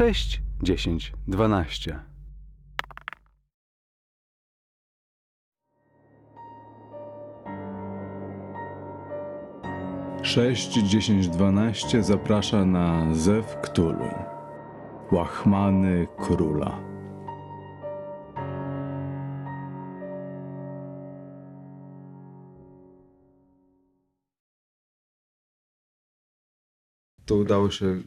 6, 0.00 0.40
10, 0.62 1.12
12. 1.28 2.00
Sześć, 10.22 10.72
dziesięć, 10.72 11.28
dwanaście 11.28 12.02
zaprasza 12.02 12.64
na 12.64 13.14
Zew 13.14 13.56
Ktulu. 13.62 14.08
Łachmany 15.12 16.06
króla. 16.18 16.80
To 27.26 27.36
udało 27.36 27.70
się. 27.70 28.02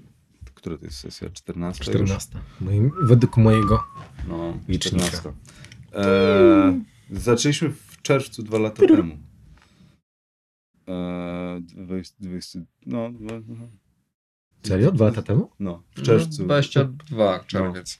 Która 0.63 0.77
to 0.77 0.85
jest 0.85 0.99
sesja? 0.99 1.29
14? 1.29 1.83
14. 1.83 2.39
Moim, 2.61 2.91
według 3.01 3.37
mojego. 3.37 3.83
No, 4.27 4.57
Licznika. 4.67 5.05
14. 5.07 5.33
E, 5.93 6.81
zaczęliśmy 7.11 7.69
w 7.69 8.01
czerwcu 8.01 8.43
dwa 8.43 8.57
lata 8.59 8.87
temu. 8.87 9.17
E, 10.87 11.61
20, 11.61 12.15
20, 12.19 12.59
no, 12.85 13.09
dwa- 13.11 13.41
no, 13.47 13.67
Serio? 14.63 14.91
Dwa 14.91 15.05
lata 15.05 15.21
temu? 15.21 15.49
no, 15.59 15.83
w 15.95 16.01
czerwcu. 16.01 16.43
22 16.43 17.39
czerwiec. 17.47 17.99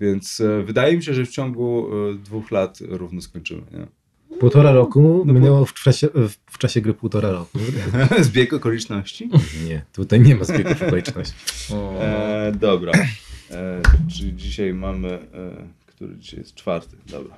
Więc 0.00 0.40
e, 0.40 0.62
wydaje 0.62 0.96
mi 0.96 1.02
się, 1.02 1.14
że 1.14 1.24
w 1.24 1.30
ciągu 1.30 1.86
e, 2.10 2.14
dwóch 2.14 2.50
lat 2.50 2.78
równo 2.80 3.20
skończymy. 3.20 3.62
Nie? 3.72 3.86
Półtora 4.38 4.72
roku 4.72 5.22
No 5.26 5.32
minęło 5.32 5.64
w 5.66 5.74
czasie, 5.74 6.08
w, 6.50 6.58
czasie 6.58 6.80
gry 6.80 6.94
półtora 6.94 7.30
roku. 7.30 7.58
Zbieg 8.20 8.52
okoliczności? 8.52 9.30
Nie, 9.68 9.82
tutaj 9.92 10.20
nie 10.20 10.36
ma 10.36 10.44
zbiegów 10.44 10.82
okoliczności. 10.82 11.34
O, 11.72 11.94
E, 12.02 12.52
dobra. 12.52 12.92
E, 13.50 13.82
czyli 14.18 14.36
dzisiaj 14.36 14.74
mamy. 14.74 15.08
E, 15.08 15.66
który 15.86 16.16
dzisiaj 16.16 16.40
jest 16.40 16.54
czwarty? 16.54 16.96
Dobra. 17.06 17.36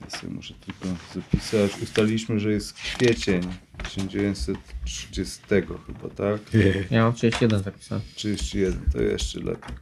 Ja 0.00 0.10
sobie 0.10 0.32
muszę 0.32 0.54
tylko 0.66 0.96
zapisać. 1.14 1.82
Ustaliliśmy, 1.82 2.40
że 2.40 2.52
jest 2.52 2.72
kwiecień 2.72 3.42
1930 3.84 5.40
chyba, 5.86 6.14
tak? 6.16 6.40
Ja 6.90 7.02
mam 7.04 7.12
31 7.12 7.62
zapisane. 7.62 8.00
31, 8.14 8.80
to 8.92 9.02
jeszcze 9.02 9.40
lepiej. 9.40 9.74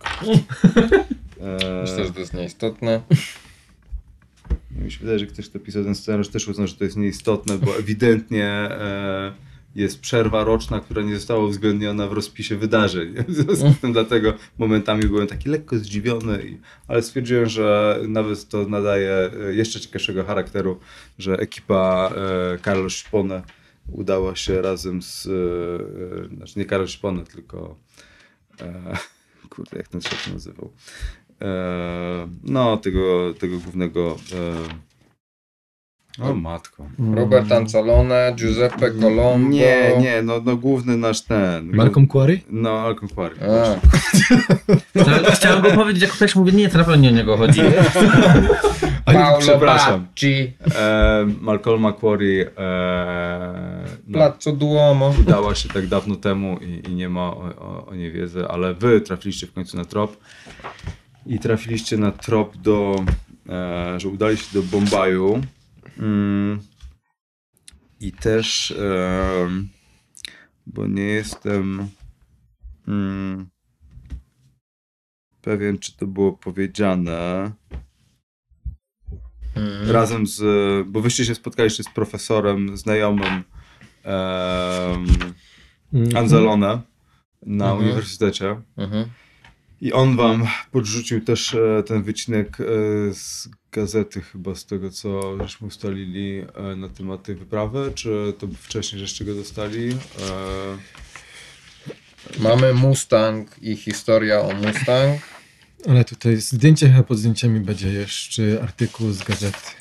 E, 1.40 1.80
Myślę, 1.82 2.04
że 2.06 2.12
to 2.12 2.20
jest 2.20 2.34
nieistotne. 2.34 3.00
Mi 4.70 4.90
się 4.90 4.98
wydaje, 4.98 5.18
że 5.18 5.26
ktoś, 5.26 5.48
kto 5.48 5.58
pisał 5.58 5.84
ten 5.84 5.94
scenariusz, 5.94 6.28
też 6.28 6.48
uznał, 6.48 6.66
że 6.66 6.74
to 6.74 6.84
jest 6.84 6.96
nieistotne, 6.96 7.58
bo 7.58 7.78
ewidentnie 7.78 8.46
e, 8.46 9.32
jest 9.74 10.00
przerwa 10.00 10.44
roczna, 10.44 10.80
która 10.80 11.02
nie 11.02 11.14
została 11.14 11.44
uwzględniona 11.44 12.06
w 12.06 12.12
rozpisie 12.12 12.56
wydarzeń. 12.56 13.14
W 13.28 13.34
związku 13.34 13.72
z 13.72 13.80
tym 13.80 13.92
dlatego 13.92 14.34
momentami 14.58 15.02
byłem 15.04 15.26
taki 15.26 15.48
lekko 15.48 15.78
zdziwiony, 15.78 16.58
ale 16.88 17.02
stwierdziłem, 17.02 17.46
że 17.46 17.98
nawet 18.08 18.48
to 18.48 18.68
nadaje 18.68 19.10
e, 19.10 19.54
jeszcze 19.54 19.80
ciekawszego 19.80 20.24
charakteru, 20.24 20.80
że 21.18 21.36
ekipa 21.36 22.12
e, 22.54 22.58
Karol 22.58 22.90
Szpone 22.90 23.42
udała 23.92 24.36
się 24.36 24.62
razem 24.62 25.02
z, 25.02 25.26
e, 25.26 25.30
e, 26.32 26.36
znaczy 26.36 26.58
nie 26.58 26.64
Karol 26.64 26.88
Szpone, 26.88 27.24
tylko 27.24 27.76
e, 28.60 28.96
kurde, 29.50 29.76
jak 29.76 29.88
ten 29.88 30.00
się 30.00 30.32
nazywał? 30.32 30.72
E, 31.42 32.28
no, 32.44 32.76
tego, 32.76 33.34
tego 33.40 33.58
głównego. 33.58 34.16
E, 34.34 34.90
o 36.22 36.34
matko. 36.34 36.86
Robert 37.14 37.52
Ancalone, 37.52 38.32
Giuseppe 38.36 38.90
Colombo. 38.90 39.48
Nie, 39.48 39.96
nie, 40.00 40.22
no, 40.22 40.40
no 40.44 40.56
główny 40.56 40.96
nasz 40.96 41.20
ten. 41.22 41.70
Malcolm 41.76 42.06
Quarry? 42.06 42.40
No, 42.50 42.72
Malcolm 42.72 43.08
Quarry. 43.14 43.36
Chciałem- 45.34 45.62
go 45.62 45.70
powiedzieć, 45.70 46.02
jak 46.02 46.12
ktoś 46.12 46.36
mówi, 46.36 46.52
nie, 46.52 46.68
to 46.68 46.78
na 46.78 46.84
pewno 46.84 47.02
nie 47.02 47.08
o 47.08 47.12
niego 47.12 47.36
chodzi. 47.36 47.60
Paulo 49.04 49.38
przepraszam. 49.38 50.00
Bacci, 50.00 50.52
E, 50.74 51.26
Malcolma 51.40 51.92
Quarry 51.92 52.50
e, 52.58 53.84
no, 54.08 54.18
Placzo 54.18 54.52
Duomo. 54.52 55.14
udała 55.20 55.54
się 55.54 55.68
tak 55.68 55.86
dawno 55.86 56.16
temu 56.16 56.58
i, 56.58 56.90
i 56.90 56.94
nie 56.94 57.08
ma 57.08 57.22
o, 57.22 57.44
o, 57.58 57.86
o 57.86 57.94
niej 57.94 58.12
wiedzy, 58.12 58.48
ale 58.48 58.74
wy 58.74 59.00
trafiliście 59.00 59.46
w 59.46 59.52
końcu 59.52 59.76
na 59.76 59.84
trop 59.84 60.16
i 61.30 61.38
trafiliście 61.38 61.96
na 61.96 62.12
trop 62.12 62.56
do, 62.56 63.04
e, 63.48 64.00
że 64.00 64.08
udali 64.08 64.36
się 64.36 64.46
do 64.54 64.62
Bombaju 64.62 65.40
mm, 65.98 66.60
i 68.00 68.12
też 68.12 68.74
em, 68.78 69.68
bo 70.66 70.86
nie 70.86 71.02
jestem 71.02 71.88
mm, 72.88 73.48
pewien, 75.42 75.78
czy 75.78 75.96
to 75.96 76.06
było 76.06 76.32
powiedziane 76.32 77.50
Mm. 79.56 79.90
razem 79.90 80.26
z, 80.26 80.42
bo 80.88 81.00
wyście 81.00 81.24
się 81.24 81.34
spotkaliście 81.34 81.82
z 81.82 81.88
profesorem 81.88 82.76
znajomym 82.76 83.44
em, 84.04 85.06
Mm. 85.92 86.16
Anzalone 86.16 86.80
na 87.46 87.64
Mhm. 87.72 87.78
uniwersytecie 87.78 88.60
Mhm. 88.76 89.04
I 89.80 89.92
on 89.92 90.16
wam 90.16 90.46
podrzucił 90.72 91.20
też 91.20 91.54
e, 91.54 91.82
ten 91.86 92.02
wycinek 92.02 92.60
e, 92.60 92.64
z 93.14 93.48
gazety 93.72 94.20
chyba 94.20 94.54
z 94.54 94.66
tego 94.66 94.90
co 94.90 95.38
żeśmy 95.42 95.66
ustalili 95.66 96.38
e, 96.38 96.76
na 96.76 96.88
temat 96.88 97.22
tej 97.22 97.34
wyprawy, 97.34 97.92
czy 97.94 98.34
to 98.38 98.48
wcześniej 98.60 99.00
żeście 99.00 99.24
go 99.24 99.34
dostali? 99.34 99.96
Mamy 102.38 102.74
Mustang 102.74 103.62
i 103.62 103.76
historia 103.76 104.40
o 104.40 104.52
Mustang. 104.54 105.20
Ale 105.88 106.04
tutaj 106.04 106.36
zdjęcie, 106.36 106.94
a 106.98 107.02
pod 107.02 107.18
zdjęciami 107.18 107.60
będzie 107.60 107.88
jeszcze 107.88 108.62
artykuł 108.62 109.10
z 109.10 109.22
gazety. 109.22 109.79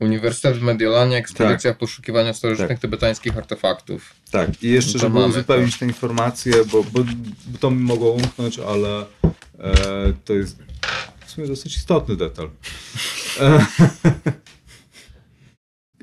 Uniwersytet 0.00 0.56
w 0.56 0.62
Mediolanie, 0.62 1.16
ekspedycja 1.16 1.74
w 1.74 1.76
poszukiwania 1.76 2.32
starożytnych 2.34 2.68
Tak. 2.78 2.78
tybetańskich 2.78 3.36
artefaktów. 3.36 4.14
tak, 4.30 4.62
i 4.62 4.70
jeszcze, 4.70 4.92
to 4.92 4.98
żeby 4.98 5.14
mamy 5.14 5.26
uzupełnić 5.26 5.78
te 5.78 5.86
informacje, 5.86 6.64
bo, 6.64 6.84
bo, 6.84 7.04
bo 7.46 7.58
to 7.60 7.70
mi 7.70 7.82
mogło 7.82 8.12
umknąć, 8.12 8.58
ale 8.58 9.06
e, 9.58 10.12
to 10.24 10.32
jest 10.32 10.58
w 11.26 11.30
sumie 11.30 11.46
dosyć 11.46 11.76
istotny 11.76 12.16
detal. 12.16 12.50
E, 13.40 13.46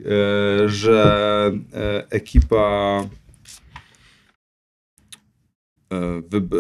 e, 0.06 0.70
że 0.70 1.52
e, 1.74 2.06
ekipa 2.10 3.06
e, 5.92 6.22
wyb, 6.30 6.54
e, 6.54 6.58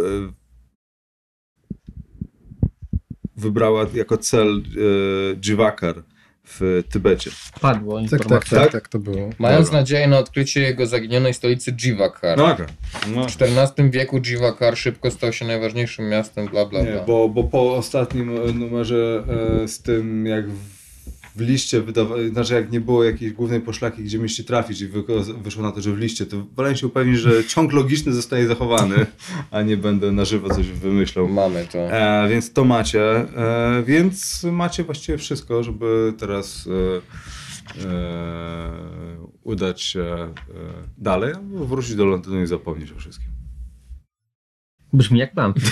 wybrała 3.35 3.85
jako 3.93 4.17
cel 4.17 4.47
e, 4.57 5.35
Jivakar 5.35 6.03
w 6.47 6.83
Tybecie. 6.89 7.31
Padło 7.61 8.01
Tak, 8.11 8.25
tak, 8.25 8.49
tak, 8.49 8.71
tak 8.71 8.87
to 8.87 8.99
było. 8.99 9.29
Mając 9.39 9.67
Dobra. 9.67 9.79
nadzieję 9.79 10.07
na 10.07 10.17
odkrycie 10.17 10.61
jego 10.61 10.87
zaginionej 10.87 11.33
stolicy 11.33 11.71
Jivakar. 11.73 12.37
No, 12.37 12.45
okej. 12.45 12.65
no. 13.15 13.27
W 13.27 13.41
XIV 13.41 13.91
wieku 13.91 14.21
Jivakar 14.21 14.77
szybko 14.77 15.11
stał 15.11 15.33
się 15.33 15.45
najważniejszym 15.45 16.09
miastem, 16.09 16.47
bla 16.47 16.65
bla 16.65 16.81
Nie, 16.81 16.91
bla. 16.91 17.03
bo, 17.03 17.29
bo 17.29 17.43
po 17.43 17.75
ostatnim 17.75 18.59
numerze 18.59 19.23
e, 19.63 19.67
z 19.67 19.81
tym, 19.81 20.25
jak 20.25 20.49
w, 20.49 20.76
w 21.37 21.41
liście 21.41 21.81
wydawa- 21.81 22.29
znaczy 22.33 22.53
jak 22.53 22.71
nie 22.71 22.81
było 22.81 23.03
jakiejś 23.03 23.33
głównej 23.33 23.61
poszlaki, 23.61 24.03
gdzie 24.03 24.17
mieliście 24.17 24.43
trafić 24.43 24.81
i 24.81 24.87
wyszło 25.41 25.63
na 25.63 25.71
to, 25.71 25.81
że 25.81 25.91
w 25.91 25.97
liście, 25.97 26.25
to 26.25 26.37
wolałem 26.55 26.77
się 26.77 26.87
upewnić, 26.87 27.19
że 27.19 27.43
ciąg 27.53 27.73
logiczny 27.73 28.13
zostaje 28.13 28.47
zachowany, 28.47 29.05
a 29.51 29.61
nie 29.61 29.77
będę 29.77 30.11
na 30.11 30.25
żywo 30.25 30.55
coś 30.55 30.67
wymyślał. 30.67 31.27
Mamy 31.27 31.65
to. 31.71 31.77
E, 31.79 32.27
więc 32.29 32.53
to 32.53 32.65
macie, 32.65 33.01
e, 33.15 33.83
więc 33.85 34.43
macie 34.51 34.83
właściwie 34.83 35.17
wszystko, 35.17 35.63
żeby 35.63 36.13
teraz 36.17 36.67
e, 36.67 36.71
e, 37.87 38.71
udać 39.43 39.81
się 39.81 40.01
e, 40.03 40.33
dalej, 40.97 41.33
albo 41.33 41.65
wrócić 41.65 41.95
do 41.95 42.05
Londynu 42.05 42.41
i 42.43 42.47
zapomnieć 42.47 42.91
o 42.91 42.95
wszystkim. 42.95 43.27
Brzmi 44.93 45.19
jak 45.19 45.33
plan. 45.33 45.53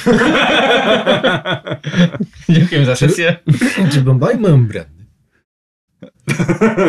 Dziękuję 2.49 2.85
za 2.85 2.95
sesję. 2.95 3.35
Czy 3.91 4.01
Bombaj 4.01 4.37
mają 4.37 4.67
brandy? 4.67 4.94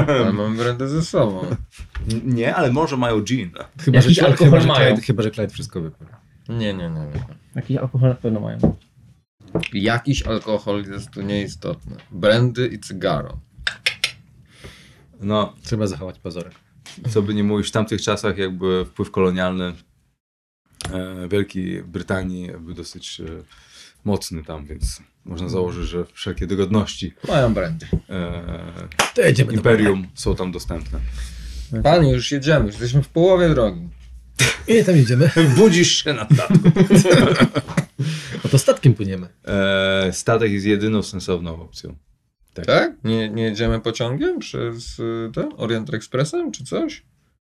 Ale 0.09 0.33
mamy 0.33 0.57
brandę 0.57 0.89
ze 0.89 1.03
sobą. 1.03 1.47
Nie, 2.25 2.55
ale 2.57 2.73
może 2.73 2.97
mają 2.97 3.21
gin. 3.21 3.51
Chyba, 3.81 3.97
Jakiś 3.99 4.17
że, 4.17 4.27
alkohol 4.27 4.47
chyba, 4.51 4.61
że 4.61 4.67
mają. 4.69 4.87
Clyde, 4.87 5.03
chyba, 5.03 5.23
że 5.23 5.31
Clyde 5.31 5.53
wszystko 5.53 5.81
wypił. 5.81 6.07
Nie, 6.49 6.57
nie, 6.75 6.91
nie, 6.91 7.01
nie. 7.01 7.25
Jakiś 7.55 7.77
alkohol 7.77 8.09
na 8.09 8.15
pewno 8.15 8.41
mają. 8.41 8.59
Jakiś 9.73 10.23
alkohol 10.23 10.85
jest 10.85 11.11
tu 11.11 11.23
nieistotny. 11.23 11.97
Brandy 12.11 12.67
i 12.67 12.79
cygaro. 12.79 13.41
No, 15.21 15.55
Trzeba 15.63 15.87
zachować 15.87 16.19
pozorek. 16.19 16.55
co 17.11 17.23
by 17.23 17.35
nie 17.35 17.45
mówić, 17.45 17.69
w 17.69 17.71
tamtych 17.71 18.03
czasach 18.03 18.39
jakby 18.39 18.85
wpływ 18.85 19.11
kolonialny 19.11 19.73
e, 20.93 21.29
Wielkiej 21.29 21.83
Brytanii 21.83 22.51
był 22.61 22.75
dosyć 22.75 23.21
e, 23.21 23.25
mocny 24.05 24.45
tam, 24.45 24.67
więc 24.67 25.03
można 25.27 25.49
założyć, 25.49 25.89
że 25.89 26.05
wszelkie 26.13 26.47
dogodności 26.47 27.15
Mają 27.29 27.55
brandy. 27.55 27.87
e, 28.11 28.89
To 29.15 29.23
jedziemy 29.23 29.51
do 29.53 29.57
imperium 29.57 30.07
są 30.15 30.37
tam 30.37 30.53
dostępne. 30.53 30.99
Panie, 31.83 32.13
już 32.13 32.33
jedziemy. 32.33 32.65
Już 32.67 32.75
jesteśmy 32.75 33.03
w 33.03 33.09
połowie 33.09 33.49
drogi. 33.49 33.89
Ile 34.69 34.85
tam 34.85 34.97
jedziemy? 34.97 35.31
Budzisz 35.57 36.05
się 36.05 36.13
na 36.13 36.29
statku. 36.35 36.59
No 38.45 38.51
to 38.51 38.59
statkiem 38.59 38.95
płyniemy. 38.95 39.29
E, 39.45 40.11
statek 40.13 40.53
jest 40.53 40.67
jedyną 40.67 41.03
sensowną 41.03 41.63
opcją. 41.63 41.97
Tak? 42.67 42.93
Nie, 43.05 43.29
nie 43.31 43.43
jedziemy 43.43 43.81
pociągiem 43.81 44.39
przez 44.39 44.99
y, 44.99 45.31
ten 45.35 45.49
Orient 45.57 45.95
Expressem 45.95 46.53
czy 46.53 46.65
coś? 46.65 47.03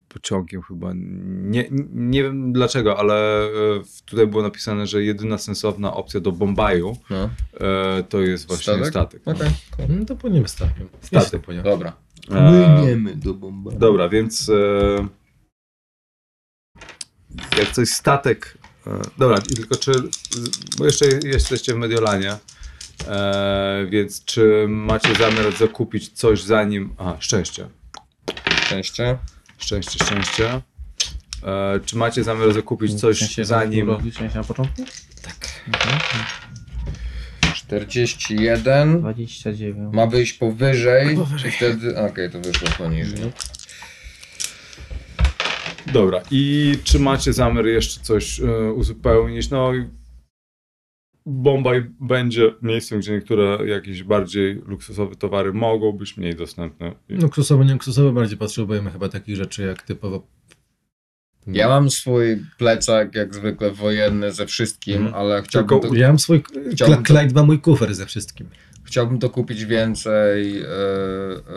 Pociągiem 0.10 0.62
chyba. 0.62 0.92
Nie, 0.96 1.66
nie 1.94 2.24
wiem 2.24 2.54
dlaczego, 2.54 3.00
ale 3.00 3.46
e, 3.46 3.50
tutaj 4.06 4.28
było 4.28 4.44
napisane, 4.44 4.88
że 4.88 5.04
jedyna 5.04 5.38
sensowna 5.38 5.94
opcja 5.94 6.19
do 6.19 6.31
Bombaju 6.31 6.98
No. 7.10 7.30
e, 7.60 8.04
to 8.04 8.22
jest 8.22 8.48
właśnie 8.48 8.74
Statek? 8.74 8.90
statek. 8.90 9.22
Okej, 9.25 9.50
cool. 9.78 9.88
No 10.00 10.06
to 10.06 10.16
płyniemy 10.16 10.48
statkiem. 10.48 10.88
Statek. 11.02 11.22
Statek 11.28 11.42
płynie. 11.46 11.62
dobra. 11.62 11.94
E, 12.31 12.96
do 13.16 13.34
Bombaju. 13.34 13.80
Dobra, 13.80 14.10
więc 14.10 14.50
e, 14.50 15.07
jak 17.60 17.72
coś 17.72 17.90
statek. 17.90 18.57
E, 18.88 19.02
dobra, 19.18 19.38
i 19.52 19.56
tylko 19.56 19.75
czy. 19.75 19.92
Bo 20.78 20.86
jeszcze 20.86 21.06
jesteście 21.24 21.74
w 21.74 21.78
Mediolanie. 21.78 22.36
E, 23.07 23.88
więc 23.90 24.25
czy 24.25 24.66
macie 24.69 25.16
zamiar 25.16 25.56
zakupić 25.57 26.10
coś 26.10 26.42
zanim. 26.44 26.94
A, 26.98 27.16
szczęście. 27.19 27.69
Szczęście. 28.66 29.18
Szczęście, 29.57 30.06
szczęście. 30.06 30.62
E, 31.44 31.80
czy 31.86 31.98
macie 31.98 32.24
zamiar 32.24 32.54
zakupić 32.54 32.94
coś 32.94 33.36
zanim. 33.36 33.98
szczęście 34.12 34.38
na 34.38 34.44
początku? 34.44 34.84
41. 37.54 39.00
29. 39.00 39.94
Ma 39.94 40.07
wyjść 40.07 40.34
powyżej. 40.34 41.18
I 41.48 41.52
wtedy. 41.52 42.00
Okej, 42.00 42.30
to 42.31 42.42
wyszło 42.42 42.68
poniżej. 42.78 43.31
Dobra, 45.94 46.22
i 46.31 46.75
czy 46.84 47.00
macie 47.00 47.34
zamiar 47.34 47.66
jeszcze 47.66 48.00
coś 48.02 48.40
e, 48.40 48.72
uzupełnić? 48.72 49.50
No, 49.50 49.75
i 49.75 49.86
Bombaj 51.25 51.86
będzie 52.01 52.54
miejscem, 52.62 53.00
gdzie 53.00 53.12
niektóre 53.12 53.57
jakieś 53.68 54.04
bardziej 54.04 54.62
luksusowe 54.66 55.16
towary 55.16 55.54
mogą 55.54 55.92
być 55.92 56.18
mniej 56.18 56.36
dostępne. 56.36 56.92
Luksusowe, 57.10 57.66
nie 57.66 57.74
luksusowe, 57.74 58.12
bardziej 58.13 58.38
potrzebujemy 58.38 58.92
chyba 58.92 59.10
takich 59.10 59.36
rzeczy 59.36 59.63
jak 59.63 59.81
typowo... 59.83 60.27
Ja 61.48 61.68
mam 61.68 61.89
swój 61.89 62.44
plecak, 62.57 63.16
jak 63.16 63.36
zwykle 63.36 63.72
wojenny 63.72 64.31
ze 64.31 64.45
wszystkim, 64.45 64.95
Mhm. 64.95 65.13
ale 65.16 65.42
chciałbym 65.42 65.69
Tylko 65.69 65.88
to, 65.88 65.95
Ja 65.95 66.07
mam 66.07 66.19
swój... 66.19 66.44
Chciałbym 66.72 67.04
Clyde 67.04 67.33
ma 67.33 67.44
mój 67.44 67.60
kufer 67.60 67.95
ze 67.95 68.06
wszystkim. 68.06 68.50
chciałbym 68.83 69.19
to 69.19 69.30
kupić 69.30 69.66
więcej 69.66 70.62
e, 70.62 70.66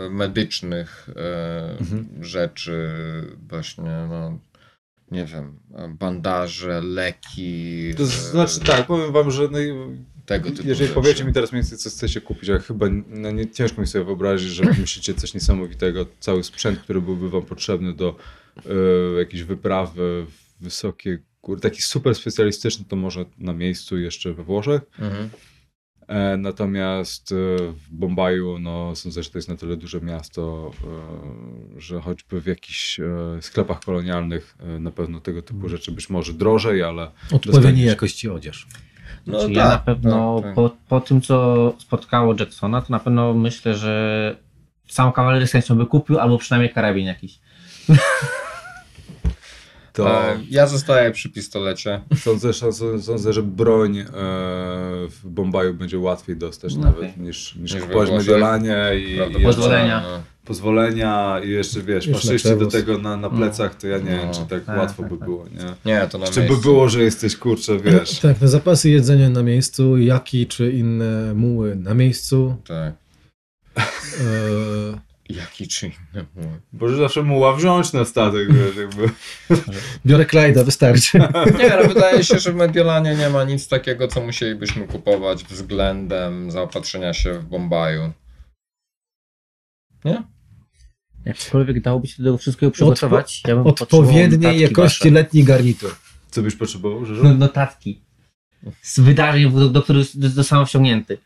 e, 0.07 0.11
medycznych 0.11 1.09
e, 1.17 1.77
Mhm. 1.81 2.07
rzeczy, 2.25 2.89
właśnie, 3.49 4.07
no, 4.11 4.39
nie 5.11 5.25
wiem, 5.25 5.59
bandaże, 5.99 6.81
leki. 6.83 7.95
To 7.97 8.03
e, 8.03 8.07
znaczy 8.07 8.61
tak, 8.61 8.87
powiem 8.87 9.13
wam, 9.13 9.31
że 9.31 9.49
no, 9.51 9.59
Tego 10.27 10.51
typu 10.51 10.69
jeżeli 10.69 10.87
rzeczy. 10.89 10.95
powiecie 10.95 11.25
mi 11.25 11.33
teraz 11.33 11.53
mniej 11.53 11.63
więcej, 11.63 11.79
co 11.79 11.91
chcecie 11.91 12.21
kupić, 12.21 12.51
a 12.51 12.59
chyba 12.59 12.87
no, 13.09 13.31
nie, 13.31 13.51
ciężko 13.51 13.81
mi 13.81 13.87
sobie 13.87 14.05
wyobrazić, 14.05 14.49
że 14.51 14.65
myślicie 14.65 15.15
coś 15.15 15.35
niesamowitego, 15.35 16.07
cały 16.21 16.45
sprzęt, 16.45 16.79
który 16.79 17.01
byłby 17.01 17.31
wam 17.31 17.43
potrzebny 17.43 17.93
do 17.95 18.17
e, 18.57 19.19
jakiejś 19.19 19.43
wyprawy 19.43 20.27
w 20.29 20.63
wysokie 20.65 21.19
góry, 21.43 21.61
taki 21.61 21.83
super 21.83 22.15
specjalistyczny, 22.15 22.85
to 22.89 22.97
może 22.97 23.25
na 23.39 23.53
miejscu 23.53 23.99
jeszcze 23.99 24.33
we 24.33 24.43
Włoszech. 24.45 24.83
Mhm. 24.99 25.31
E, 26.09 26.37
Natomiast 26.37 27.33
e, 27.33 27.35
w 27.73 27.91
Bombaju 27.91 28.59
no, 28.59 28.97
sądzę, 28.97 29.23
że 29.23 29.31
to 29.31 29.39
jest 29.39 29.49
na 29.49 29.57
tyle 29.57 29.77
duże 29.77 30.01
miasto, 30.01 30.71
e, 31.77 31.81
że 31.81 32.01
choćby 32.01 32.41
w 32.41 32.47
jakichś 32.47 33.01
sklepach 33.41 33.81
kolonialnych 33.81 34.57
na 34.81 34.91
pewno 34.91 35.21
tego 35.21 35.43
typu 35.43 35.69
rzeczy 35.69 35.93
być 35.93 36.11
może 36.11 36.33
drożej, 36.33 36.83
ale 36.83 37.11
Odpowiedniej 37.33 37.87
jakości 37.87 38.29
odzież. 38.29 38.67
No 39.27 39.41
Znaczy, 39.41 39.55
tak, 39.55 39.57
ja 39.57 39.69
na 39.69 39.79
pewno 39.79 40.37
tak, 40.37 40.45
tak. 40.45 40.55
Po, 40.55 40.77
po 40.89 41.01
tym, 41.01 41.21
co 41.21 41.75
spotkało 41.79 42.35
Jacksona, 42.41 42.83
to 42.83 42.87
na 42.91 42.99
pewno 42.99 43.35
myślę, 43.35 43.75
że 43.75 44.37
sam 44.89 45.13
kawalery 45.13 45.47
z 45.47 45.53
chęcią 45.53 45.75
by 45.75 45.87
kupił, 45.87 46.19
albo 46.19 46.39
przynajmniej 46.39 46.75
karabin 46.75 47.07
jakiś. 47.07 47.39
to 49.99 50.31
E, 50.33 50.41
ja 50.51 50.67
zostaję 50.67 51.11
przy 51.11 51.31
pistolecie. 51.31 52.01
sądzę, 52.17 52.53
sądzę, 52.53 53.03
sądzę, 53.03 53.33
że 53.33 53.43
broń 53.43 53.99
e, 53.99 54.05
w 55.09 55.21
Bombaju 55.25 55.75
będzie 55.75 55.99
łatwiej 55.99 56.37
dostać 56.37 56.75
No 56.77 56.83
nawet 56.83 57.17
niż, 57.17 57.57
niż 57.57 57.75
Niż 57.75 57.83
kupować. 57.83 58.11
Mediolanie 58.11 58.77
i, 58.97 59.41
i 59.41 59.45
Pozwolenia. 59.45 60.01
no. 60.03 60.23
pozwolenia 60.45 61.41
i 61.45 61.51
jeszcze 61.51 61.81
wiesz, 61.83 62.07
Już 62.07 62.43
do 62.59 62.67
tego 62.67 62.99
na, 62.99 63.17
na 63.17 63.31
plecach, 63.31 63.75
to 63.75 63.87
ja 63.87 63.99
nie 63.99 64.05
wiem, 64.11 64.27
No. 64.27 64.33
czy 64.35 64.41
tak 64.41 64.65
Tak, 64.65 64.79
łatwo 64.79 65.03
tak, 65.03 65.13
by 65.13 65.19
tak. 65.19 65.29
było, 65.29 65.45
nie? 65.45 65.93
Nie, 65.93 66.09
to 66.09 66.19
na 66.19 66.27
Czy 66.27 66.41
by 66.43 66.57
było, 66.57 66.89
że 66.89 67.03
jesteś 67.03 67.37
kurczę, 67.37 67.79
wiesz. 67.79 68.19
Tak, 68.21 68.41
na 68.41 68.47
zapasy 68.49 68.91
jedzenia 68.91 69.31
na 69.31 69.43
miejscu, 69.43 69.97
jaki 69.99 70.47
czy 70.47 70.73
inne 70.73 71.35
muły 71.35 71.77
na 71.77 71.95
miejscu. 71.95 72.57
Tak. 72.69 72.95
E, 73.77 75.08
Jaki 75.29 75.69
czy 75.69 75.87
inny 75.87 76.27
mój. 76.37 76.45
Boże, 76.73 76.97
zawsze 76.97 77.23
muła 77.23 77.57
wziąć 77.57 77.93
na 77.93 78.05
statek, 78.05 78.49
jakby. 78.77 79.11
biorę 80.07 80.25
Clyde'a, 80.25 80.65
wystarczy. 80.65 81.19
Nie, 81.59 81.77
no 81.83 81.89
wydaje 81.89 82.25
się, 82.25 82.39
że 82.39 82.53
w 82.53 82.57
Mediolanie 82.57 83.15
nie 83.17 83.31
ma 83.31 83.45
nic 83.45 83.69
takiego, 83.69 84.09
co 84.09 84.21
musielibyśmy 84.21 84.87
kupować 84.87 85.45
względem 85.45 86.51
zaopatrzenia 86.51 87.13
się 87.15 87.33
w 87.35 87.45
Bombaju. 87.45 88.13
Nie? 90.05 90.23
Jakkolwiek 91.25 91.81
dałoby 91.81 92.07
się 92.07 92.23
do 92.23 92.29
tego 92.29 92.39
wszystkiego 92.39 92.73
przygotować, 92.73 93.43
ja 93.49 93.55
bym 93.55 93.65
potrzebował 93.65 94.07
Odpowiedniej 94.09 94.61
jakości 94.61 94.99
wasze. 95.05 95.11
letni 95.15 95.45
garnitur. 95.45 95.97
Co 96.31 96.43
byś 96.43 96.57
potrzebował, 96.57 97.05
że? 97.07 97.15
No, 97.23 97.35
notatki. 97.35 98.01
Z 98.83 99.01
wydarzeń, 99.01 99.51
do, 99.53 99.69
do 99.69 99.83
których 99.83 100.07
do- 100.19 100.29
zostałem 100.29 100.67
wciągnięty. 100.67 101.19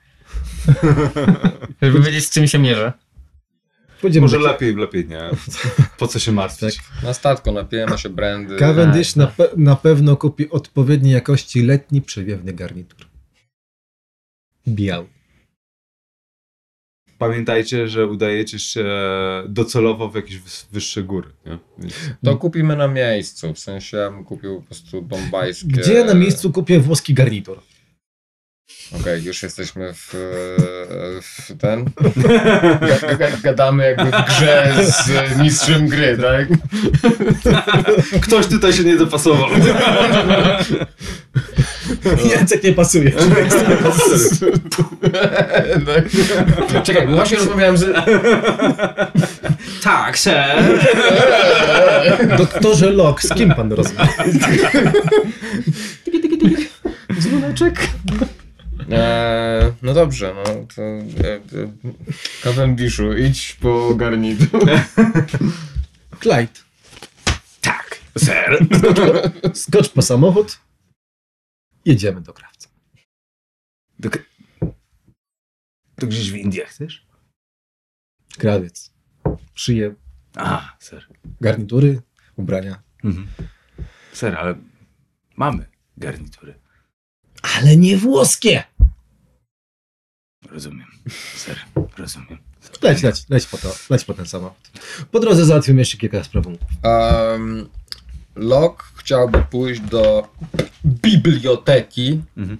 Żeby 1.82 2.00
wiedzieć, 2.00 2.26
z 2.26 2.30
czym 2.30 2.46
się 2.48 2.58
mierzę. 2.58 2.92
Będziemy 4.02 4.24
Może 4.24 4.38
lepiej, 4.38 4.76
lepiej 4.76 5.08
nie. 5.08 5.30
Po 5.98 6.08
co 6.08 6.18
się 6.18 6.32
martwić? 6.32 6.80
Na 7.02 7.14
statku 7.14 7.52
napijemy 7.52 7.98
się 7.98 8.08
brandy. 8.08 8.56
Cavendish 8.56 9.12
Tak, 9.12 9.16
na, 9.16 9.26
pe- 9.26 9.56
na 9.56 9.76
pewno 9.76 10.16
kupi 10.16 10.50
odpowiedniej 10.50 11.12
jakości 11.12 11.62
letni 11.62 12.02
przewiewny 12.02 12.52
garnitur. 12.52 13.08
Biały. 14.68 15.06
Pamiętajcie, 17.18 17.88
że 17.88 18.06
udajecie 18.06 18.58
się 18.58 18.84
docelowo 19.48 20.08
w 20.08 20.14
jakieś 20.14 20.38
wyższe 20.72 21.02
góry. 21.02 21.30
Nie? 21.46 21.58
Więc 21.78 21.94
To 22.24 22.36
kupimy 22.36 22.76
na 22.76 22.88
miejscu, 22.88 23.54
w 23.54 23.58
sensie 23.58 23.96
ja 23.96 24.10
bym 24.10 24.24
kupił 24.24 24.60
po 24.60 24.66
prostu 24.66 25.02
bombajskie... 25.02 25.68
Gdzie 25.68 26.04
na 26.04 26.14
miejscu 26.14 26.52
kupię 26.52 26.80
włoski 26.80 27.14
garnitur? 27.14 27.60
Okej, 29.00 29.24
już 29.24 29.42
jesteśmy 29.42 29.94
w, 29.94 30.08
w 31.22 31.56
ten... 31.58 31.84
Ga- 33.18 33.40
Gadamy 33.42 33.84
jakby 33.84 34.04
w 34.04 34.26
grze 34.28 34.72
z 34.84 35.10
mistrzem 35.38 35.88
gry, 35.88 36.18
tak? 36.18 36.46
Ktoś 38.22 38.46
tutaj 38.46 38.72
się 38.72 38.84
nie 38.84 38.96
dopasował. 38.96 39.48
Język 42.38 42.62
nie 42.64 42.72
pasuje. 42.72 43.12
Czekaj, 46.82 47.06
bo 47.06 47.12
właśnie 47.14 47.36
rozmawiałem 47.36 47.76
z... 47.76 47.84
Tak, 49.82 50.18
ser. 50.18 50.62
Doktorze 52.38 52.90
Locke, 52.90 53.28
z 53.28 53.34
kim 53.34 53.54
pan 53.54 53.72
rozmawia? 53.72 54.12
Dzwoneczek. 57.20 57.74
Eee, 58.90 59.72
no 59.82 59.94
dobrze, 59.94 60.34
no 60.34 60.44
to 60.76 60.82
e, 60.82 61.34
e, 61.34 61.40
Cavendishu, 62.42 63.12
idź 63.16 63.54
po 63.60 63.94
garnitur. 63.94 64.60
Clyde. 66.22 66.60
tak, 67.60 67.98
ser. 68.18 68.66
Skocz 69.54 69.88
po 69.88 70.02
samochód. 70.02 70.58
Jedziemy 71.84 72.20
do 72.20 72.32
krawca. 72.32 72.68
To, 74.02 74.08
to 75.96 76.06
gdzieś 76.06 76.30
w 76.30 76.34
Indiach 76.36 76.68
chcesz? 76.68 77.06
Krawiec. 78.38 78.92
Szyje 79.54 79.94
A, 80.36 80.76
ser. 80.80 81.08
garnitury, 81.40 82.02
ubrania. 82.36 82.82
Mhm. 83.04 83.26
Ser, 84.12 84.36
ale 84.36 84.54
mamy 85.36 85.66
garnitury. 85.96 86.54
Ale 87.42 87.76
nie 87.76 87.96
włoskie! 87.96 88.64
Rozumiem. 90.52 90.86
Ser, 91.36 91.56
rozumiem. 91.98 92.38
Leć, 92.82 93.02
leć, 93.02 93.28
leć 93.30 93.46
po 93.46 93.58
to, 93.58 93.74
leć 93.90 94.04
po 94.04 94.14
ten 94.14 94.26
samochód. 94.26 94.70
Po 95.10 95.20
drodze 95.20 95.44
załatwimy 95.44 95.78
jeszcze 95.80 95.96
kilka 95.98 96.24
spraw. 96.24 96.44
Um, 96.46 97.68
Locke 98.36 98.84
chciałby 98.96 99.38
pójść 99.50 99.80
do 99.80 100.28
biblioteki 100.84 102.22
Mhm. 102.36 102.58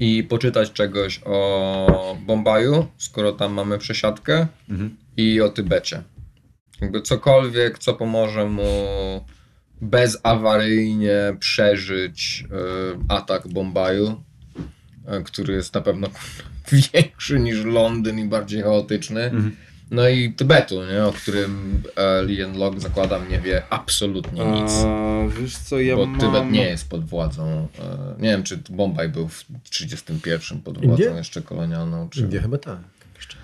i 0.00 0.24
poczytać 0.24 0.72
czegoś 0.72 1.20
o 1.24 2.16
Bombaju, 2.26 2.86
skoro 2.98 3.32
tam 3.32 3.52
mamy 3.52 3.78
przesiadkę, 3.78 4.46
Mhm. 4.68 4.96
i 5.16 5.40
o 5.40 5.48
Tybecie. 5.48 6.02
Jakby 6.80 7.02
cokolwiek, 7.02 7.78
co 7.78 7.94
pomoże 7.94 8.44
mu 8.44 8.64
bezawaryjnie 9.80 11.36
przeżyć 11.40 12.44
y, 12.44 12.98
atak 13.08 13.48
Bombaju, 13.48 14.22
e, 15.06 15.22
który 15.22 15.54
jest 15.54 15.74
na 15.74 15.80
pewno 15.80 16.08
większy 16.72 17.40
niż 17.40 17.64
Londyn 17.64 18.18
i 18.18 18.24
bardziej 18.24 18.62
chaotyczny. 18.62 19.22
Mhm. 19.22 19.56
No 19.90 20.08
i 20.08 20.32
Tybetu, 20.32 20.84
nie? 20.84 21.04
o 21.04 21.12
którym 21.12 21.82
e, 21.96 22.24
Lien 22.24 22.58
Locke 22.58 22.80
zakładam 22.80 23.28
nie 23.28 23.40
wie 23.40 23.62
absolutnie 23.70 24.44
nic. 24.44 24.72
A, 24.86 25.40
wiesz 25.40 25.56
co, 25.58 25.80
ja 25.80 25.96
bo 25.96 26.06
mam... 26.06 26.20
Tybet 26.20 26.50
nie 26.50 26.64
jest 26.64 26.88
pod 26.88 27.04
władzą. 27.04 27.68
E, 27.78 28.14
nie 28.22 28.28
wiem, 28.28 28.42
czy 28.42 28.56
Bombaj 28.70 29.08
był 29.08 29.28
w 29.28 29.44
31 29.62 30.60
pod 30.62 30.78
władzą 30.78 31.02
Indie? 31.04 31.18
jeszcze 31.18 31.42
kolonialną, 31.42 32.08
czy 32.08 32.20
Indie 32.20 32.40
chyba 32.40 32.58
tak. 32.58 32.78
Jeszcze. 33.16 33.36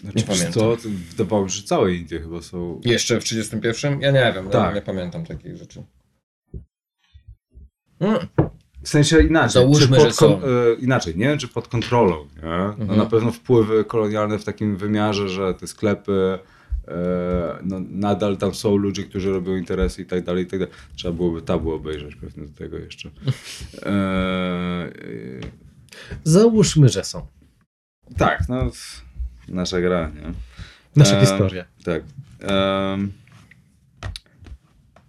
Znaczy, 0.00 0.16
nie 0.18 0.22
pamiętam. 0.24 0.52
co, 0.52 0.76
to 0.76 0.88
wydawało 1.10 1.44
mi 1.44 1.50
się, 1.50 1.56
że 1.56 1.62
całe 1.62 1.94
Indie 1.94 2.20
chyba 2.20 2.42
są... 2.42 2.80
jeszcze 2.84 3.20
w 3.20 3.24
31? 3.24 4.00
Ja 4.00 4.10
nie 4.10 4.32
wiem, 4.34 4.48
Tak. 4.50 4.68
ja 4.68 4.74
nie 4.74 4.82
pamiętam 4.82 5.26
takich 5.26 5.56
rzeczy. 5.56 5.82
Mm. 8.00 8.18
W 8.82 8.88
sensie 8.88 9.20
inaczej. 9.22 9.50
Załóżmy, 9.62 10.00
że 10.00 10.06
pod 10.06 10.16
kon- 10.16 10.40
są. 10.40 10.46
e, 10.46 10.74
inaczej, 10.78 11.16
nie 11.16 11.24
wiem, 11.28 11.38
czy 11.38 11.48
pod 11.48 11.68
kontrolą. 11.68 12.16
Nie? 12.36 12.42
No 12.48 12.64
Mhm. 12.78 12.98
na 12.98 13.06
pewno 13.06 13.32
wpływy 13.32 13.84
kolonialne 13.84 14.38
w 14.38 14.44
takim 14.44 14.76
wymiarze, 14.76 15.28
że 15.28 15.54
te 15.54 15.66
sklepy 15.66 16.38
e, 16.88 17.58
no, 17.62 17.80
nadal 17.90 18.36
tam 18.36 18.54
są 18.54 18.76
ludzie, 18.76 19.04
którzy 19.04 19.32
robią 19.32 19.56
interesy 19.56 20.02
i 20.02 20.06
tak 20.06 20.24
dalej, 20.24 20.44
i 20.44 20.46
tak 20.46 20.58
dalej. 20.60 20.74
Trzeba 20.96 21.14
byłoby 21.14 21.42
tabu 21.42 21.72
obejrzeć 21.72 22.16
pewnie 22.16 22.46
do 22.46 22.54
tego 22.58 22.78
jeszcze. 22.78 23.10
E, 23.82 23.88
e, 23.88 24.90
Załóżmy, 26.24 26.88
że 26.88 27.04
są. 27.04 27.26
tak, 28.18 28.48
no 28.48 28.70
nasza 29.48 29.80
gra, 29.80 30.10
nie? 30.14 30.32
Nasza 30.96 31.16
Ehm, 31.16 31.26
historia. 31.26 31.64
Tak. 31.84 32.02
Em, 32.40 33.12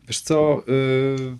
wiesz 0.08 0.22
co, 0.22 0.64
y, 0.68 1.38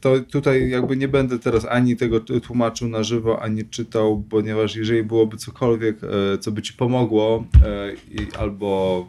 to 0.00 0.20
tutaj 0.20 0.70
jakby 0.70 0.96
nie 0.96 1.08
będę 1.08 1.38
teraz 1.38 1.64
ani 1.64 1.96
tego 1.96 2.20
tłumaczył 2.20 2.88
na 2.88 3.02
żywo, 3.02 3.42
ani 3.42 3.64
czytał, 3.64 4.24
ponieważ 4.30 4.76
jeżeli 4.76 5.02
byłoby 5.02 5.36
cokolwiek, 5.36 5.96
e, 6.34 6.38
co 6.38 6.52
by 6.52 6.62
ci 6.62 6.72
pomogło, 6.72 7.44
e, 7.64 7.92
i, 7.92 8.28
albo 8.38 9.06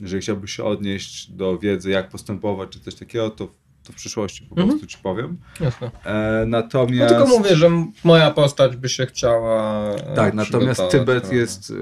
jeżeli 0.00 0.22
chciałbyś 0.22 0.52
się 0.52 0.64
odnieść 0.64 1.30
do 1.30 1.58
wiedzy, 1.58 1.90
jak 1.90 2.08
postępować, 2.08 2.68
czy 2.70 2.80
coś 2.80 2.94
takiego, 2.94 3.30
to, 3.30 3.48
to 3.82 3.92
w 3.92 3.96
przyszłości 3.96 4.42
po 4.42 4.50
Mhm. 4.50 4.68
prostu 4.68 4.86
ci 4.86 4.98
powiem. 5.02 5.36
Jasne. 5.60 5.90
E, 6.04 6.44
natomiast... 6.46 7.14
tylko 7.14 7.26
mówię, 7.26 7.56
że 7.56 7.70
moja 8.04 8.30
postać 8.30 8.76
by 8.76 8.88
się 8.88 9.06
chciała. 9.06 9.90
Tak, 10.14 10.34
natomiast 10.34 10.82
Tybet 10.90 11.06
prawda? 11.20 11.34
jest 11.36 11.70
e, 11.70 11.74
e, 11.74 11.76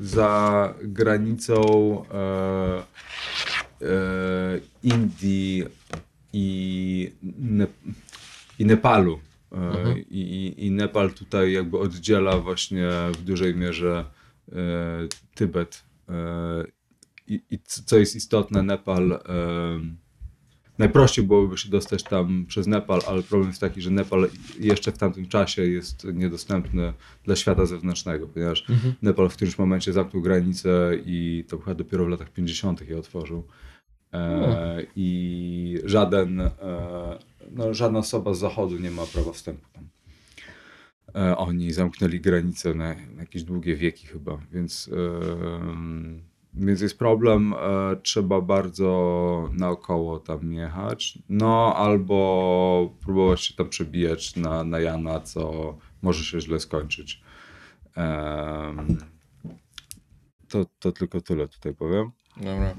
za 0.00 0.74
granicą 0.82 1.62
e, 2.14 2.82
Indii 4.82 5.64
i, 6.32 7.12
ne, 7.38 7.66
i 8.58 8.64
Nepalu. 8.66 9.20
E, 9.52 9.56
Mhm. 9.56 9.98
i, 10.10 10.54
i, 10.58 10.70
Nepal 10.70 11.12
tutaj 11.12 11.52
jakby 11.52 11.78
oddziela 11.78 12.38
właśnie 12.38 12.88
w 13.12 13.22
dużej 13.22 13.54
mierze 13.54 14.04
e, 14.52 14.56
Tybet. 15.34 15.84
E, 16.08 16.64
i, 17.26 17.40
I 17.50 17.58
co 17.64 17.98
jest 17.98 18.16
istotne, 18.16 18.62
Nepal. 18.62 19.12
E, 19.12 19.20
Najprościej 20.78 21.24
byłoby 21.26 21.58
się 21.58 21.68
dostać 21.70 22.02
tam 22.02 22.46
przez 22.48 22.66
Nepal, 22.66 23.00
ale 23.06 23.22
problem 23.22 23.48
jest 23.48 23.60
taki, 23.60 23.80
że 23.82 23.90
Nepal 23.90 24.28
jeszcze 24.60 24.92
w 24.92 24.98
tamtym 24.98 25.28
czasie 25.28 25.62
jest 25.62 26.04
niedostępny 26.04 26.92
dla 27.24 27.36
świata 27.36 27.66
zewnętrznego, 27.66 28.26
ponieważ 28.26 28.70
Mhm. 28.70 28.94
Nepal 29.02 29.28
w 29.28 29.36
którymś 29.36 29.58
momencie 29.58 29.92
zamknął 29.92 30.22
granicę 30.22 30.92
i 31.06 31.44
to 31.48 31.58
chyba 31.58 31.74
dopiero 31.74 32.04
w 32.04 32.08
latach 32.08 32.32
50. 32.32 32.88
je 32.88 32.98
otworzył. 32.98 33.44
E, 34.12 34.86
I 34.96 35.78
żaden, 35.84 36.40
e, 36.40 36.50
no, 37.50 37.74
żadna 37.74 37.98
osoba 37.98 38.34
z 38.34 38.38
zachodu 38.38 38.78
nie 38.78 38.90
ma 38.90 39.06
prawa 39.06 39.32
wstępu 39.32 39.66
tam. 39.72 39.88
E, 41.14 41.36
oni 41.36 41.72
zamknęli 41.72 42.20
granicę 42.20 42.74
na, 42.74 42.94
na 42.94 43.20
jakieś 43.20 43.42
długie 43.42 43.76
wieki 43.76 44.06
chyba, 44.06 44.38
więc, 44.52 44.90
więc 46.54 46.80
jest 46.80 46.98
problem. 46.98 47.54
E, 47.54 47.56
trzeba 48.02 48.40
bardzo 48.40 49.50
naokoło 49.52 50.18
tam 50.18 50.52
jechać. 50.52 51.18
No 51.28 51.76
albo 51.76 52.94
próbować 53.00 53.40
się 53.40 53.54
tam 53.54 53.68
przebijać 53.68 54.36
na, 54.36 54.64
na 54.64 54.80
Jana, 54.80 55.20
co 55.20 55.76
może 56.02 56.24
się 56.24 56.40
źle 56.40 56.60
skończyć. 56.60 57.22
To, 60.48 60.66
to 60.78 60.92
tylko 60.92 61.20
tyle 61.20 61.48
tutaj 61.48 61.74
powiem. 61.74 62.10
Dobra. 62.36 62.74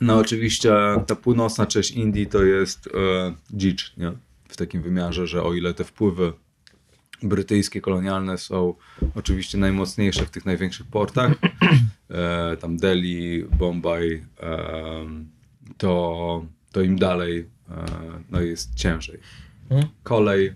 No 0.00 0.18
oczywiście 0.18 0.72
ta 1.06 1.16
północna 1.16 1.66
część 1.66 1.90
Indii 1.90 2.26
to 2.26 2.44
jest 2.44 2.86
e, 2.86 2.90
dzicz, 3.50 3.96
nie? 3.96 4.12
W 4.48 4.56
takim 4.56 4.82
wymiarze, 4.82 5.26
że 5.26 5.42
o 5.42 5.54
ile 5.54 5.74
te 5.74 5.84
wpływy 5.84 6.32
brytyjskie, 7.22 7.80
kolonialne 7.80 8.38
są 8.38 8.74
oczywiście 9.14 9.58
najmocniejsze 9.58 10.26
w 10.26 10.30
tych 10.30 10.46
największych 10.46 10.86
portach, 10.86 11.32
e, 12.10 12.56
tam 12.56 12.76
Delhi, 12.76 13.44
Bombaj, 13.58 14.24
e, 14.40 15.06
to, 15.78 16.44
to 16.72 16.80
im 16.80 16.98
dalej 16.98 17.48
e, 17.70 17.84
no 18.30 18.40
jest 18.40 18.74
ciężej. 18.74 19.18
Mhm. 19.70 19.88
Kolej, 20.02 20.54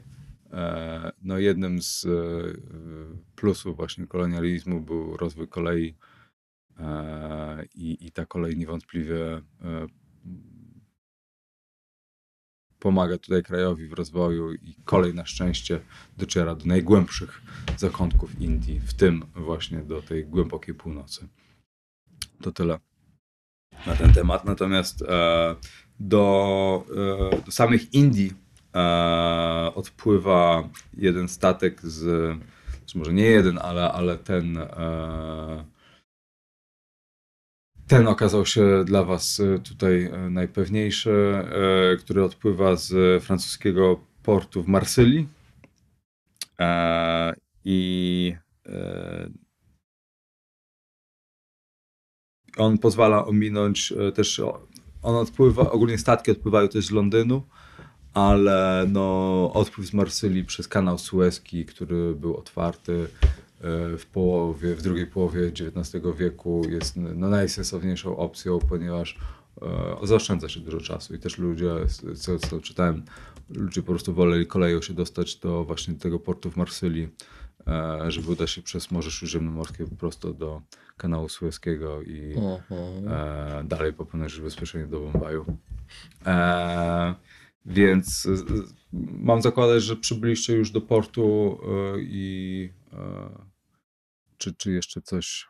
e, 0.53 1.13
no 1.23 1.39
jednym 1.39 1.83
z 1.83 2.05
e, 2.05 2.09
plusów 3.37 3.77
właśnie 3.77 4.07
kolonializmu 4.07 4.81
był 4.81 5.17
rozwój 5.17 5.49
kolei 5.49 5.95
I, 7.75 8.07
I 8.07 8.11
ta 8.11 8.27
kolej 8.27 8.57
niewątpliwie 8.57 9.35
e, 9.35 9.43
pomaga 12.79 13.19
tutaj 13.19 13.43
krajowi 13.43 13.89
w 13.89 13.93
rozwoju 13.93 14.53
i 14.53 14.75
kolej 14.85 15.15
na 15.15 15.27
szczęście 15.27 15.81
dociera 16.17 16.55
do 16.55 16.65
najgłębszych 16.65 17.43
zakątków 17.77 18.41
Indii, 18.41 18.81
w 18.81 18.95
tym 18.95 19.25
właśnie 19.35 19.79
do 19.79 20.03
tej 20.03 20.27
głębokiej 20.27 20.75
północy. 20.75 21.29
To 22.43 22.53
tyle 22.53 22.79
na 23.87 23.97
ten 23.97 24.13
temat. 24.13 24.45
Natomiast 24.45 25.03
e, 25.03 25.57
do, 26.01 26.85
e, 27.33 27.43
do 27.43 27.53
samych 27.53 27.95
Indii 27.95 28.33
odpływa 29.75 30.69
jeden 30.95 31.29
statek 31.29 31.81
z, 31.83 32.05
może 32.95 33.13
nie 33.13 33.25
jeden, 33.25 33.59
ale, 33.59 33.93
ale 33.93 34.19
ten 34.19 34.59
ten 37.89 38.09
okazał 38.09 38.47
się 38.47 38.85
dla 38.85 39.05
Was 39.05 39.41
e, 39.41 39.59
tutaj 39.59 40.05
e, 40.05 40.31
najpewniejszy, 40.31 41.11
e, 41.11 41.97
który 41.97 42.25
odpływa 42.25 42.77
z 42.77 43.25
francuskiego 43.25 44.01
portu 44.23 44.63
w 44.63 44.69
Marsylii. 44.69 45.29
E, 46.61 47.35
I 47.65 48.35
e, 48.67 49.31
on 52.57 52.79
pozwala 52.79 53.27
ominąć 53.27 53.95
też. 54.15 54.41
On 55.03 55.17
odpływa, 55.17 55.71
ogólnie 55.71 55.99
statki 55.99 56.31
odpływają 56.31 56.69
też 56.69 56.87
z 56.87 56.91
Londynu, 56.91 57.43
ale 58.15 58.87
no, 58.89 59.51
odpływ 59.55 59.87
z 59.87 59.93
Marsylii 59.93 60.45
przez 60.45 60.69
kanał 60.69 60.99
Suezki, 60.99 61.67
który 61.67 62.15
był 62.15 62.37
otwarty 62.37 63.09
w 63.99 64.07
połowie, 64.13 64.75
w 64.75 64.83
drugiej 64.83 65.07
połowie 65.07 65.47
XIX 65.47 66.05
wieku 66.19 66.63
jest 66.69 66.97
no, 66.97 67.29
najsensowniejszą 67.29 68.17
opcją, 68.17 68.59
ponieważ 68.59 69.19
e, 69.63 70.07
zaoszczędza 70.07 70.49
się 70.49 70.61
dużo 70.61 70.81
czasu 70.81 71.15
i 71.15 71.19
też 71.19 71.39
ludzie, 71.39 71.71
z- 71.87 72.21
co, 72.21 72.39
co 72.39 72.61
czytałem, 72.61 73.03
ludzie 73.51 73.83
po 73.83 73.87
prostu 73.93 74.15
woleli 74.15 74.47
koleją 74.47 74.83
się 74.83 74.95
dostać 74.95 75.37
do 75.37 75.65
właśnie 75.65 75.95
tego 75.95 76.19
portu 76.19 76.51
w 76.51 76.57
Marsylii, 76.57 77.09
e, 77.67 78.11
żeby 78.11 78.31
udać 78.31 78.51
się 78.51 78.63
przez 78.63 78.91
Morze 78.91 79.11
Śródziemnomorskie 79.11 79.85
prosto 79.99 80.33
do 80.35 80.63
kanału 80.97 81.29
Suezkiego 81.29 82.03
i 82.03 82.35
Mhm. 82.37 83.09
e, 83.09 83.65
dalej 83.65 83.93
popłynąć 83.93 84.41
bezpiecznie 84.41 84.87
do 84.87 85.01
Bombaju. 85.01 85.45
E, 86.27 87.15
więc 87.67 88.29
mam 89.19 89.43
zakładać, 89.43 89.83
że 89.83 89.97
przybyliście 89.97 90.53
już 90.53 90.71
do 90.71 90.81
portu 90.81 91.59
e, 91.63 92.01
i 92.01 92.71
czy, 94.39 94.55
czy 94.55 94.73
jeszcze 94.73 95.03
coś. 95.03 95.47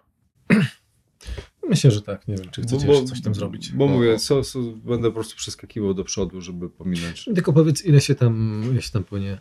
Myślę, 1.69 1.91
że 1.91 2.03
tak. 2.03 2.29
Nie 2.29 2.37
wiem, 2.37 2.51
czy 2.51 2.63
chcecie 2.63 2.87
Bo- 2.87 3.05
coś 3.05 3.23
tam 3.23 3.35
zrobić. 3.35 3.73
Bo 3.73 3.87
mówię, 3.87 4.19
so, 4.19 4.45
so, 4.45 4.61
będę 4.63 5.09
po 5.09 5.15
prostu 5.15 5.37
przeskakiwał 5.37 5.95
do 5.95 6.05
przodu, 6.05 6.41
żeby 6.41 6.71
pominąć. 6.71 7.25
Tylko 7.25 7.53
powiedz, 7.53 7.85
ile 7.85 8.01
się 8.01 8.15
tam, 8.15 8.63
ile 8.71 8.83
się 8.83 8.91
tam 8.93 9.05
płynie. 9.05 9.41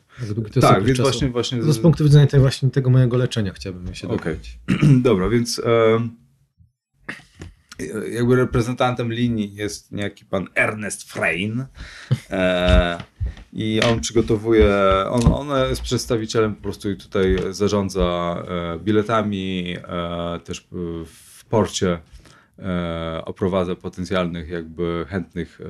Tak, 0.61 0.83
więc 0.83 0.97
czasu. 0.97 1.09
właśnie, 1.09 1.29
właśnie 1.29 1.61
To 1.61 1.73
z 1.73 1.79
punktu 1.79 2.03
widzenia 2.03 2.27
tej 2.27 2.39
właśnie 2.39 2.69
tego 2.69 2.89
mojego 2.89 3.17
leczenia 3.17 3.53
chciałbym 3.53 3.95
się 3.95 4.07
Okej. 4.07 4.33
dowiedzieć. 4.33 4.59
Dobra, 5.09 5.29
więc 5.29 5.59
e, 5.59 6.09
jakby 8.11 8.35
reprezentantem 8.35 9.13
linii 9.13 9.55
jest 9.55 9.91
niejaki 9.91 10.25
pan 10.25 10.47
Ernest 10.55 11.11
Frein. 11.11 11.65
E, 12.29 12.97
I 13.53 13.81
on 13.81 13.99
przygotowuje, 13.99 14.73
on, 15.09 15.33
on 15.33 15.69
jest 15.69 15.81
przedstawicielem 15.81 16.55
po 16.55 16.61
prostu 16.61 16.91
i 16.91 16.97
tutaj 16.97 17.37
zarządza 17.49 18.43
e, 18.47 18.79
biletami, 18.79 19.77
e, 19.87 20.39
też 20.39 20.67
w 21.05 21.45
porcie 21.45 21.99
e, 22.59 23.21
oprowadza 23.25 23.75
potencjalnych 23.75 24.49
jakby 24.49 25.05
chętnych, 25.09 25.61
e, 25.61 25.65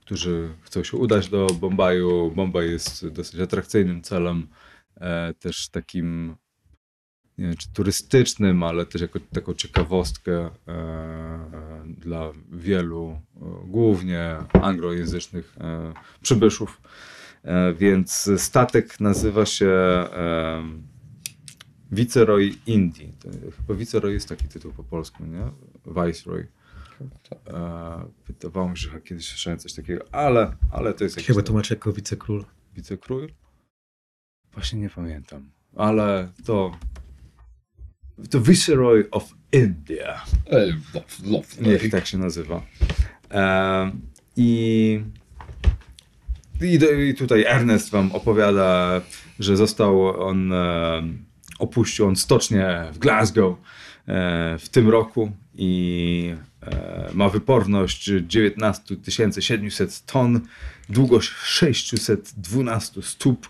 którzy 0.00 0.48
chcą 0.62 0.84
się 0.84 0.96
udać 0.96 1.28
do 1.28 1.46
Bombaju. 1.46 2.30
Bombaj 2.30 2.70
jest 2.70 3.08
dosyć 3.08 3.40
atrakcyjnym 3.40 4.02
celem, 4.02 4.46
e, 5.00 5.34
też 5.34 5.68
takim 5.68 6.36
nie 7.42 7.48
wiem, 7.48 7.56
czy 7.56 7.72
turystycznym, 7.72 8.62
ale 8.62 8.86
też 8.86 9.02
jako 9.02 9.20
taką 9.20 9.54
ciekawostkę 9.54 10.32
e, 10.32 10.50
e, 10.68 11.84
dla 11.98 12.32
wielu, 12.52 13.20
e, 13.36 13.40
głównie 13.66 14.36
anglojęzycznych 14.52 15.56
przybyszów. 16.22 16.80
Więc 17.78 18.30
statek 18.36 19.00
nazywa 19.00 19.46
się 19.46 19.70
Viceroy 21.92 22.54
Indii. 22.66 23.12
Chyba 23.56 23.74
Viceroy 23.74 24.12
jest 24.12 24.28
taki 24.28 24.48
tytuł 24.48 24.72
po 24.72 24.84
polsku, 24.84 25.24
nie? 25.24 25.50
Viceroy. 25.86 26.46
E, 27.46 28.04
wydawało 28.26 28.68
mi 28.68 28.78
się, 28.78 28.90
że 28.90 29.00
kiedyś 29.00 29.28
słyszałem 29.28 29.58
coś 29.58 29.72
takiego, 29.72 30.04
ale, 30.12 30.56
ale 30.70 30.94
to 30.94 31.04
jest 31.04 31.16
jakiś 31.16 31.26
Chyba 31.26 31.40
tam 31.40 31.46
tłumaczę 31.46 31.74
jako 31.74 31.92
wicekról. 31.92 32.44
wicekról. 32.74 33.28
Właśnie 34.52 34.80
nie 34.80 34.90
pamiętam, 34.90 35.50
ale 35.76 36.32
to 36.44 36.78
to 38.30 38.40
Viceroy 38.40 39.04
of 39.10 39.34
India. 39.52 40.24
Love. 41.24 41.46
Niech 41.60 41.90
tak 41.90 42.06
się 42.06 42.18
nazywa. 42.18 42.62
E, 43.30 43.90
I, 44.36 45.00
i, 46.60 47.14
tutaj 47.14 47.44
Ernest 47.44 47.90
wam 47.90 48.12
opowiada, 48.12 49.00
że 49.38 49.56
został 49.56 50.20
on, 50.26 50.52
e, 50.52 51.02
opuścił 51.58 52.06
on 52.06 52.16
stocznię 52.16 52.84
w 52.92 52.98
Glasgow 52.98 53.56
e, 54.08 54.58
w 54.58 54.68
tym 54.68 54.88
roku 54.88 55.32
i 55.54 56.34
e, 56.62 57.08
ma 57.14 57.28
wyporność 57.28 58.10
19 58.26 58.96
700 59.38 60.06
ton, 60.06 60.40
długość 60.88 61.28
612 61.28 63.02
stóp, 63.02 63.48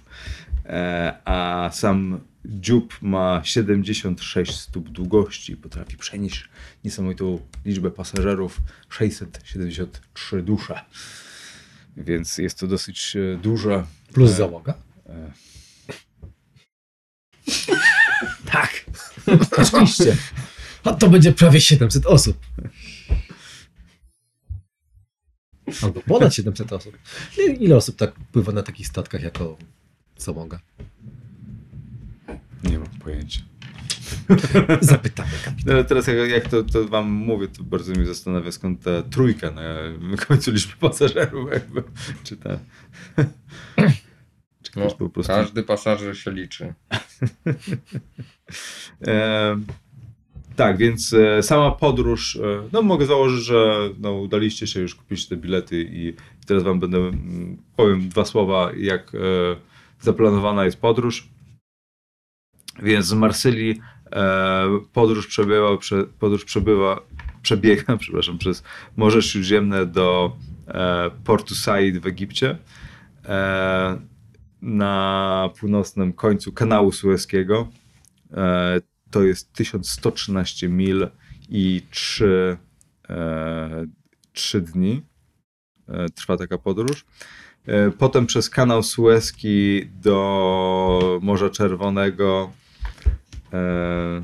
e, 0.66 1.14
a 1.24 1.70
sam 1.72 2.20
dziób 2.44 2.98
ma 3.02 3.40
76 3.44 4.54
stóp 4.60 4.88
długości. 4.88 5.56
Potrafi 5.56 5.96
przenieść 5.96 6.48
niesamowitą 6.84 7.38
liczbę 7.64 7.90
pasażerów 7.90 8.60
673 8.88 10.42
dusze. 10.42 10.80
Więc 11.96 12.38
jest 12.38 12.58
to 12.58 12.66
dosyć 12.66 13.16
e, 13.16 13.36
duże. 13.42 13.84
Plus 14.12 14.30
E, 14.30 14.34
załoga. 14.34 14.74
e, 15.08 15.32
Tak. 18.52 18.84
Oczywiście. 19.72 20.16
A 20.84 20.92
to 20.94 21.08
będzie 21.08 21.32
prawie 21.32 21.60
700 21.60 22.06
osób. 22.06 22.36
Albo 25.82 26.00
ponad 26.00 26.34
700 26.34 26.72
osób. 26.72 26.98
Ile 27.60 27.76
osób 27.76 27.96
tak 27.96 28.14
pływa 28.14 28.52
na 28.52 28.62
takich 28.62 28.86
statkach 28.86 29.22
jako 29.22 29.56
załoga? 30.18 30.60
Pojęcia. 33.04 33.40
Zapytamy 34.80 35.30
kapitana. 35.44 35.76
No, 35.76 35.84
teraz 35.84 36.06
jak, 36.06 36.30
jak 36.30 36.48
to, 36.48 36.62
to 36.62 36.88
wam 36.88 37.10
mówię, 37.10 37.48
to 37.48 37.62
bardzo 37.62 37.92
mnie 37.92 38.06
zastanawia, 38.06 38.52
skąd 38.52 38.82
ta 38.82 39.02
trójka 39.02 39.50
na 39.50 39.64
końcu 40.28 40.52
liczby 40.52 40.76
pasażerów. 40.80 41.50
Jakby. 41.52 41.82
Czy 42.24 42.36
ta... 42.36 42.58
Czy 44.62 44.70
No, 44.76 44.90
po 44.90 45.08
prostu... 45.08 45.32
Każdy 45.32 45.62
pasażer 45.62 46.18
się 46.18 46.30
liczy. 46.30 46.74
E, 49.06 49.56
tak, 50.56 50.76
więc 50.76 51.12
e, 51.12 51.42
sama 51.42 51.70
podróż, 51.70 52.36
e, 52.36 52.68
no 52.72 52.82
mogę 52.82 53.06
założyć, 53.06 53.44
że 53.44 53.90
no, 53.98 54.12
udaliście 54.12 54.66
się 54.66 54.80
już 54.80 54.94
kupić 54.94 55.28
te 55.28 55.36
bilety 55.36 55.88
i 55.92 56.14
teraz 56.46 56.62
wam 56.62 56.80
będę, 56.80 56.98
mm, 56.98 57.56
powiem 57.76 58.08
dwa 58.08 58.24
słowa, 58.24 58.70
jak 58.76 59.14
e, 59.14 59.18
zaplanowana 60.00 60.64
jest 60.64 60.80
podróż. 60.80 61.28
Więc 62.78 63.06
z 63.06 63.12
Marsylii 63.12 63.80
e, 64.12 64.80
podróż 64.92 65.26
przebywa, 65.26 65.76
prze, 65.76 66.04
podróż 66.04 66.44
przebiega, 67.42 67.96
przepraszam, 68.02 68.38
przez 68.38 68.62
Morze 68.96 69.22
Śródziemne 69.22 69.86
do 69.86 70.36
e, 70.68 71.10
Portu 71.24 71.54
Said 71.54 71.98
w 71.98 72.06
Egipcie. 72.06 72.58
E, 73.24 73.98
na 74.62 75.50
północnym 75.60 76.12
końcu 76.12 76.52
kanału 76.52 76.92
Sueskiego. 76.92 77.68
To 79.10 79.22
jest 79.22 79.52
1113 79.52 80.68
mil 80.68 81.08
i 81.48 81.82
3, 81.90 82.56
e, 83.08 83.86
3 84.32 84.60
dni 84.60 85.02
trwa 86.14 86.36
taka 86.36 86.58
podróż. 86.58 87.04
Potem 87.98 88.26
przez 88.26 88.50
kanał 88.50 88.82
Suezki 88.82 89.86
do 89.86 91.18
Morza 91.22 91.50
Czerwonego. 91.50 92.52
E, 93.52 94.22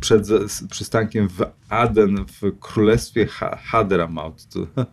przed 0.00 0.28
przystankiem 0.70 1.28
w 1.28 1.42
Aden 1.68 2.24
w 2.26 2.58
królestwie 2.60 3.26
ha 3.26 3.56
Hadramaut. 3.56 4.46
To, 4.46 4.66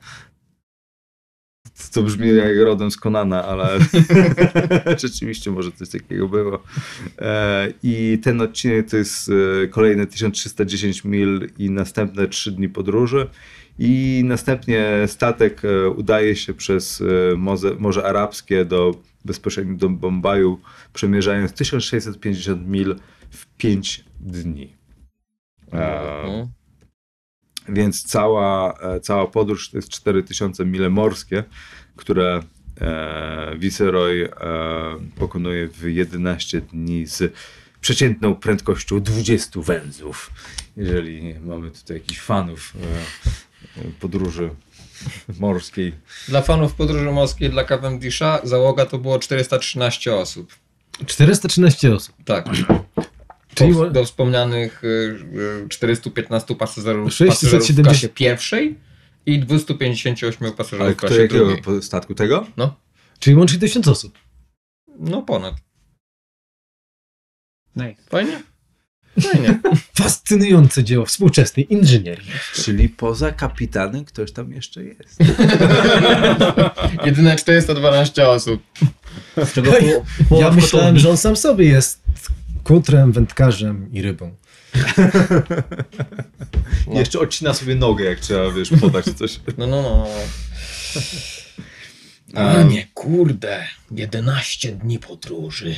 to 1.94 2.04
brzmi 2.04 2.36
jak 2.36 2.58
rodem 2.58 2.92
z 2.92 2.98
Konana, 2.98 3.46
ale 3.46 3.80
rzeczywiście 5.04 5.52
może 5.52 5.72
coś 5.72 5.90
takiego 5.90 6.28
było. 6.28 6.64
E, 7.20 7.74
I 7.84 8.20
ten 8.24 8.42
odcinek 8.42 8.90
to 8.90 8.98
jest 8.98 9.30
e, 9.64 9.68
kolejne 9.68 10.08
1310 10.08 11.04
mil 11.04 11.50
i 11.58 11.70
następne 11.70 12.28
3 12.28 12.52
dni 12.52 12.70
podróży. 12.70 13.28
I 13.80 14.22
następnie 14.26 15.04
statek 15.08 15.62
udaje 15.96 16.36
się 16.36 16.54
przez 16.54 17.04
Morze 17.80 18.06
Arabskie 18.06 18.66
do 18.66 18.96
bezpośrednio 19.28 19.76
do 19.76 19.90
Bombaju, 19.90 20.60
przemierzając 20.94 21.54
1650 21.54 22.68
mil 22.68 22.96
w 23.30 23.46
5 23.46 24.04
dni. 24.20 24.74
E, 25.74 26.12
Mhm. 26.24 26.48
więc 27.70 28.04
cała, 28.04 28.74
e, 28.80 29.00
cała 29.00 29.28
podróż 29.28 29.70
to 29.70 29.78
jest 29.78 29.90
4000 29.90 30.66
mile 30.66 30.90
morskie, 30.90 31.44
które 31.96 32.44
e, 32.82 33.56
Viceroy 33.58 34.30
e, 34.32 35.00
pokonuje 35.16 35.68
w 35.68 35.84
11 35.84 36.62
dni 36.62 37.08
z 37.08 37.34
przeciętną 37.82 38.36
prędkością 38.36 39.02
20 39.02 39.62
węzłów. 39.62 40.32
Jeżeli 40.78 41.36
mamy 41.40 41.72
tutaj 41.72 41.98
jakichś 41.98 42.20
fanów 42.20 42.74
e, 42.76 43.82
e, 43.82 43.92
podróży 44.00 44.50
morskiej. 45.40 45.94
Dla 46.28 46.42
fanów 46.42 46.74
podróży 46.74 47.12
morskiej 47.12 47.50
dla 47.50 47.64
Cavendisha 47.64 48.40
załoga 48.44 48.86
to 48.86 48.98
było 48.98 49.20
413 49.20 50.16
osób. 50.16 50.56
413 51.06 51.96
osób. 51.96 52.16
Tak. 52.26 52.46
Czyli 53.56 53.74
do, 53.74 53.90
do 53.90 54.06
wspomnianych 54.06 54.84
y, 54.84 54.88
y, 55.66 55.70
415 55.70 56.56
pasażerów, 56.56 57.14
670 57.14 57.34
pasażerów 57.34 57.78
w 57.78 57.82
klasie 57.84 58.10
pierwszej 58.10 58.80
i 59.26 59.40
258 59.40 60.52
pasażerów 60.52 60.86
Ale 60.86 60.94
w 60.94 60.98
klasie 60.98 61.22
jakiego 61.22 61.46
drugiej. 61.46 61.82
statku 61.82 62.16
tego? 62.16 62.48
Czyli 63.20 63.36
łącznie 63.36 63.60
1000 63.60 63.88
osób. 63.88 64.18
No 65.00 65.22
ponad. 65.22 65.56
Nice. 67.76 68.04
Fajnie? 68.10 68.44
Fajnie. 69.22 69.60
Fascynujące 70.02 70.84
dzieło 70.84 71.06
współczesnej 71.06 71.74
inżynierii. 71.74 72.32
Czyli 72.54 72.90
poza 72.90 73.32
kapitanem 73.32 74.06
ktoś 74.06 74.32
tam 74.32 74.52
jeszcze 74.52 74.84
jest. 74.84 75.20
Jedyne 77.06 77.36
412 77.36 78.28
osób. 78.28 78.64
Z 79.38 79.54
czego 79.54 79.78
Ja- 79.78 79.80
po, 79.80 80.06
połowa 80.30 80.48
Ja 80.48 80.54
myślałem, 80.54 80.62
kotłowni. 80.86 81.00
że 81.00 81.10
on 81.10 81.18
sam 81.18 81.36
sobie 81.36 81.66
jest 81.66 82.02
kutrem, 82.64 83.12
wędkarzem 83.12 83.90
i 83.94 84.02
rybą. 84.02 84.36
I 86.94 86.98
jeszcze 86.98 87.20
odcina 87.20 87.54
sobie 87.54 87.76
nogę, 87.76 88.06
jak 88.06 88.20
trzeba, 88.20 88.52
wiesz, 88.52 88.70
podać 88.82 89.06
coś. 89.06 89.40
No, 89.58 89.68
no, 89.68 89.82
no. 89.82 90.08
A 92.36 92.64
nie, 92.64 92.88
kurde. 92.94 93.68
11 93.92 94.72
dni 94.72 95.00
podróży. 95.00 95.76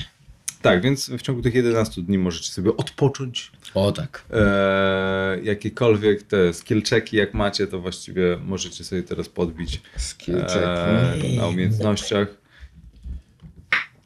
Tak, 0.61 0.81
więc 0.81 1.09
w 1.09 1.21
ciągu 1.21 1.41
tych 1.41 1.53
11 1.55 2.01
dni 2.01 2.17
możecie 2.17 2.51
sobie 2.51 2.77
odpocząć. 2.77 3.51
O 3.73 3.91
tak. 3.91 4.25
Eee, 4.31 5.45
jakiekolwiek 5.45 6.23
te 6.23 6.53
skill 6.53 6.83
checki, 6.83 7.17
jak 7.17 7.33
macie, 7.33 7.67
to 7.67 7.79
właściwie 7.79 8.37
możecie 8.45 8.83
sobie 8.83 9.03
teraz 9.03 9.29
podbić 9.29 9.81
Skill 9.97 10.37
eee, 10.37 11.37
na 11.37 11.47
umiejętnościach. 11.47 12.27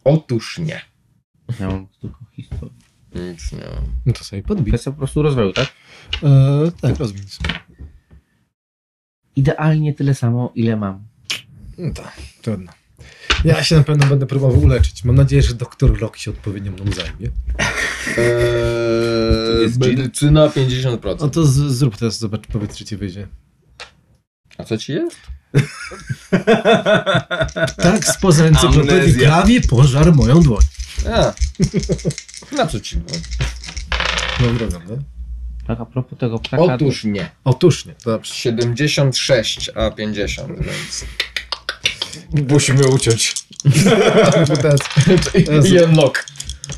Otóż 0.04 0.58
nie. 0.60 0.82
Ja 1.60 1.68
mam 1.68 1.88
tylko 2.02 2.20
historię. 2.36 2.76
Nic 3.16 3.52
nie 3.52 3.58
mam. 3.60 3.86
No 4.06 4.14
to 4.14 4.24
sobie 4.24 4.44
podbij. 4.44 4.72
Kwestia 4.72 4.92
po 4.92 4.98
prostu 4.98 5.22
rozwoju, 5.22 5.54
tak? 5.54 5.68
E, 6.24 6.72
tak, 6.82 6.98
rozumiem. 7.00 7.26
Idealnie 9.36 9.94
tyle 9.94 10.16
samo, 10.16 10.52
ile 10.56 10.76
mam. 10.76 11.04
No 11.78 11.94
tak, 11.94 12.18
trudno. 12.42 12.72
Ja 13.44 13.64
się 13.64 13.76
na 13.76 13.84
pewno 13.84 14.06
będę 14.06 14.26
próbował 14.26 14.64
uleczyć. 14.64 15.04
Mam 15.04 15.16
nadzieję, 15.16 15.42
że 15.42 15.54
doktor 15.54 16.02
Locke 16.02 16.20
się 16.20 16.32
odpowiednio 16.32 16.72
mną 16.72 16.92
zajmie. 16.92 17.30
Eee? 18.18 19.80
Medycyna 19.80 20.48
50%. 20.48 21.18
No 21.20 21.30
to 21.30 21.46
z, 21.46 21.52
zrób 21.52 21.98
teraz, 21.98 22.20
zobacz, 22.20 22.48
powiedz, 22.48 22.76
czy 22.76 22.86
ci 22.86 22.98
wyjdzie. 22.98 23.28
A 24.58 24.64
co 24.64 24.78
ci 24.78 24.92
jest? 24.92 25.18
Tak, 27.78 28.06
spoza 28.06 28.46
encyklopedii 28.46 29.14
prawie 29.14 29.62
pożar 29.62 30.16
moją 30.16 30.42
dłoń. 30.42 30.64
A. 31.14 31.34
Na 32.58 32.68
co 32.68 32.80
ci? 32.80 32.98
No 34.42 34.48
drogą, 34.54 34.80
no. 34.90 34.98
Tak, 35.68 35.82
a 35.82 35.86
propos 35.86 36.20
tego 36.20 36.40
ptaka. 36.40 36.64
Otóż 36.64 37.04
nie. 37.04 37.30
Otóż 37.44 37.86
nie, 37.86 37.96
dobrze. 38.06 38.34
76, 38.34 39.72
a 39.76 39.92
50, 39.92 40.50
więc... 40.50 41.06
Musimy 42.50 42.88
uciąć. 42.88 43.36
Amputacja. 44.36 45.04
Jednok. 45.64 46.26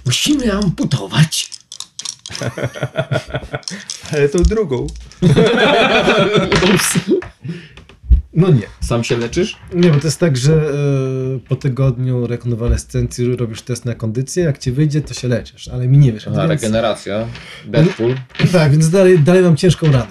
Musimy 0.05 0.53
amputować. 0.53 1.49
Ale 4.11 4.29
tą 4.29 4.43
drugą. 4.43 4.87
No 8.33 8.49
nie. 8.49 8.61
Sam 8.81 9.03
się 9.03 9.17
leczysz? 9.17 9.57
Nie, 9.73 9.89
bo 9.89 9.99
to 9.99 10.07
jest 10.07 10.19
tak, 10.19 10.37
że 10.37 10.53
e, 10.53 11.39
po 11.47 11.55
tygodniu 11.55 12.27
rekonwalescencji 12.27 13.35
robisz 13.35 13.61
test 13.61 13.85
na 13.85 13.95
kondycję, 13.95 14.43
jak 14.43 14.57
ci 14.57 14.71
wyjdzie, 14.71 15.01
to 15.01 15.13
się 15.13 15.27
leczysz, 15.27 15.67
ale 15.67 15.87
mi 15.87 15.97
nie 15.97 16.13
wyszedł. 16.13 16.35
Aha, 16.35 16.47
więc, 16.47 16.61
regeneracja. 16.61 17.27
Deadpool. 17.65 18.15
tak, 18.51 18.71
więc 18.71 18.89
dalej, 18.89 19.19
dalej 19.19 19.43
mam 19.43 19.57
ciężką 19.57 19.91
ranę. 19.91 20.07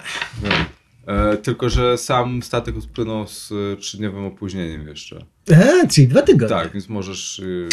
E, 1.06 1.36
tylko, 1.36 1.70
że 1.70 1.98
sam 1.98 2.42
statek 2.42 2.76
odpłynął 2.76 3.28
z 3.28 3.52
e, 3.52 3.76
trzydniowym 3.76 4.24
opóźnieniem 4.24 4.88
jeszcze. 4.88 5.24
E, 5.50 5.88
czyli 5.88 6.08
dwa 6.08 6.22
tygodnie. 6.22 6.56
Tak, 6.56 6.72
więc 6.72 6.88
możesz 6.88 7.38
y, 7.38 7.68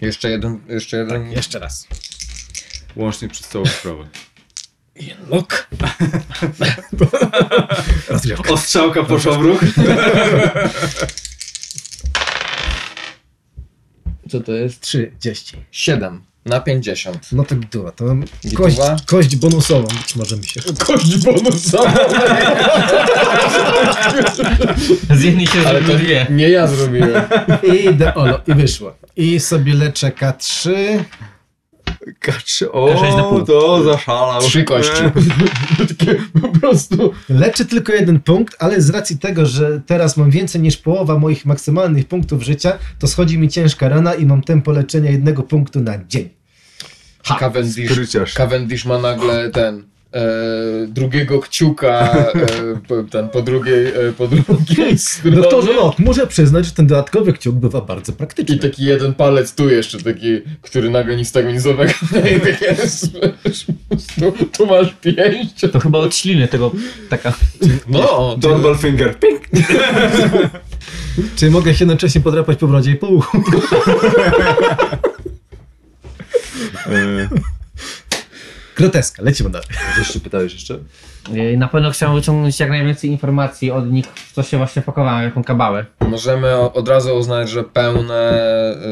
Jeszcze 0.00 0.30
jeden, 0.30 0.60
jeszcze 0.68 0.96
jeden. 0.96 1.30
Jeszcze 1.30 1.58
raz. 1.58 1.88
łącznie 2.96 3.28
przez 3.28 3.48
całą 3.48 3.66
sprawę. 3.66 4.08
Rozrywka. 8.08 8.52
Ostrzałka 8.52 9.04
poszła 9.04 9.38
w 9.38 9.40
ruch. 9.40 9.60
Co 14.30 14.40
to 14.40 14.52
jest? 14.52 14.80
30. 14.80 15.56
7 16.44 16.50
na 16.50 16.60
50. 16.60 17.32
No 17.32 17.44
to 17.44 17.56
gduwa, 17.56 17.90
to 17.92 18.04
Gituwa? 18.42 18.64
kość, 18.68 19.04
kość 19.06 19.36
bonusową, 19.36 19.86
być 19.88 20.16
może 20.16 20.36
mi 20.36 20.44
się. 20.46 20.60
Kość 20.86 21.18
bonusowa. 21.18 21.94
Z 25.16 25.22
jednej 25.22 25.46
się 25.46 25.68
Ale 25.68 25.82
to 25.82 25.94
dwie. 25.94 26.26
nie 26.30 26.48
ja 26.48 26.66
zrobiłem. 26.66 27.22
I 27.62 27.84
idę, 27.86 28.14
olo, 28.14 28.40
i 28.46 28.54
wyszło. 28.54 28.94
I 29.16 29.40
sobie 29.40 29.74
leczę 29.74 30.10
K3. 30.10 30.70
Kaczy, 32.18 32.66
K6 32.66 33.16
na 33.16 33.22
pół. 33.22 33.38
o, 33.38 33.40
to 33.40 33.82
zaszalał. 33.82 34.42
Trzy 34.42 34.64
kości. 34.64 35.02
Takie 35.88 36.14
po 36.42 36.48
prostu. 36.48 37.12
Leczę 37.28 37.64
tylko 37.64 37.92
jeden 37.92 38.20
punkt, 38.20 38.56
ale 38.58 38.80
z 38.80 38.90
racji 38.90 39.18
tego, 39.18 39.46
że 39.46 39.80
teraz 39.86 40.16
mam 40.16 40.30
więcej 40.30 40.60
niż 40.60 40.76
połowa 40.76 41.18
moich 41.18 41.46
maksymalnych 41.46 42.08
punktów 42.08 42.42
życia, 42.42 42.78
to 42.98 43.06
schodzi 43.06 43.38
mi 43.38 43.48
ciężka 43.48 43.88
rana 43.88 44.14
i 44.14 44.26
mam 44.26 44.42
tempo 44.42 44.72
leczenia 44.72 45.10
jednego 45.10 45.42
punktu 45.42 45.80
na 45.80 46.04
dzień. 46.04 46.28
Cavendish, 47.38 47.90
Skryciarz. 47.90 48.34
Cavendish 48.34 48.84
ma 48.84 48.98
nagle 48.98 49.50
ten 49.50 49.89
e, 50.12 50.86
drugiego 50.86 51.40
kciuka 51.40 52.16
e, 52.34 52.80
po, 52.88 53.02
ten, 53.10 53.28
po 53.28 53.42
drugiej, 53.42 53.86
e, 53.86 54.12
po 54.18 54.28
drugiej 54.28 54.98
stronie. 55.08 55.36
Doktorze 55.36 55.72
Lot, 55.72 55.98
muszę 55.98 56.26
przyznać, 56.26 56.66
że 56.66 56.72
ten 56.72 56.86
dodatkowy 56.86 57.32
kciuk 57.32 57.54
bywa 57.54 57.80
bardzo 57.80 58.12
praktyczny. 58.12 58.56
I 58.56 58.58
taki 58.58 58.84
jeden 58.84 59.14
palec 59.14 59.54
tu 59.54 59.70
jeszcze, 59.70 59.98
taki, 59.98 60.40
który 60.62 60.90
nagle 60.90 61.16
nic 61.16 61.32
tego 61.32 61.50
tak 62.44 62.60
jest, 62.60 63.12
tu, 64.18 64.32
tu 64.58 64.66
masz 64.66 64.94
pięść. 65.00 65.54
To 65.72 65.80
chyba 65.80 65.98
od 65.98 66.16
śliny 66.16 66.48
tego 66.48 66.72
ptaka. 67.06 67.32
No, 67.88 68.36
Donball 68.38 68.78
finger. 68.78 69.18
Pink. 69.18 69.42
Czy 71.36 71.50
mogę 71.50 71.74
się 71.74 71.84
jednocześnie 71.84 72.20
podrapać 72.20 72.58
po 72.58 72.66
brodzie 72.66 72.90
i 72.90 72.96
po 72.96 73.06
uchu? 73.06 73.42
Groteska, 78.80 79.22
lecimy 79.22 79.50
dalej. 79.50 79.68
Jeszcze 79.98 80.20
pytałeś 80.20 80.52
jeszcze? 80.52 80.78
Yy, 81.32 81.56
Na 81.56 81.68
pewno 81.68 81.90
chciałem 81.90 82.14
wyciągnąć 82.14 82.60
jak 82.60 82.68
najwięcej 82.70 83.10
informacji 83.10 83.70
od 83.70 83.92
nich, 83.92 84.06
w 84.06 84.32
co 84.32 84.42
się 84.42 84.56
właśnie 84.56 84.82
pakowałem, 84.82 85.24
jaką 85.24 85.44
kabałę. 85.44 85.84
Możemy 86.08 86.56
od 86.56 86.88
razu 86.88 87.16
uznać, 87.16 87.50
że 87.50 87.64
pełne 87.64 88.32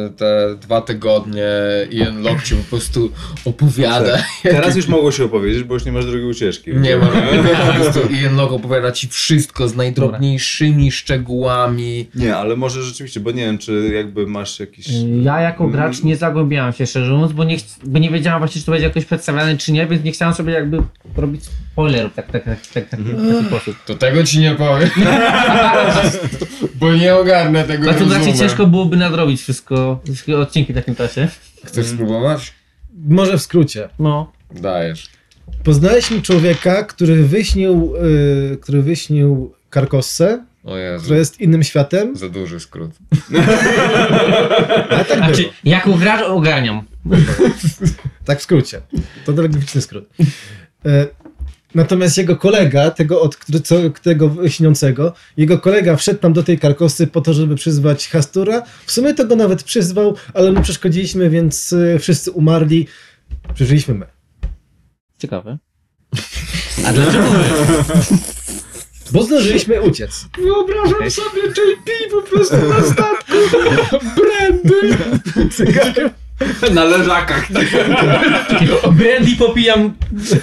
y, 0.07 0.11
te 0.11 0.57
dwa 0.61 0.81
tygodnie 0.81 1.45
Ian 1.91 2.23
Locke 2.23 2.43
ci 2.45 2.55
po 2.57 2.63
prostu 2.71 3.11
opowiada. 3.45 4.19
Teraz 4.43 4.77
już 4.77 4.89
mogło 4.89 5.13
się 5.13 5.25
opowiedzieć, 5.25 5.63
bo 5.65 5.75
już 5.75 5.85
nie 5.85 5.93
masz 5.93 6.07
drugiej 6.07 6.29
ucieczki. 6.31 6.71
Nie 6.77 6.97
ma. 6.97 7.07
Po 7.07 7.73
prostu 7.73 8.01
Ian 8.23 8.37
Locke 8.37 8.55
opowiada 8.55 8.93
ci 8.93 9.09
wszystko 9.09 9.69
z 9.69 9.77
najdrobniejszymi 9.77 10.93
szczegółami. 10.93 12.09
Nie, 12.15 12.37
ale 12.37 12.57
może 12.57 12.83
rzeczywiście, 12.83 13.21
bo 13.21 13.31
nie 13.31 13.45
wiem, 13.45 13.59
czy 13.59 13.91
jakby 13.95 14.27
masz 14.27 14.61
jakiś... 14.61 14.89
Yy, 14.89 15.23
Ja 15.23 15.41
jako 15.41 15.69
gracz 15.69 16.03
nie 16.03 16.17
zagłębiałem 16.17 16.73
się 16.73 16.87
szczerze 16.87 17.13
mówiąc, 17.13 17.33
bo 17.33 17.45
nie, 17.45 17.57
chc- 17.59 17.79
bo 17.85 17.99
nie 17.99 18.11
wiedziałem 18.11 18.39
właśnie, 18.39 18.61
czy 18.61 18.67
to 18.67 18.73
będzie 18.73 18.87
jakoś 18.87 19.05
przedstawiane, 19.05 19.57
czy 19.57 19.73
nie, 19.73 19.87
więc 19.87 20.05
nie 20.05 20.13
chciałem 20.13 20.35
sobie 20.35 20.53
jakby 20.53 20.79
robić 21.17 21.45
spoilerów 21.79 22.15
tak, 22.15 22.33
tak, 22.33 22.45
tak, 22.45 22.67
tak, 22.75 22.89
tak, 22.89 23.01
w 23.01 23.29
taki 23.29 23.47
sposób. 23.47 23.77
To 23.87 23.95
tego 23.95 24.25
ci 24.25 24.39
nie 24.39 24.55
powiem. 24.55 24.91
Bo 26.81 26.93
nie 26.93 27.15
ogarnę 27.15 27.65
tego 27.65 27.87
Na 27.87 27.95
tym 27.95 28.13
raczej 28.13 28.35
ciężko 28.35 28.67
byłoby 28.67 28.97
nadrobić 28.97 29.41
wszystko, 29.43 30.01
wszystkie 30.05 30.39
odcinki 30.39 30.73
w 30.73 30.77
takim 30.77 30.95
czasie. 30.95 31.29
Chcesz 31.65 31.87
spróbować? 31.87 32.53
Może 33.09 33.39
w 33.39 33.43
skrócie. 33.43 33.89
No, 33.99 34.33
Dajesz. 34.51 35.09
Poznaliśmy 35.65 36.23
człowieka, 36.23 36.85
który 36.85 37.23
wyśnił, 37.25 37.95
y, 38.53 38.59
który 38.61 38.83
wyśnił 38.83 39.55
Karkossę, 39.71 40.45
O 40.65 40.77
Jezu. 40.77 41.05
która 41.05 41.19
jest 41.19 41.41
innym 41.41 41.63
światem. 41.63 42.17
Za 42.17 42.29
duży 42.29 42.61
skrót. 42.61 42.91
A 44.91 45.05
tak 45.05 45.07
było. 45.07 45.17
znaczy, 45.17 45.45
jako 45.65 45.93
gracz 45.95 46.23
ogarniam. 46.23 46.83
Tak 48.25 48.39
w 48.39 48.43
skrócie. 48.43 48.81
To 49.25 49.33
telegraficzny 49.33 49.81
skrót. 49.81 50.05
E, 50.87 51.07
Natomiast 51.75 52.19
jego 52.19 52.37
kolega, 52.37 52.91
tego, 52.91 53.21
od, 53.21 53.39
co, 53.65 53.77
tego 54.03 54.49
śniącego, 54.49 55.13
jego 55.37 55.59
kolega 55.59 55.97
wszedł 55.97 56.21
tam 56.21 56.33
do 56.33 56.43
tej 56.43 56.59
karkosy 56.59 57.07
po 57.07 57.21
to, 57.21 57.35
żeby 57.35 57.55
przyzwać 57.55 58.09
Hastura. 58.09 58.63
W 58.87 58.93
sumie 58.93 59.15
to 59.15 59.27
go 59.27 59.37
nawet 59.37 59.63
przyzwał, 59.63 60.15
ale 60.35 60.53
my 60.53 60.63
przeszkodziliśmy, 60.63 61.31
więc 61.31 61.73
y, 61.73 61.99
wszyscy 61.99 62.31
umarli. 62.31 62.87
Przeżyliśmy 63.55 63.95
my. 63.95 64.07
Ciekawe. 65.19 65.59
A 66.87 66.93
dlaczego 66.93 67.31
my? 67.31 67.45
Bo 69.13 69.23
zdążyliśmy 69.23 69.83
uciec. 69.83 70.25
Wyobrażam 70.39 71.11
sobie 71.11 71.43
JP 71.43 72.11
po 72.11 72.23
prostu 72.23 72.57
na 72.57 72.83
statku. 72.83 73.33
Brandy. 74.17 74.99
Na 76.75 76.85
leżakach. 76.85 77.53
Brandy 78.99 79.37
popijam 79.39 79.95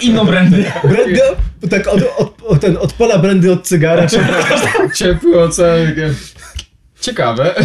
inną 0.02 0.26
brandy. 0.26 0.72
Brandy, 0.84 1.22
tak 1.70 1.88
od, 1.88 2.02
od, 2.18 2.42
od, 2.44 2.62
ten, 2.62 2.78
odpala 2.78 3.18
brandy 3.18 3.52
od 3.52 3.68
cygara. 3.68 4.08
Czy, 4.08 4.20
Ciepły 4.98 5.42
ocean. 5.42 5.94
Ciekawe. 7.02 7.56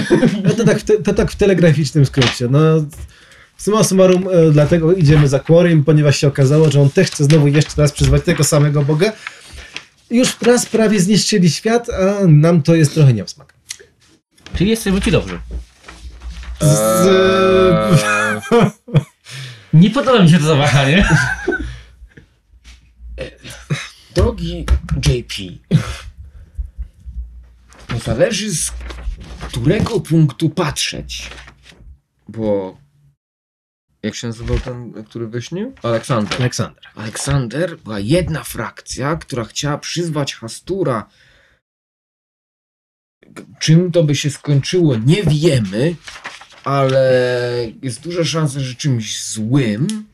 no 0.44 0.50
to, 0.50 0.64
tak, 0.64 0.78
w 0.78 0.84
te, 0.84 1.02
to 1.02 1.14
tak 1.14 1.30
w 1.30 1.36
telegraficznym 1.36 2.06
skrócie. 2.06 2.48
No, 2.50 2.60
summa 3.56 3.84
summarum, 3.84 4.28
e, 4.32 4.50
dlatego 4.50 4.92
idziemy 4.92 5.28
za 5.28 5.38
Quarrym, 5.38 5.84
ponieważ 5.84 6.16
się 6.16 6.28
okazało, 6.28 6.70
że 6.70 6.80
on 6.80 6.90
też 6.90 7.06
chce 7.10 7.24
znowu 7.24 7.46
jeszcze 7.46 7.82
raz 7.82 7.92
przyzwać 7.92 8.22
tego 8.22 8.44
samego 8.44 8.82
Boga. 8.82 9.12
Już 10.10 10.36
raz 10.42 10.66
prawie 10.66 11.00
zniszczyli 11.00 11.50
świat, 11.50 11.90
a 11.90 12.26
nam 12.26 12.62
to 12.62 12.74
jest 12.74 12.94
trochę 12.94 13.12
nie 13.12 13.24
w 13.24 13.30
smak. 13.30 13.54
Czyli 14.56 14.70
jesteśmy 14.70 15.00
ci 15.00 15.10
dobrzy. 15.10 15.38
Z, 16.60 17.06
Eee, 17.06 18.19
Nie 19.72 19.90
podoba 19.90 20.22
mi 20.22 20.30
się 20.30 20.38
to 20.38 20.44
zawahanie. 20.44 21.08
Drogi 24.14 24.66
JP, 25.06 25.34
to 27.86 27.98
zależy 27.98 28.54
z 28.54 28.72
którego 29.40 30.00
punktu 30.00 30.50
patrzeć. 30.50 31.30
Bo 32.28 32.76
jak 34.02 34.14
się 34.14 34.26
nazywał 34.26 34.60
ten, 34.60 35.04
który 35.04 35.28
wyśnił? 35.28 35.74
Aleksander. 35.82 36.40
Aleksander. 36.40 36.84
Aleksander 36.94 37.78
była 37.78 38.00
jedna 38.00 38.44
frakcja, 38.44 39.16
która 39.16 39.44
chciała 39.44 39.78
przyzwać 39.78 40.34
Hastura. 40.34 41.08
Czym 43.58 43.92
to 43.92 44.02
by 44.02 44.14
się 44.14 44.30
skończyło, 44.30 44.96
nie 44.96 45.22
wiemy, 45.22 45.94
ale 46.64 47.72
jest 47.82 48.00
duża 48.02 48.24
szansa, 48.24 48.60
że 48.60 48.74
czymś 48.74 49.24
złym. 49.24 50.04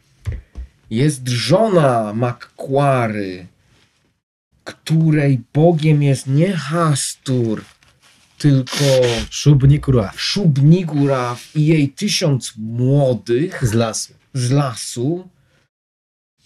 Jest 0.90 1.28
żona 1.28 2.12
Makwary, 2.14 3.46
której 4.64 5.40
bogiem 5.54 6.02
jest 6.02 6.26
nie 6.26 6.56
Hastur, 6.56 7.64
tylko 8.38 8.84
Szubnikurach 9.30 10.20
Szubniguraw 10.20 11.56
i 11.56 11.66
jej 11.66 11.88
tysiąc 11.88 12.52
młodych 12.56 13.66
z 13.66 13.72
lasu. 13.72 14.14
z 14.34 14.50
lasu 14.50 15.28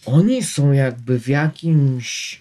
oni 0.06 0.42
są 0.42 0.72
jakby 0.72 1.20
w 1.20 1.28
jakimś 1.28 2.40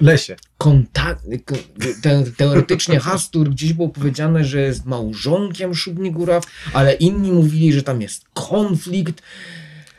Lesie. 0.00 0.36
kontakt, 0.58 1.24
ko- 1.44 1.54
te, 2.02 2.24
teoretycznie 2.36 3.00
Hastur 3.00 3.50
gdzieś 3.50 3.72
było 3.72 3.88
powiedziane, 3.88 4.44
że 4.44 4.60
jest 4.60 4.86
małżonkiem 4.86 5.74
Szubniguraw, 5.74 6.44
ale 6.72 6.94
inni 6.94 7.32
mówili, 7.32 7.72
że 7.72 7.82
tam 7.82 8.02
jest 8.02 8.24
konflikt. 8.34 9.22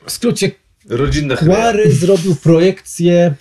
W 0.06 0.12
skrócie, 0.12 0.52
Rodzinna 0.90 1.36
chwila. 1.36 1.56
Kłary 1.56 1.92
zrobił 1.92 2.36
projekcję, 2.36 3.34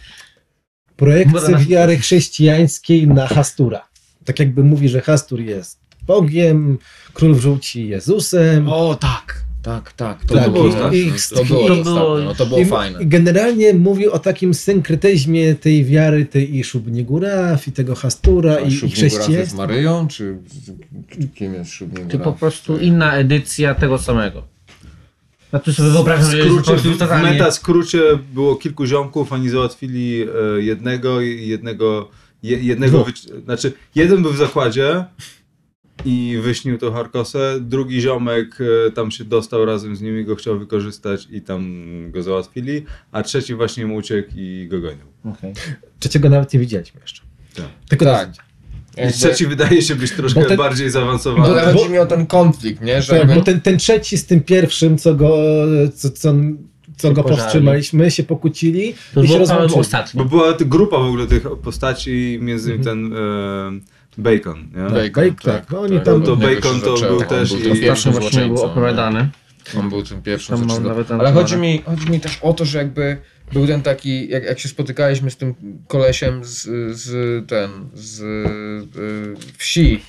projekcję 0.97 1.57
wiary 1.59 1.99
chrześcijańskiej 1.99 3.07
na 3.09 3.27
Hastura. 3.27 3.89
Tak 4.25 4.39
jakby 4.39 4.65
mówi, 4.65 4.89
że 4.89 5.01
Hastur 5.01 5.41
jest 5.41 5.81
Bogiem, 6.03 6.79
król 7.13 7.35
wrzuci 7.35 7.89
Jezusem. 7.89 8.69
O 8.69 8.95
tak, 8.95 9.43
tak, 9.63 9.93
tak. 9.93 10.25
To, 10.25 10.35
Tak, 10.35 10.45
to 10.45 10.51
było, 10.51 10.69
i- 10.69 10.73
tak, 10.73 10.95
i- 10.95 11.13
to 11.35 11.45
było, 11.45 11.69
to 11.69 11.77
było- 11.85 12.19
no, 12.25 12.35
to 12.35 12.47
było 12.47 12.61
I, 12.61 12.65
fajne. 12.67 13.03
I 13.03 13.07
generalnie 13.07 13.75
mówi 13.75 14.09
o 14.09 14.19
takim 14.19 14.55
synkretyzmie 14.55 15.55
tej 15.55 15.85
wiary, 15.85 16.27
tej 16.27 16.57
i 16.57 16.65
Szubniguraw, 16.65 17.69
i 17.69 17.73
tego 17.73 17.95
Hastura, 17.95 18.59
i, 18.59 18.69
i 18.69 18.73
jest 18.73 18.95
chrześcijaństwa. 18.95 19.57
Maryją, 19.57 20.09
czy 20.09 20.37
czy 21.09 21.29
kim 21.35 21.55
jest 21.55 21.71
Szubniguraw? 21.73 22.11
Czy 22.13 22.19
po 22.19 22.33
prostu 22.33 22.79
inna 22.79 23.15
edycja 23.17 23.75
tego 23.75 23.99
samego. 23.99 24.43
Znaczy 25.51 25.73
sobie 25.75 25.89
W 25.89 25.93
wyobrażam, 25.93 26.31
że 26.31 26.43
skrócie, 26.63 26.77
w 26.91 26.99
totalnie... 26.99 27.31
meta 27.31 27.51
skrócie 27.51 28.01
było 28.35 28.57
kilku 28.57 28.87
ziomków, 28.87 29.33
oni 29.33 29.49
załatwili 29.49 30.23
e, 30.23 30.27
jednego, 30.63 31.21
i 31.21 31.49
jednego, 31.49 32.09
je, 32.43 32.59
jednego, 32.59 33.05
wyci- 33.05 33.45
znaczy 33.45 33.73
jeden 33.95 34.23
był 34.23 34.33
w 34.33 34.37
zakładzie 34.37 35.05
i 36.05 36.39
wyśnił 36.43 36.79
to 36.79 36.93
Harkosę, 36.93 37.59
drugi 37.61 38.01
ziomek 38.01 38.59
e, 38.87 38.91
tam 38.91 39.11
się 39.11 39.25
dostał 39.25 39.65
razem 39.65 39.97
z 39.97 40.01
nimi, 40.03 40.25
go 40.25 40.37
chciał 40.37 40.59
wykorzystać 40.59 41.29
i 41.31 41.41
tam 41.41 41.83
go 42.11 42.23
załatwili, 42.23 42.85
a 43.13 43.23
trzeci 43.23 43.55
właśnie 43.55 43.87
mu 43.87 43.97
uciekł 43.97 44.29
i 44.37 44.67
go 44.71 44.81
gonił. 44.81 45.05
Okej. 45.25 45.53
Trzeciego 45.99 46.29
nawet 46.31 46.53
nie 46.55 46.61
widzieliśmy 46.61 47.01
jeszcze. 47.01 47.23
Tak. 47.57 47.67
Tylko 47.89 48.05
Tak. 48.05 48.29
I 48.97 49.01
Jakby- 49.01 49.13
trzeci 49.15 49.47
wydaje 49.47 49.83
się 49.83 49.95
być 49.95 50.13
troszkę 50.13 50.41
Bo 50.41 50.47
ten- 50.47 50.57
bardziej 50.59 50.87
Bo 50.87 50.93
zaawansowany. 50.93 51.55
bo- 51.73 51.79
chodzi 51.79 51.91
mi 51.93 51.99
o 51.99 52.07
ten 52.07 52.27
konflikt, 52.27 52.83
nie? 52.83 53.03
Że 53.03 53.09
Tak, 53.09 53.19
jakby- 53.19 53.35
bo 53.35 53.41
ten, 53.41 53.61
ten 53.61 53.79
trzeci 53.79 54.19
z 54.19 54.27
tym 54.27 54.41
pierwszym, 54.41 54.99
co 54.99 55.15
go, 55.15 55.37
co, 55.95 56.11
co, 56.11 56.35
co 56.97 57.13
go 57.13 57.25
powstrzymaliśmy, 57.25 58.11
się 58.11 58.23
pokłócili 58.23 58.95
To 59.15 59.23
i 59.23 59.29
się 59.29 59.39
rozłączyli. 59.39 59.81
ostatni. 59.81 60.19
Bo 60.19 60.25
była 60.25 60.53
grupa 60.61 60.99
w 60.99 61.07
ogóle 61.07 61.27
tych 61.27 61.43
postaci, 61.63 62.39
między 62.43 62.69
innymi 62.71 62.85
ten 62.85 63.13
e, 63.13 63.17
Bacon, 64.19 64.69
nie? 64.77 65.11
Bacon, 65.11 65.35
tak, 65.43 65.71
no 65.71 65.81
oni 65.81 66.01
tam- 66.01 66.15
od 66.15 66.25
To 66.25 66.37
Bacon 66.37 66.81
to 66.81 66.97
był 67.01 67.23
też 67.25 67.53
i- 67.53 67.57
był 67.57 67.75
i- 67.75 67.81
pierwszym 67.81 68.13
Ostatnio 68.13 68.31
właśnie 68.31 68.47
był 68.47 68.63
opowiadany. 68.63 69.29
On 69.79 69.89
był 69.89 70.03
tym 70.03 70.23
pierwszym 70.23 70.69
Tam 71.09 71.21
Ale 71.21 71.33
chodzi 71.33 71.57
mi, 71.57 71.83
chodzi 71.87 72.11
mi 72.11 72.21
też 72.21 72.39
o 72.43 72.53
to, 72.53 72.65
że 72.65 72.79
jakby 72.79 73.17
był 73.53 73.67
ten 73.67 73.83
taki, 73.83 74.29
jak, 74.29 74.45
jak 74.45 74.59
się 74.59 74.69
spotykaliśmy 74.69 75.31
z 75.31 75.37
tym 75.37 75.55
kolesiem 75.89 76.45
z, 76.45 76.63
z 76.97 77.09
ten, 77.49 77.71
z 77.95 78.21
y, 78.23 79.35
wsi, 79.59 80.01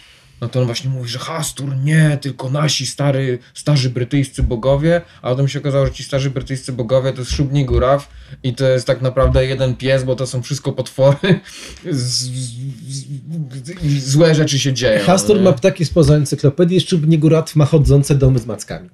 no 0.41 0.49
to 0.49 0.59
on 0.59 0.65
właśnie 0.65 0.89
mówi, 0.89 1.09
że 1.09 1.19
Hastur 1.19 1.77
nie, 1.77 2.17
tylko 2.21 2.49
nasi 2.49 2.85
stary, 2.85 3.39
starzy 3.53 3.89
brytyjscy 3.89 4.43
bogowie, 4.43 5.01
a 5.21 5.29
potem 5.29 5.47
się 5.47 5.59
okazało, 5.59 5.85
że 5.85 5.91
ci 5.91 6.03
starzy 6.03 6.29
brytyjscy 6.29 6.73
bogowie 6.73 7.13
to 7.13 7.19
jest 7.19 7.31
Szubni 7.31 7.65
Góraw 7.65 8.09
i 8.43 8.53
to 8.55 8.65
jest 8.65 8.87
tak 8.87 9.01
naprawdę 9.01 9.45
jeden 9.45 9.75
pies, 9.75 10.03
bo 10.03 10.15
to 10.15 10.27
są 10.27 10.41
wszystko 10.41 10.71
potwory 10.71 11.39
z, 11.89 11.97
z, 11.97 12.29
z, 12.87 13.83
i 13.83 13.99
złe 13.99 14.35
rzeczy 14.35 14.59
się 14.59 14.73
dzieją. 14.73 15.05
Hastur 15.05 15.37
nie? 15.37 15.43
ma 15.43 15.53
ptaki 15.53 15.85
spoza 15.85 16.15
encyklopedii, 16.15 16.81
Szczubnigurat 16.81 17.55
ma 17.55 17.65
chodzące 17.65 18.15
domy 18.15 18.39
z 18.39 18.45
mackami. 18.45 18.89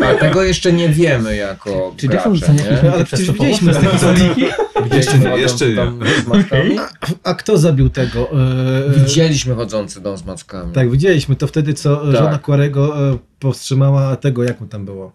Ale 0.00 0.18
tego 0.18 0.42
jeszcze 0.42 0.72
nie 0.72 0.88
wiemy 0.88 1.36
jako 1.36 1.94
Czy 1.96 2.08
gracze, 2.08 2.30
Jackson 2.30 2.56
nie? 2.56 2.92
Ale 2.92 3.04
przecież 3.04 3.30
widzieliśmy 3.32 3.74
z 3.74 3.76
tego 3.76 3.98
zadiki. 4.14 4.44
Jeszcze 4.92 5.18
nie, 5.18 5.28
jeszcze 5.28 5.68
nie. 5.68 5.76
tam 5.76 6.00
z 6.24 6.26
mackami? 6.26 6.76
A 7.22 7.34
kto 7.34 7.58
zabił 7.58 7.90
tego? 7.90 8.30
E, 8.30 8.98
Widzieliśmy 9.00 9.54
chodzący 9.54 10.00
dom 10.00 10.16
z 10.18 10.24
mackami. 10.24 10.72
Tak, 10.72 10.90
widzieliśmy. 10.90 11.36
To 11.36 11.46
wtedy, 11.46 11.74
co 11.74 11.96
Tak. 11.96 12.16
żona 12.16 12.38
Quarego 12.38 13.10
e, 13.10 13.18
powstrzymała 13.38 14.16
tego, 14.16 14.44
jak 14.44 14.60
mu 14.60 14.66
tam 14.66 14.84
było. 14.84 15.12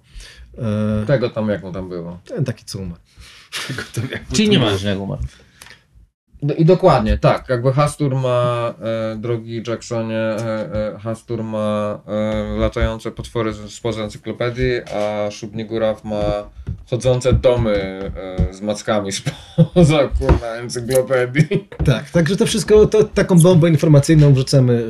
E, 0.58 1.06
Tego 1.06 1.30
tam, 1.30 1.50
jak 1.50 1.64
mu 1.64 1.72
tam 1.74 1.90
było. 1.90 2.20
ten 2.26 2.46
taki, 2.46 2.66
co 2.66 2.80
umarł. 2.80 3.02
Czyli 4.34 4.50
nie 4.50 4.60
ma 4.60 4.70
żadnego 4.72 5.02
umarł. 5.04 5.22
No 6.42 6.54
I 6.54 6.66
dokładnie, 6.66 7.18
tak. 7.18 7.50
Jakby 7.50 7.74
Hastur 7.74 8.16
ma, 8.16 8.74
e, 9.14 9.16
drogi 9.16 9.64
Jacksonie, 9.68 10.18
e, 10.18 10.40
e, 10.96 11.00
Hastur 11.00 11.44
ma 11.44 12.00
e, 12.08 12.60
latające 12.60 13.12
potwory 13.12 13.54
spoza 13.70 14.04
encyklopedii, 14.04 14.82
a 14.96 15.32
Szubniguraw 15.32 16.04
ma 16.04 16.22
chodzące 16.90 17.34
domy 17.34 17.74
e, 18.50 18.54
z 18.54 18.62
mackami 18.62 19.12
spoza 19.62 19.98
kurna 20.20 20.48
encyklopedii. 20.48 21.68
Tak, 21.86 22.10
także 22.10 22.36
to 22.38 22.46
wszystko, 22.46 22.86
to 22.86 23.04
taką 23.04 23.40
bombę 23.40 23.70
informacyjną 23.70 24.34
wrzucamy. 24.34 24.84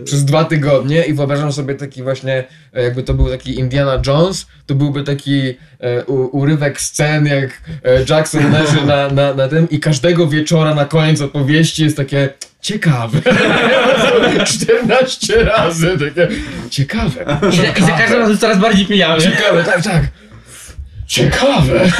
e, 0.00 0.04
Przez 0.04 0.24
dwa 0.24 0.44
tygodnie 0.44 1.04
i 1.04 1.14
wyobrażam 1.14 1.52
sobie 1.52 1.74
taki 1.74 2.02
właśnie, 2.02 2.44
jakby 2.72 3.02
to 3.02 3.14
był 3.14 3.28
taki 3.28 3.58
Indiana 3.58 4.02
Jones, 4.06 4.46
to 4.66 4.74
byłby 4.74 5.02
taki 5.02 5.54
u, 6.06 6.38
urywek 6.38 6.80
scen, 6.80 7.26
jak 7.26 7.62
e, 7.84 8.04
Jackson 8.08 8.52
leży 8.52 8.86
na, 8.86 9.08
na, 9.08 9.34
na 9.34 9.48
tym 9.48 9.70
i 9.70 9.80
każdego 9.80 10.26
wieczora 10.26 10.74
na 10.74 10.84
koniec 10.84 11.20
opowieści 11.20 11.84
jest 11.84 11.96
takie 11.96 12.28
ciekawe. 12.60 13.20
14 14.46 15.44
razy 15.44 15.98
takie 15.98 16.28
ciekawe. 16.70 17.38
I 17.52 17.56
za, 17.56 17.64
i 17.64 17.82
za 17.82 17.92
każdym 17.92 18.18
razem 18.18 18.38
coraz 18.38 18.58
bardziej 18.58 18.86
pijany. 18.86 19.22
Ciekawe, 19.22 19.64
tak, 19.64 19.82
tak. 19.82 20.08
Ciekawe. 21.06 21.90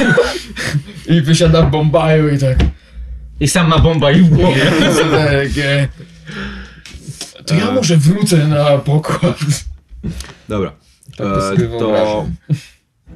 I 1.15 1.21
wysiada 1.21 1.61
w 1.61 1.71
Bombaju 1.71 2.29
i 2.29 2.37
tak. 2.37 2.57
I 3.39 3.47
sam 3.47 3.67
ma 3.67 3.79
bomba 3.79 4.11
i 4.11 4.21
w 4.21 4.29
głowie. 4.29 4.71
To 7.45 7.55
ja 7.55 7.71
może 7.71 7.97
wrócę 7.97 8.47
na 8.47 8.77
pokład. 8.77 9.37
Dobra. 10.49 10.71
Tak 11.17 11.27
to 11.27 11.53
E, 11.53 11.79
to. 11.79 12.25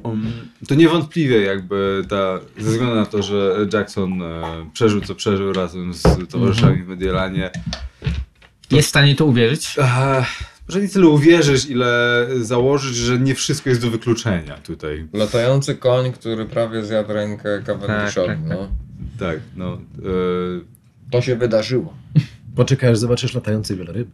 Um, 0.02 0.32
to 0.68 0.74
niewątpliwie 0.74 1.40
jakby 1.40 2.04
ta, 2.08 2.38
ze 2.58 2.70
względu 2.70 2.94
na 2.94 3.06
to, 3.06 3.22
że 3.22 3.56
Jackson 3.72 4.22
e, 4.22 4.42
przeżył 4.72 5.00
co 5.00 5.14
przeżył 5.14 5.52
razem 5.52 5.94
z 5.94 6.02
towarzyszami 6.30 6.82
w 6.82 6.88
Mediolanie, 6.88 7.50
Jest 8.70 8.86
w 8.86 8.90
stanie 8.90 9.14
to 9.16 9.24
uwierzyć? 9.26 9.74
e, 9.78 10.24
może 10.68 10.80
nie 10.80 10.88
tyle 10.88 11.08
uwierzyć, 11.08 11.66
ile 11.66 12.26
założyć, 12.40 12.96
że 12.96 13.18
nie 13.18 13.34
wszystko 13.34 13.70
jest 13.70 13.82
do 13.82 13.90
wykluczenia 13.90 14.56
tutaj. 14.56 15.06
Latający 15.12 15.74
koń, 15.74 16.12
który 16.12 16.44
prawie 16.44 16.84
zjadł 16.84 17.12
rękę 17.12 17.62
Cavendishowi, 17.66 18.28
Tak, 18.28 18.38
tak, 18.38 18.48
tak. 18.48 18.58
no. 18.58 18.68
Tak, 19.18 19.38
no. 19.56 19.72
E, 19.74 21.10
To 21.10 21.20
się 21.22 21.36
wydarzyło. 21.36 21.94
Poczekaj, 22.56 22.90
aż 22.90 22.98
zobaczysz 22.98 23.34
latające 23.34 23.76
wieloryby. 23.76 24.10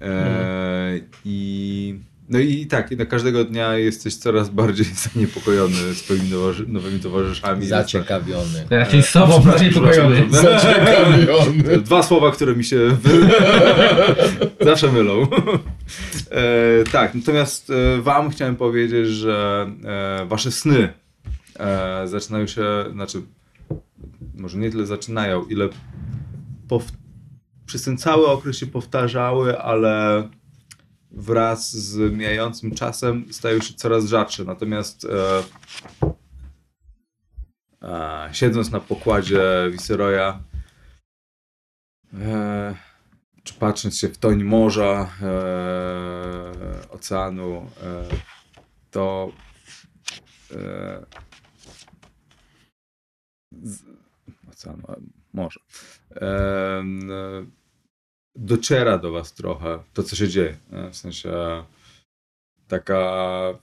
e, 0.00 1.00
I 1.24 1.98
no 2.30 2.38
i 2.38 2.66
tak, 2.66 2.92
i 2.92 2.96
na 2.96 3.06
każdego 3.06 3.44
dnia 3.44 3.76
jesteś 3.76 4.16
coraz 4.16 4.50
bardziej 4.50 4.86
zaniepokojony 5.14 5.94
swoimi 5.94 6.30
nowymi 6.66 7.00
towarzyszami. 7.00 7.66
Zaciekawiony. 7.66 8.66
Raczej 8.70 9.02
sobą 9.02 9.38
bardziej 9.40 9.70
pokojony. 9.70 10.26
Zaciekawiony. 10.30 11.78
Dwa 11.84 12.02
słowa, 12.02 12.30
które 12.30 12.56
mi 12.56 12.64
się 12.64 12.78
wy... 13.02 13.28
zawsze 14.70 14.92
mylą. 14.92 15.26
E, 16.30 16.84
tak, 16.92 17.14
natomiast 17.14 17.70
e, 17.70 18.02
wam 18.02 18.30
chciałem 18.30 18.56
powiedzieć, 18.56 19.08
że 19.08 19.66
e, 19.84 20.26
wasze 20.26 20.52
sny 20.52 20.92
e, 21.58 22.08
zaczynają 22.08 22.46
się, 22.46 22.62
znaczy 22.92 23.22
może 24.34 24.58
nie 24.58 24.70
tyle 24.70 24.86
zaczynają, 24.86 25.44
ile 25.44 25.68
pow... 26.68 26.84
przez 27.66 27.82
ten 27.82 27.98
cały 27.98 28.26
okres 28.26 28.58
się 28.58 28.66
powtarzały, 28.66 29.58
ale 29.58 30.28
wraz 31.10 31.76
z 31.76 32.12
mijającym 32.12 32.74
czasem 32.74 33.32
stają 33.32 33.60
się 33.60 33.74
coraz 33.74 34.04
rzadsze. 34.04 34.44
Natomiast 34.44 35.04
e, 35.04 35.42
e, 37.82 38.28
siedząc 38.32 38.70
na 38.70 38.80
pokładzie 38.80 39.42
Viceroya, 39.72 40.42
e, 42.14 42.74
czy 43.42 43.54
patrząc 43.54 43.98
się 43.98 44.08
w 44.08 44.18
toń 44.18 44.44
morza, 44.44 45.10
e, 45.22 46.90
oceanu, 46.90 47.70
e, 47.82 48.04
to 48.90 49.32
e, 50.50 51.06
z, 53.62 53.82
oceanu, 54.50 54.82
morza, 55.32 55.60
dociera 58.40 58.98
do 58.98 59.12
was 59.12 59.32
trochę 59.32 59.78
to, 59.92 60.02
co 60.02 60.16
się 60.16 60.28
dzieje. 60.28 60.56
W 60.90 60.96
sensie 60.96 61.30
taka, 62.68 63.58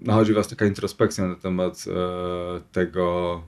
nachodzi 0.00 0.32
was 0.32 0.48
taka 0.48 0.66
introspekcja 0.66 1.26
na 1.26 1.34
temat 1.34 1.84
e, 1.88 2.60
tego, 2.72 3.42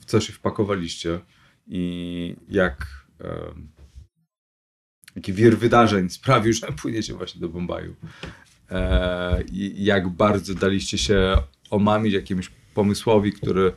w 0.00 0.04
co 0.04 0.20
się 0.20 0.32
wpakowaliście 0.32 1.20
i 1.66 2.36
jak 2.48 2.86
em, 3.20 3.68
jaki 5.16 5.32
wir 5.32 5.58
wydarzeń 5.58 6.08
sprawił, 6.10 6.52
że 6.52 6.66
płyniecie 6.66 7.14
właśnie 7.14 7.40
do 7.40 7.48
Bombaju. 7.48 7.94
e, 8.70 9.42
i 9.42 9.84
jak 9.84 10.08
bardzo 10.08 10.54
daliście 10.54 10.98
się 10.98 11.36
omamić 11.70 12.14
jakiemuś 12.14 12.50
pomysłowi, 12.74 13.32
który 13.32 13.72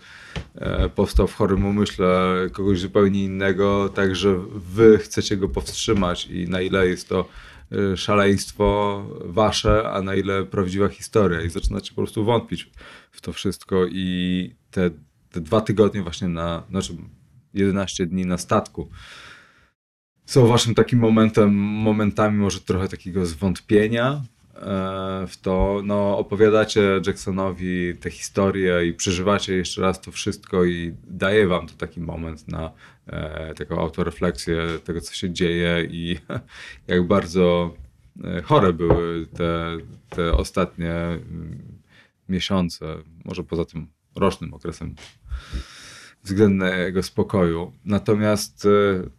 e, 0.55 0.89
powstał 0.89 1.27
w 1.27 1.33
chorym 1.33 1.65
umyśle 1.65 2.35
kogoś 2.53 2.79
zupełnie 2.79 3.23
innego, 3.23 3.89
także 3.89 4.39
wy 4.55 4.97
chcecie 4.97 5.37
go 5.37 5.49
powstrzymać 5.49 6.25
i 6.25 6.49
na 6.49 6.61
ile 6.61 6.87
jest 6.87 7.09
to 7.09 7.29
e, 7.71 7.97
szaleństwo 7.97 9.03
wasze, 9.25 9.89
a 9.89 10.01
na 10.01 10.15
ile 10.15 10.43
prawdziwa 10.43 10.87
historia. 10.87 11.41
I 11.41 11.49
zaczynacie 11.49 11.89
po 11.89 11.95
prostu 11.95 12.25
wątpić 12.25 12.71
w 13.11 13.21
to 13.21 13.33
wszystko 13.33 13.85
i 13.85 14.55
te, 14.71 14.89
te 15.31 15.41
dwa 15.41 15.61
tygodnie 15.61 16.01
właśnie 16.01 16.27
na, 16.27 16.63
znaczy 16.69 16.93
11 17.53 18.05
dni 18.05 18.25
na 18.25 18.37
statku 18.37 18.89
są 20.25 20.47
waszym 20.47 20.75
takim 20.75 20.99
momentem, 20.99 21.53
momentami 21.55 22.37
może 22.37 22.59
trochę 22.59 22.87
takiego 22.87 23.25
zwątpienia 23.25 24.21
w 25.27 25.37
to, 25.41 25.81
no 25.83 26.17
opowiadacie 26.17 27.01
Jacksonowi 27.07 27.95
tę 27.95 28.09
historię 28.09 28.87
i 28.87 28.93
przeżywacie 28.93 29.55
jeszcze 29.55 29.81
raz 29.81 30.01
to 30.01 30.11
wszystko 30.11 30.65
i 30.65 30.93
daje 31.07 31.47
wam 31.47 31.67
to 31.67 31.73
taki 31.73 32.01
moment 32.01 32.47
na 32.47 32.71
e, 33.07 33.53
taką 33.53 33.79
autorefleksję 33.79 34.57
tego, 34.83 35.01
co 35.01 35.13
się 35.13 35.33
dzieje 35.33 35.87
i 35.91 36.17
jak 36.87 37.07
bardzo 37.07 37.75
e, 38.23 38.41
chore 38.41 38.73
były 38.73 39.27
te, 39.27 39.77
te 40.09 40.33
ostatnie 40.33 40.93
mm, 40.93 41.79
miesiące, 42.29 42.85
może 43.25 43.43
poza 43.43 43.65
tym 43.65 43.87
rocznym 44.15 44.53
okresem 44.53 44.95
względnego 46.23 47.03
spokoju. 47.03 47.73
Natomiast 47.85 48.65
e, 48.65 49.09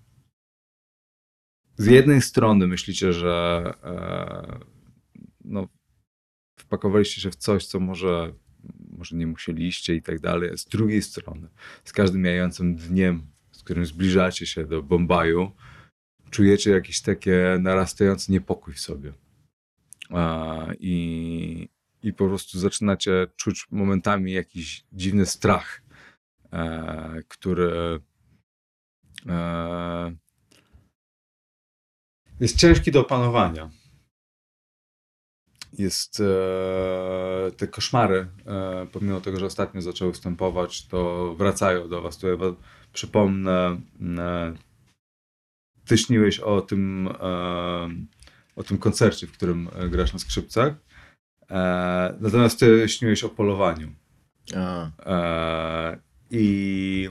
z 1.76 1.86
jednej 1.86 2.22
strony 2.22 2.66
myślicie, 2.66 3.12
że 3.12 3.64
e, 3.84 4.75
no, 5.46 5.68
wpakowaliście 6.58 7.20
się 7.20 7.30
w 7.30 7.36
coś, 7.36 7.66
co 7.66 7.80
może, 7.80 8.34
może 8.90 9.16
nie 9.16 9.26
musieliście 9.26 9.94
i 9.94 10.02
tak 10.02 10.20
dalej. 10.20 10.58
Z 10.58 10.64
drugiej 10.64 11.02
strony, 11.02 11.48
z 11.84 11.92
każdym 11.92 12.22
mijającym 12.22 12.76
dniem, 12.76 13.26
z 13.52 13.62
którym 13.62 13.86
zbliżacie 13.86 14.46
się 14.46 14.64
do 14.64 14.82
Bombaju, 14.82 15.52
czujecie 16.30 16.70
jakiś 16.70 17.00
takie 17.00 17.58
narastający 17.60 18.32
niepokój 18.32 18.74
w 18.74 18.80
sobie. 18.80 19.12
E, 20.10 20.74
i, 20.80 21.68
I 22.02 22.12
po 22.12 22.28
prostu 22.28 22.58
zaczynacie 22.58 23.26
czuć 23.36 23.66
momentami 23.70 24.32
jakiś 24.32 24.84
dziwny 24.92 25.26
strach, 25.26 25.82
e, 26.52 27.22
który 27.28 28.00
e, 29.26 30.16
jest 32.40 32.56
ciężki 32.56 32.92
do 32.92 33.00
opanowania. 33.00 33.70
Jest 35.78 36.20
e, 36.20 37.50
te 37.56 37.66
koszmary, 37.68 38.26
e, 38.46 38.86
pomimo 38.92 39.20
tego, 39.20 39.40
że 39.40 39.46
ostatnio 39.46 39.82
zaczęły 39.82 40.12
wstępować, 40.12 40.86
to 40.86 41.34
wracają 41.34 41.88
do 41.88 42.02
was. 42.02 42.18
Tutaj 42.18 42.54
przypomnę, 42.92 43.80
e, 44.18 44.54
ty 45.84 45.98
śniłeś 45.98 46.40
o 46.40 46.60
tym, 46.60 47.08
e, 47.20 47.88
o 48.56 48.62
tym 48.62 48.78
koncercie, 48.78 49.26
w 49.26 49.32
którym 49.32 49.68
e, 49.74 49.88
grasz 49.88 50.12
na 50.12 50.18
skrzypcach. 50.18 50.74
E, 51.50 52.14
natomiast 52.20 52.60
ty 52.60 52.88
śniłeś 52.88 53.24
o 53.24 53.28
polowaniu. 53.28 53.92
A, 54.56 54.90
E, 55.06 55.98
I 56.30 57.10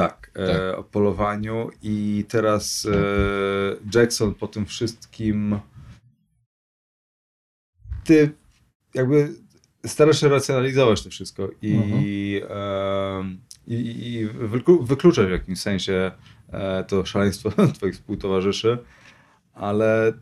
tak. 0.00 0.30
Tak, 0.34 0.48
e, 0.48 0.76
o 0.76 0.82
polowaniu 0.84 1.70
i 1.82 2.24
teraz 2.28 2.86
e, 2.86 3.98
Jackson 3.98 4.34
po 4.34 4.48
tym 4.48 4.66
wszystkim 4.66 5.58
ty 8.04 8.32
jakby 8.94 9.34
starasz 9.86 10.20
się 10.20 10.28
racjonalizować 10.28 11.02
to 11.02 11.10
wszystko 11.10 11.48
i, 11.62 11.74
Mhm. 11.74 12.04
e, 12.50 13.74
i, 13.74 14.12
i 14.14 14.26
wyklu, 14.26 14.84
wykluczać 14.84 15.26
w 15.28 15.30
jakimś 15.30 15.60
sensie 15.60 16.10
e, 16.52 16.84
to 16.84 17.04
szaleństwo 17.06 17.50
twoich 17.74 17.94
współtowarzyszy, 17.94 18.78
ale 19.52 20.12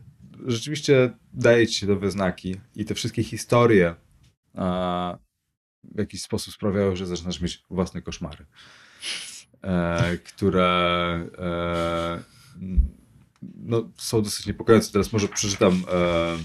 rzeczywiście 0.47 1.11
daje 1.33 1.67
ci 1.67 1.79
się 1.79 1.87
to 1.87 1.95
we 1.95 2.11
znaki 2.11 2.55
i 2.75 2.85
te 2.85 2.95
wszystkie 2.95 3.23
historie 3.23 3.95
e, 4.55 5.17
w 5.83 5.99
jakiś 5.99 6.21
sposób 6.21 6.53
sprawiają, 6.53 6.95
że 6.95 7.05
zaczynasz 7.07 7.41
mieć 7.41 7.63
własne 7.69 8.01
koszmary 8.01 8.45
e, 9.63 10.17
które 10.17 10.67
e, 11.37 12.19
no, 13.65 13.89
są 13.97 14.21
dosyć 14.21 14.45
niepokojące. 14.45 14.91
Teraz 14.91 15.13
może 15.13 15.27
przeczytam 15.27 15.83
e, 15.91 16.37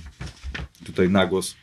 tutaj 0.85 1.09
na 1.11 1.27
głos 1.27 1.55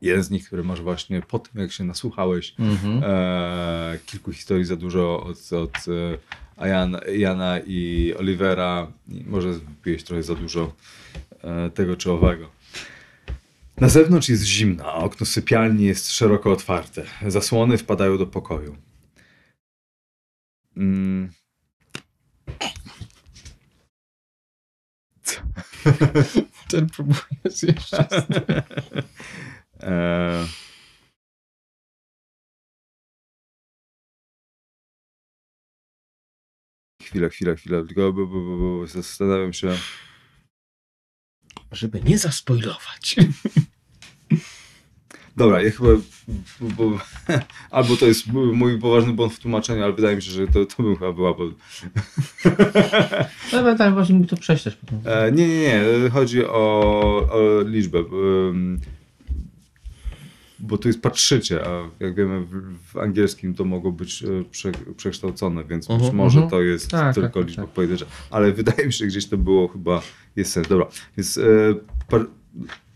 jeden 0.00 0.22
z 0.22 0.30
nich, 0.30 0.46
który 0.46 0.64
może 0.64 0.82
właśnie 0.82 1.22
po 1.22 1.38
tym, 1.38 1.60
jak 1.60 1.72
się 1.72 1.84
nasłuchałeś 1.84 2.54
Mhm. 2.58 3.02
e, 3.04 3.98
kilku 4.06 4.32
historii 4.32 4.64
za 4.64 4.76
dużo 4.76 5.22
od, 5.24 5.52
od 5.52 5.76
e, 5.88 6.18
Ajan, 6.56 6.96
Jana 7.16 7.58
i 7.66 8.14
Olivera, 8.18 8.92
i 9.08 9.24
może 9.26 9.52
wypiłeś 9.52 10.04
trochę 10.04 10.22
za 10.22 10.34
dużo 10.34 10.72
e, 11.42 11.70
tego 11.70 11.96
czy 11.96 12.12
owego. 12.12 12.48
Na 13.80 13.88
zewnątrz 13.88 14.28
jest 14.28 14.44
zimno, 14.44 14.84
a 14.84 14.94
okno 14.94 15.26
sypialni 15.26 15.84
jest 15.84 16.12
szeroko 16.12 16.52
otwarte. 16.52 17.04
Zasłony 17.26 17.78
wpadają 17.78 18.18
do 18.18 18.26
pokoju. 18.26 18.76
Mm. 20.76 21.32
Ten 26.68 26.86
próbuje 26.86 27.20
jeszcze. 27.44 28.08
Eee. 29.80 30.46
Chwila, 37.02 37.28
chwila, 37.28 37.54
chwila. 37.54 37.84
Tylko 37.84 38.12
bo, 38.12 38.26
bo, 38.26 38.40
bo, 38.40 38.56
bo 38.58 38.86
zastanawiam 38.86 39.52
się. 39.52 39.76
Żeby 41.72 42.00
nie 42.00 42.18
zaspoilować. 42.18 43.16
Dobra, 45.36 45.62
ja 45.62 45.70
chyba. 45.70 45.88
Bo, 46.60 46.68
bo, 46.90 46.98
albo 47.70 47.96
to 47.96 48.06
jest 48.06 48.26
mój 48.32 48.78
poważny 48.78 49.12
błąd 49.12 49.32
w 49.32 49.38
tłumaczeniu, 49.38 49.84
ale 49.84 49.92
wydaje 49.92 50.16
mi 50.16 50.22
się, 50.22 50.30
że 50.30 50.46
to, 50.46 50.66
to 50.66 50.82
bym 50.82 50.96
chyba 50.96 51.12
była. 51.12 51.34
Bo, 51.34 51.44
Dobra, 53.52 53.74
tak 53.74 53.94
właśnie 53.94 54.14
mi 54.14 54.26
to 54.26 54.36
prześlesz 54.36 54.76
potem. 54.76 55.00
e, 55.04 55.32
nie, 55.32 55.48
nie, 55.48 55.58
nie. 55.58 56.10
Chodzi 56.10 56.44
o, 56.46 56.52
o 57.32 57.62
liczbę. 57.66 57.98
em, 57.98 58.80
Bo 60.58 60.78
to 60.78 60.88
jest 60.88 61.02
patrzycie, 61.02 61.66
a 61.66 61.90
jak 62.00 62.14
wiemy 62.14 62.40
w, 62.40 62.76
w 62.92 62.96
angielskim 62.96 63.54
to 63.54 63.64
mogło 63.64 63.92
być 63.92 64.22
e, 64.22 64.26
prze, 64.50 64.72
przekształcone, 64.96 65.64
więc 65.64 65.86
być 65.86 65.94
Mhm, 65.96 66.16
może 66.16 66.38
mhm. 66.38 66.50
to 66.50 66.62
jest 66.62 66.90
Tak, 66.90 67.14
tylko 67.14 67.28
tak, 67.28 67.34
tak, 67.34 67.46
liczba 67.48 67.62
tak. 67.62 67.72
pojedyncza. 67.72 68.06
Ale 68.30 68.52
wydaje 68.52 68.86
mi 68.86 68.92
się, 68.92 68.98
że 68.98 69.06
gdzieś 69.06 69.26
to 69.28 69.36
było 69.36 69.68
chyba, 69.68 70.02
jest 70.36 70.52
sens. 70.52 70.68
Dobra, 70.68 70.86
więc 71.16 71.38
e, 71.38 71.42
par, 72.08 72.26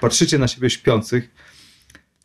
patrzycie 0.00 0.38
na 0.38 0.48
siebie 0.48 0.70
śpiących, 0.70 1.30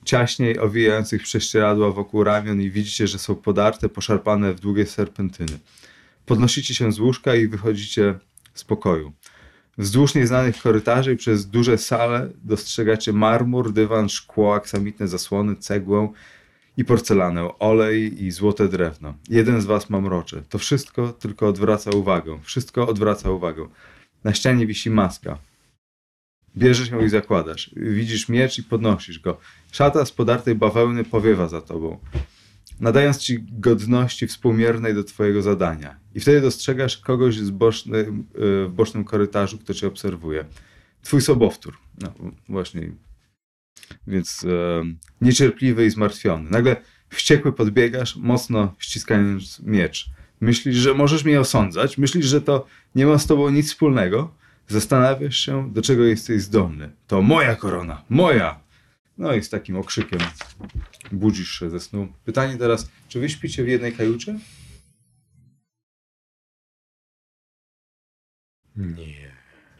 ciaśniej 0.05 0.59
owijających 0.59 1.23
prześcieradła 1.23 1.91
wokół 1.91 2.23
ramion 2.23 2.61
i 2.61 2.71
widzicie, 2.71 3.07
że 3.07 3.19
są 3.19 3.35
podarte, 3.35 3.89
poszarpane 3.89 4.53
w 4.53 4.59
długie 4.59 4.85
serpentyny. 4.85 5.59
Podnosicie 6.25 6.73
się 6.73 6.91
z 6.91 6.99
łóżka 6.99 7.35
i 7.35 7.47
wychodzicie 7.47 8.19
z 8.53 8.63
pokoju. 8.63 9.13
Wzdłuż 9.77 10.15
nieznanych 10.15 10.61
korytarzy 10.61 11.15
przez 11.15 11.47
duże 11.47 11.77
sale 11.77 12.29
dostrzegacie 12.43 13.13
marmur, 13.13 13.73
dywan, 13.73 14.09
szkło, 14.09 14.55
aksamitne 14.55 15.07
zasłony, 15.07 15.55
cegłę 15.55 16.09
i 16.77 16.85
porcelanę, 16.85 17.59
olej 17.59 18.23
i 18.23 18.31
złote 18.31 18.67
drewno. 18.67 19.13
Jeden 19.29 19.61
z 19.61 19.65
was 19.65 19.89
mamrocze. 19.89 20.43
To 20.49 20.57
wszystko 20.57 21.13
tylko 21.13 21.47
odwraca 21.47 21.91
uwagę. 21.91 22.39
Wszystko 22.43 22.87
odwraca 22.87 23.31
uwagę. 23.31 23.67
Na 24.23 24.33
ścianie 24.33 24.67
wisi 24.67 24.89
maska. 24.89 25.37
Bierzesz 26.57 26.89
ją 26.89 27.05
i 27.05 27.09
zakładasz. 27.09 27.71
Widzisz 27.75 28.29
miecz 28.29 28.59
i 28.59 28.63
podnosisz 28.63 29.19
go. 29.19 29.37
Szata 29.71 30.05
z 30.05 30.11
podartej 30.11 30.55
bawełny 30.55 31.03
powiewa 31.03 31.47
za 31.47 31.61
tobą, 31.61 31.99
nadając 32.79 33.17
ci 33.17 33.39
godności 33.51 34.27
współmiernej 34.27 34.93
do 34.93 35.03
twojego 35.03 35.41
zadania. 35.41 35.99
I 36.15 36.19
wtedy 36.19 36.41
dostrzegasz 36.41 36.97
kogoś 36.97 37.37
z 37.37 37.49
bocznym, 37.49 38.27
y, 38.35 38.67
w 38.67 38.71
bocznym 38.71 39.03
korytarzu, 39.03 39.57
kto 39.57 39.73
cię 39.73 39.87
obserwuje. 39.87 40.45
Twój 41.01 41.21
sobowtór. 41.21 41.77
No 42.01 42.13
właśnie. 42.49 42.91
Więc 44.07 44.43
e, 44.43 44.83
niecierpliwy 45.21 45.85
i 45.85 45.89
zmartwiony. 45.89 46.49
Nagle 46.49 46.75
wściekły 47.09 47.53
podbiegasz, 47.53 48.15
mocno 48.15 48.75
ściskając 48.79 49.59
miecz. 49.59 50.09
Myślisz, 50.41 50.75
że 50.75 50.93
możesz 50.93 51.23
mnie 51.25 51.39
osądzać, 51.39 51.97
myślisz, 51.97 52.25
że 52.25 52.41
to 52.41 52.65
nie 52.95 53.05
ma 53.05 53.17
z 53.17 53.27
tobą 53.27 53.49
nic 53.49 53.67
wspólnego. 53.67 54.33
Zastanawiasz 54.71 55.37
się, 55.37 55.73
do 55.73 55.81
czego 55.81 56.03
jesteś 56.03 56.41
zdolny. 56.41 56.89
To 57.07 57.21
moja 57.21 57.55
korona, 57.55 58.03
moja! 58.09 58.59
No 59.17 59.33
i 59.33 59.43
z 59.43 59.49
takim 59.49 59.75
okrzykiem 59.75 60.19
budzisz 61.11 61.59
się 61.59 61.69
ze 61.69 61.79
snu. 61.79 62.07
Pytanie 62.25 62.57
teraz, 62.57 62.89
czy 63.07 63.19
wy 63.19 63.29
śpicie 63.29 63.63
w 63.63 63.67
jednej 63.67 63.93
kajucie? 63.93 64.39
Nie. 68.75 69.31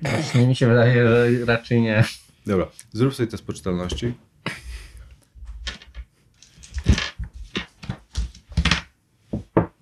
Właśnie 0.02 0.48
mi 0.48 0.56
się 0.56 0.68
wydaje, 0.68 1.08
że 1.08 1.46
raczej 1.46 1.82
nie. 1.82 2.04
Dobra, 2.46 2.68
zrób 2.92 3.16
sobie 3.16 3.28
test 3.28 3.46
poczytalności. 3.46 4.14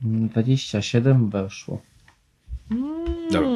Mm, 0.03 0.29
27 0.29 1.29
weszło. 1.29 1.81
Dobra. 3.31 3.49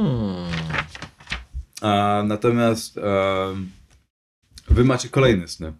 A, 1.83 2.23
natomiast 2.25 2.97
em, 2.97 3.69
wy 4.69 4.83
macie 4.83 5.09
kolejne 5.09 5.47
sny, 5.47 5.73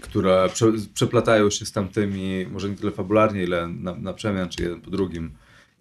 które 0.00 0.48
prze, 0.52 0.72
przeplatają 0.94 1.50
się 1.50 1.66
z 1.66 1.72
tamtymi, 1.72 2.46
może 2.46 2.68
nie 2.68 2.76
tyle 2.76 2.92
fabularnie, 2.92 3.42
ile 3.42 3.68
na, 3.68 3.94
na 3.94 4.12
przemian, 4.12 4.48
czy 4.48 4.62
jeden 4.62 4.80
po 4.80 4.90
drugim, 4.90 5.30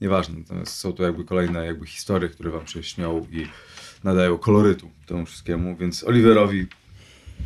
nieważne. 0.01 0.39
Natomiast 0.39 0.75
są 0.75 0.93
to 0.93 1.03
jakby 1.03 1.25
kolejne 1.25 1.65
jakby 1.65 1.85
historie, 1.85 2.29
które 2.29 2.51
wam 2.51 2.67
się 2.67 2.83
śnią 2.83 3.27
i 3.31 3.47
nadają 4.03 4.37
kolorytu 4.37 4.89
temu 5.05 5.25
wszystkiemu, 5.25 5.75
więc 5.75 6.03
Oliverowi 6.03 6.67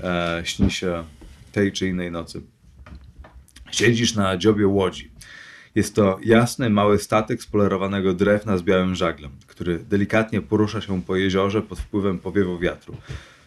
e, 0.04 0.42
śni 0.44 0.72
się 0.72 1.04
tej 1.52 1.72
czy 1.72 1.88
innej 1.88 2.12
nocy. 2.12 2.42
Siedzisz 3.72 4.16
na 4.16 4.38
dziobie 4.38 4.68
łodzi. 4.68 5.12
Jest 5.78 5.96
to 5.96 6.20
jasny, 6.24 6.70
mały 6.70 7.00
statek 7.00 7.44
z 7.44 7.48
polerowanego 7.48 8.14
drewna 8.14 8.58
z 8.58 8.62
białym 8.62 8.96
żaglem, 8.96 9.32
który 9.48 9.80
delikatnie 9.80 10.42
porusza 10.42 10.82
się 10.82 11.02
po 11.02 11.16
jeziorze 11.16 11.62
pod 11.62 11.80
wpływem 11.80 12.20
powiewu 12.20 12.60
wiatru. 12.60 12.98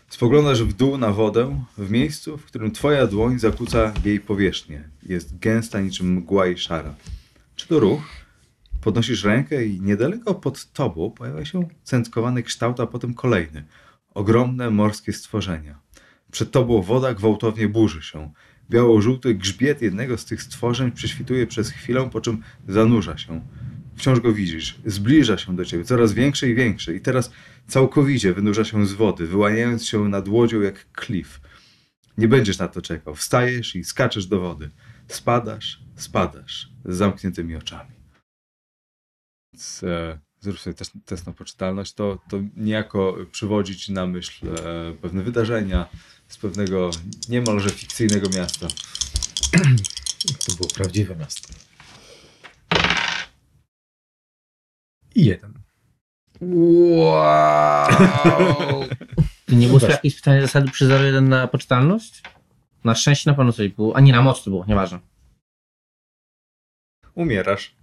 Spoglądasz 0.08 0.62
w 0.62 0.72
dół 0.72 0.98
na 0.98 1.12
wodę, 1.12 1.64
w 1.78 1.90
miejscu, 1.90 2.38
w 2.38 2.44
którym 2.44 2.72
twoja 2.72 3.06
dłoń 3.06 3.38
zakłóca 3.38 3.92
jej 4.04 4.20
powierzchnię. 4.20 4.88
Jest 5.02 5.38
gęsta 5.38 5.80
niczym 5.80 6.12
mgła 6.12 6.46
i 6.46 6.58
szara. 6.58 6.94
Czy 7.56 7.68
to 7.68 7.80
ruch? 7.80 8.02
Podnosisz 8.80 9.24
rękę 9.24 9.66
i 9.66 9.80
niedaleko 9.80 10.34
pod 10.34 10.72
tobą 10.72 11.10
pojawia 11.10 11.44
się 11.44 11.68
centkowany 11.84 12.42
kształt, 12.42 12.80
a 12.80 12.86
potem 12.86 13.14
kolejny. 13.14 13.64
Ogromne 14.14 14.70
morskie 14.70 15.12
stworzenia. 15.12 15.78
Przed 16.32 16.50
tobą 16.50 16.82
woda 16.82 17.14
gwałtownie 17.14 17.68
burzy 17.68 18.02
się. 18.02 18.30
Biało-żółty 18.70 19.34
grzbiet 19.34 19.82
jednego 19.82 20.18
z 20.18 20.24
tych 20.24 20.42
stworzeń 20.42 20.92
prześwituje 20.92 21.46
przez 21.46 21.70
chwilę, 21.70 22.10
po 22.12 22.20
czym 22.20 22.42
zanurza 22.68 23.18
się. 23.18 23.40
Wciąż 23.96 24.20
go 24.20 24.32
widzisz. 24.32 24.78
Zbliża 24.86 25.38
się 25.38 25.56
do 25.56 25.64
ciebie, 25.64 25.84
coraz 25.84 26.12
większy 26.12 26.50
i 26.50 26.54
większy. 26.54 26.96
I 26.96 27.00
teraz 27.00 27.32
całkowicie 27.66 28.32
wynurza 28.32 28.64
się 28.64 28.86
z 28.86 28.92
wody, 28.92 29.26
wyłaniając 29.26 29.86
się 29.86 30.08
nad 30.08 30.28
łodzią 30.28 30.60
jak 30.60 30.92
klif. 30.92 31.40
Nie 32.18 32.28
będziesz 32.28 32.58
na 32.58 32.68
to 32.68 32.82
czekał. 32.82 33.14
Wstajesz 33.14 33.76
i 33.76 33.84
skaczesz 33.84 34.26
do 34.26 34.40
wody. 34.40 34.70
Spadasz, 35.08 35.80
spadasz 35.94 36.68
z 36.84 36.96
zamkniętymi 36.96 37.56
oczami. 37.56 37.90
Więc, 39.52 39.82
e, 39.82 40.18
zrób 40.40 40.58
sobie 40.58 40.74
test, 40.74 40.92
test 41.04 41.26
na 41.26 41.32
poczytalność. 41.32 41.92
To, 41.92 42.18
to 42.28 42.40
niejako 42.56 43.16
przywodzi 43.32 43.76
ci 43.76 43.92
na 43.92 44.06
myśl 44.06 44.48
e, 44.48 44.92
pewne 45.02 45.22
wydarzenia 45.22 45.88
z 46.30 46.36
pewnego 46.36 46.90
niemalże 47.28 47.70
fikcyjnego 47.70 48.28
miasta. 48.36 48.66
To 50.46 50.54
było 50.54 50.68
prawdziwe 50.74 51.16
miasto. 51.16 51.48
I 55.14 55.24
jeden. 55.24 55.52
Wow! 56.40 57.88
To 59.46 59.54
nie 59.54 59.66
było 59.66 59.80
jakieś 59.80 60.16
pytanie 60.16 60.42
zasady 60.42 60.70
przy 60.70 60.88
0,1 60.88 61.22
na 61.22 61.48
poczytalność? 61.48 62.22
Na 62.84 62.94
szczęście 62.94 63.30
na 63.30 63.36
pewno 63.36 63.52
coś 63.52 63.68
było. 63.68 63.96
A 63.96 64.00
nie, 64.00 64.12
na 64.12 64.22
moc 64.22 64.44
to 64.44 64.50
było, 64.50 64.64
nieważne. 64.68 64.98
Umierasz. 67.14 67.74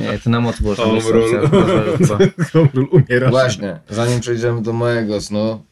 Nie, 0.00 0.18
to 0.18 0.30
na 0.30 0.40
moc 0.40 0.60
było. 0.60 0.74
że 0.74 0.82
to 0.82 0.96
jest 0.96 1.08
Home 1.08 1.20
opcja, 1.94 2.16
chyba. 2.16 2.44
Król 2.70 2.88
umiera. 2.90 3.30
Właśnie, 3.30 3.80
zanim 3.90 4.20
przejdziemy 4.20 4.62
do 4.62 4.72
mojego 4.72 5.20
snu, 5.20 5.64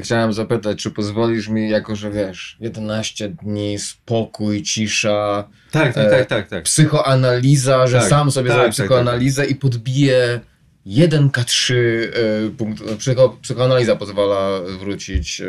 chciałem 0.00 0.32
zapytać, 0.32 0.78
czy 0.78 0.90
pozwolisz 0.90 1.48
mi, 1.48 1.68
jako 1.70 1.96
że 1.96 2.10
wiesz, 2.10 2.56
11 2.60 3.28
dni, 3.28 3.78
spokój, 3.78 4.62
cisza, 4.62 5.48
Tak, 5.70 5.94
tak, 5.94 6.06
E, 6.06 6.10
tak, 6.10 6.26
tak, 6.26 6.48
tak. 6.48 6.64
psychoanaliza, 6.64 7.86
że 7.86 7.98
Tak, 7.98 8.08
sam 8.08 8.30
sobie 8.30 8.48
tak, 8.48 8.54
zrobię 8.56 8.68
tak, 8.68 8.74
psychoanalizę 8.74 9.46
i 9.46 9.54
podbiję 9.54 10.40
1K3 10.86 11.74
e, 11.74 12.50
punkt, 12.58 12.82
psycho, 12.98 13.36
psychoanaliza 13.42 13.96
pozwala 13.96 14.60
wrócić 14.80 15.40
e, 15.40 15.44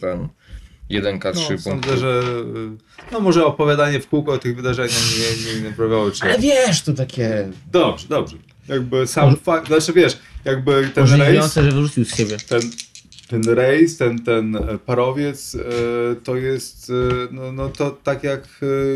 ten 0.00 0.28
1K3 0.90 1.34
No, 1.34 1.40
punkt. 1.48 1.62
sądzę, 1.64 1.96
że 1.96 2.22
y, 2.22 3.12
no 3.12 3.20
może 3.20 3.46
opowiadanie 3.46 4.00
w 4.00 4.08
kółko 4.08 4.32
o 4.32 4.38
tych 4.38 4.56
wydarzeniach 4.56 4.92
nie, 5.18 5.52
nie, 5.54 5.60
nie 5.60 5.68
naprawiało 5.70 6.10
cię. 6.10 6.24
Ale 6.24 6.38
wiesz, 6.38 6.82
to 6.82 6.92
takie... 6.92 7.48
Dobrze, 7.72 8.08
dobrze. 8.08 8.36
Jakby 8.68 9.06
sam 9.06 9.36
fakt, 9.36 9.66
znaczy 9.66 9.92
wiesz, 9.92 10.18
jakby 10.44 10.88
ten 10.94 11.06
rejs, 11.20 11.54
że 11.54 11.62
wyrzucił 11.62 12.04
z 12.04 12.16
siebie. 12.16 12.36
ten, 12.48 12.60
ten 13.28 13.42
rejs, 13.42 13.96
ten, 13.96 14.18
ten 14.24 14.56
e, 14.56 14.78
parowiec 14.78 15.54
e, 15.54 15.60
to 16.14 16.36
jest 16.36 16.90
e, 16.90 16.92
no, 17.30 17.52
no 17.52 17.68
to 17.68 17.90
tak 17.90 18.24
jak 18.24 18.48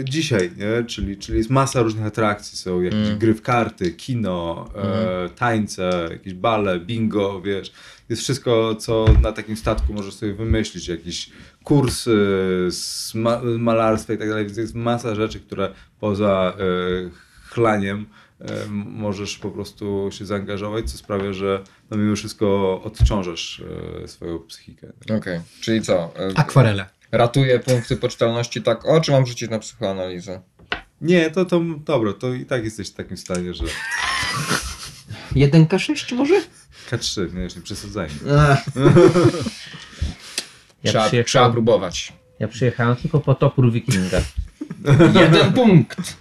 dzisiaj, 0.05 0.51
nie? 0.57 0.85
Czyli, 0.85 1.17
czyli 1.17 1.39
jest 1.39 1.51
masa 1.51 1.83
różnych 1.83 2.07
atrakcji, 2.07 2.59
są 2.59 2.81
jakieś 2.81 3.03
Mm. 3.03 3.19
gry 3.19 3.35
w 3.35 3.43
karty, 3.43 3.93
kino, 3.93 4.69
e, 4.77 5.29
tańce, 5.29 6.09
jakieś 6.11 6.35
bale, 6.35 6.81
bingo, 6.81 7.41
wiesz. 7.41 7.73
Jest 8.09 8.23
wszystko, 8.23 8.75
co 8.75 9.05
na 9.23 9.33
takim 9.33 9.57
statku 9.57 9.93
możesz 9.93 10.15
sobie 10.15 10.35
wymyślić, 10.35 10.89
jakieś 10.89 11.31
kursy 11.65 12.17
z 12.71 13.15
ma 13.15 13.41
malarstwa 13.59 14.13
i 14.13 14.19
tak 14.19 14.29
dalej, 14.29 14.45
więc 14.45 14.57
jest 14.57 14.75
masa 14.75 15.15
rzeczy, 15.15 15.41
które 15.41 15.73
poza 16.01 16.57
chlaniem 17.45 18.07
możesz 18.75 19.39
po 19.39 19.51
prostu 19.51 20.09
się 20.13 20.27
zaangażować, 20.27 20.91
co 20.91 20.99
sprawia, 20.99 21.33
że 21.33 21.65
no 21.93 21.99
mimo 21.99 22.17
wszystko 22.17 22.81
odciążasz 22.85 23.63
e, 24.05 24.09
swoją 24.09 24.39
psychikę. 24.39 24.93
Okej, 25.19 25.41
czyli 25.61 25.83
co? 25.83 26.13
e, 26.17 26.39
Akwarele. 26.39 26.87
Ratuję 27.13 27.59
punkty 27.59 27.97
poczytalności 27.97 28.63
tak 28.63 28.87
o, 28.87 29.01
czy 29.01 29.13
mam 29.13 29.27
rzucić 29.27 29.51
na 29.51 29.59
psychoanalizę? 29.59 30.41
Nie, 31.01 31.31
to, 31.31 31.45
to 31.45 31.61
dobra, 31.85 32.13
to 32.13 32.35
i 32.35 32.45
tak 32.45 32.65
jesteś 32.65 32.91
w 32.91 32.95
takim 32.95 33.17
stanie, 33.17 33.55
że 33.55 33.65
1K6 35.35 36.15
może? 36.15 36.43
K3, 36.91 37.35
nie, 37.35 37.43
już 37.43 37.57
nie 37.57 37.63
przesadzajmy. 37.63 38.15
Ja, 40.83 40.91
trzeba, 40.91 41.25
trzeba 41.25 41.51
próbować. 41.51 42.13
ja 42.39 42.49
przyjechałem 42.49 42.97
tylko 42.97 43.21
po 43.21 43.35
topór 43.35 43.73
wikinga. 43.73 44.21
Jeden 45.21 45.53
punkt! 45.53 46.17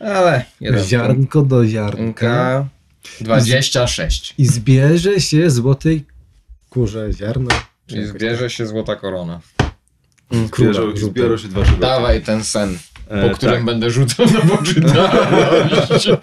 Ale 0.00 0.44
jeden 0.60 0.74
punkt. 0.74 0.90
Ziarnko 0.90 1.42
do 1.42 1.66
ziarnka. 1.66 2.68
K 3.18 3.24
26. 3.24 4.34
I 4.38 4.46
zbierze 4.46 5.20
się 5.20 5.50
złotej 5.50 6.04
kurze 6.70 7.12
ziarno. 7.12 7.48
Czyli 7.86 8.06
zbierze 8.06 8.50
się 8.50 8.66
złota 8.66 8.96
korona. 8.96 9.40
Króla, 10.50 10.72
Zbierą, 10.72 10.86
żółtego. 10.86 11.06
zbiorą 11.06 11.36
się 11.36 11.48
dwa 11.48 11.64
żygoty. 11.64 11.80
Dawaj 11.80 12.22
ten 12.22 12.44
sen, 12.44 12.78
E, 13.08 13.28
po 13.28 13.36
którym 13.36 13.54
tak. 13.54 13.64
będę 13.64 13.90
rzucał 13.90 14.26
na 14.26 14.40
poczytalność. 14.40 16.08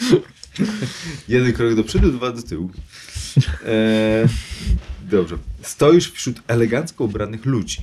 Jeden 1.27 1.53
krok 1.53 1.75
do 1.75 1.84
przodu, 1.84 2.11
dwa 2.11 2.32
do 2.32 2.41
tyłu. 2.41 2.71
E, 3.65 4.27
dobrze. 5.01 5.38
Stoisz 5.61 6.11
wśród 6.11 6.41
elegancko 6.47 7.03
ubranych 7.03 7.45
ludzi, 7.45 7.77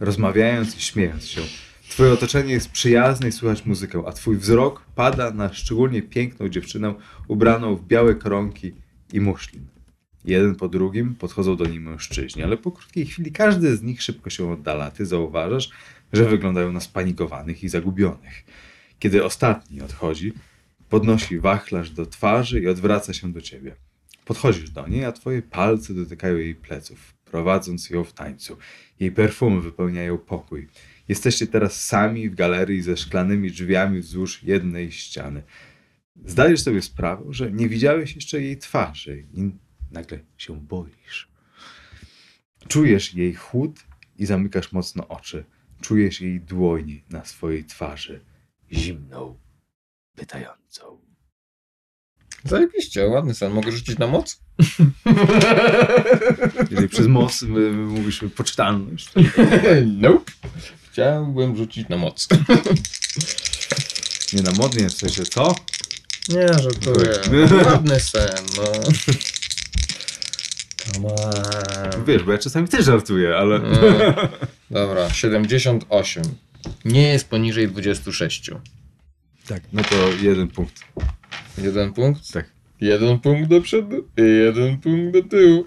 rozmawiając 0.00 0.76
i 0.76 0.80
śmiejąc 0.80 1.26
się. 1.26 1.40
Twoje 2.00 2.12
otoczenie 2.12 2.52
jest 2.52 2.70
przyjazne 2.70 3.28
i 3.28 3.32
słychać 3.32 3.66
muzykę, 3.66 4.02
a 4.06 4.12
twój 4.12 4.36
wzrok 4.36 4.84
pada 4.94 5.30
na 5.30 5.52
szczególnie 5.52 6.02
piękną 6.02 6.48
dziewczynę 6.48 6.94
ubraną 7.28 7.76
w 7.76 7.86
białe 7.86 8.14
koronki 8.14 8.72
i 9.12 9.20
muszlin. 9.20 9.66
Jeden 10.24 10.54
po 10.54 10.68
drugim 10.68 11.14
podchodzą 11.14 11.56
do 11.56 11.64
niej 11.64 11.80
mężczyźni, 11.80 12.42
ale 12.42 12.56
po 12.56 12.72
krótkiej 12.72 13.06
chwili 13.06 13.32
każdy 13.32 13.76
z 13.76 13.82
nich 13.82 14.02
szybko 14.02 14.30
się 14.30 14.52
oddala. 14.52 14.90
Ty 14.90 15.06
zauważasz, 15.06 15.70
że 16.12 16.24
wyglądają 16.24 16.72
na 16.72 16.80
spanikowanych 16.80 17.64
i 17.64 17.68
zagubionych. 17.68 18.44
Kiedy 18.98 19.24
ostatni 19.24 19.82
odchodzi, 19.82 20.32
podnosi 20.88 21.38
wachlarz 21.38 21.90
do 21.90 22.06
twarzy 22.06 22.60
i 22.60 22.68
odwraca 22.68 23.12
się 23.12 23.32
do 23.32 23.40
ciebie. 23.40 23.76
Podchodzisz 24.24 24.70
do 24.70 24.88
niej, 24.88 25.04
a 25.04 25.12
twoje 25.12 25.42
palce 25.42 25.94
dotykają 25.94 26.36
jej 26.36 26.54
pleców, 26.54 27.14
prowadząc 27.24 27.90
ją 27.90 28.04
w 28.04 28.12
tańcu. 28.12 28.56
Jej 29.00 29.12
perfumy 29.12 29.60
wypełniają 29.60 30.18
pokój. 30.18 30.68
Jesteście 31.10 31.46
teraz 31.46 31.84
sami 31.84 32.30
w 32.30 32.34
galerii 32.34 32.82
ze 32.82 32.96
szklanymi 32.96 33.50
drzwiami 33.50 34.00
wzdłuż 34.00 34.42
jednej 34.42 34.92
ściany. 34.92 35.42
Zdajesz 36.24 36.62
sobie 36.62 36.82
sprawę, 36.82 37.24
że 37.30 37.52
nie 37.52 37.68
widziałeś 37.68 38.14
jeszcze 38.14 38.42
jej 38.42 38.58
twarzy 38.58 39.26
i 39.34 39.50
nagle 39.90 40.18
się 40.38 40.60
boisz. 40.60 41.28
Czujesz 42.68 43.14
jej 43.14 43.34
chłód 43.34 43.80
i 44.18 44.26
zamykasz 44.26 44.72
mocno 44.72 45.08
oczy. 45.08 45.44
Czujesz 45.80 46.20
jej 46.20 46.40
dłoń 46.40 47.02
na 47.10 47.24
swojej 47.24 47.64
twarzy, 47.64 48.20
zimną, 48.72 49.38
pytającą. 50.16 51.00
Zajebiście, 52.44 53.06
ładny 53.06 53.34
sen. 53.34 53.52
Mogę 53.52 53.72
rzucić 53.72 53.98
na 53.98 54.06
moc? 54.06 54.42
Jeżeli 56.70 56.88
przez 56.88 57.06
moc 57.06 57.42
mówisz 57.72 58.24
poczytalność. 58.36 59.12
nope. 60.02 60.32
Chciałbym 60.92 61.56
rzucić 61.56 61.88
na 61.88 61.96
moc. 61.96 62.28
Nie 64.32 64.42
na 64.42 64.52
modnie, 64.52 64.88
w 64.88 64.92
sensie 64.92 65.22
co? 65.22 65.54
Nie, 66.28 66.48
żartuję. 66.48 67.12
Ładny 67.66 68.00
sen, 68.00 68.28
no. 68.56 68.64
Come 70.92 71.08
on. 71.08 72.04
Wiesz, 72.06 72.22
bo 72.22 72.32
ja 72.32 72.38
czasami 72.38 72.68
też 72.68 72.84
żartuję, 72.84 73.36
ale... 73.36 73.56
E, 73.56 74.28
Dobra, 74.70 75.10
78. 75.10 76.22
Nie 76.84 77.02
jest 77.08 77.28
poniżej 77.28 77.68
26. 77.68 78.50
Tak, 79.48 79.62
no 79.72 79.82
to 79.82 79.96
jeden 80.22 80.48
punkt. 80.48 80.80
Jeden 81.58 81.92
punkt? 81.92 82.32
Tak. 82.32 82.50
Jeden 82.80 83.18
punkt 83.18 83.50
do 83.50 83.60
przodu 83.60 84.08
i 84.16 84.22
jeden 84.22 84.78
punkt 84.78 85.12
do 85.12 85.22
tyłu. 85.28 85.66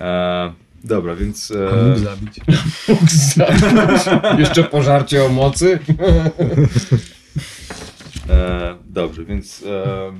E, 0.00 0.52
dobra, 0.84 1.16
więc... 1.16 1.50
A 1.50 1.76
mógł 1.76 1.96
E, 1.96 1.98
zabić. 1.98 2.40
Mógł 2.88 3.06
zabić. 3.34 4.38
Jeszcze 4.38 4.64
pożarcie 4.64 5.24
o 5.24 5.28
mocy. 5.28 5.78
e, 8.28 8.76
dobrze, 8.84 9.24
więc... 9.24 9.64
E, 9.66 10.12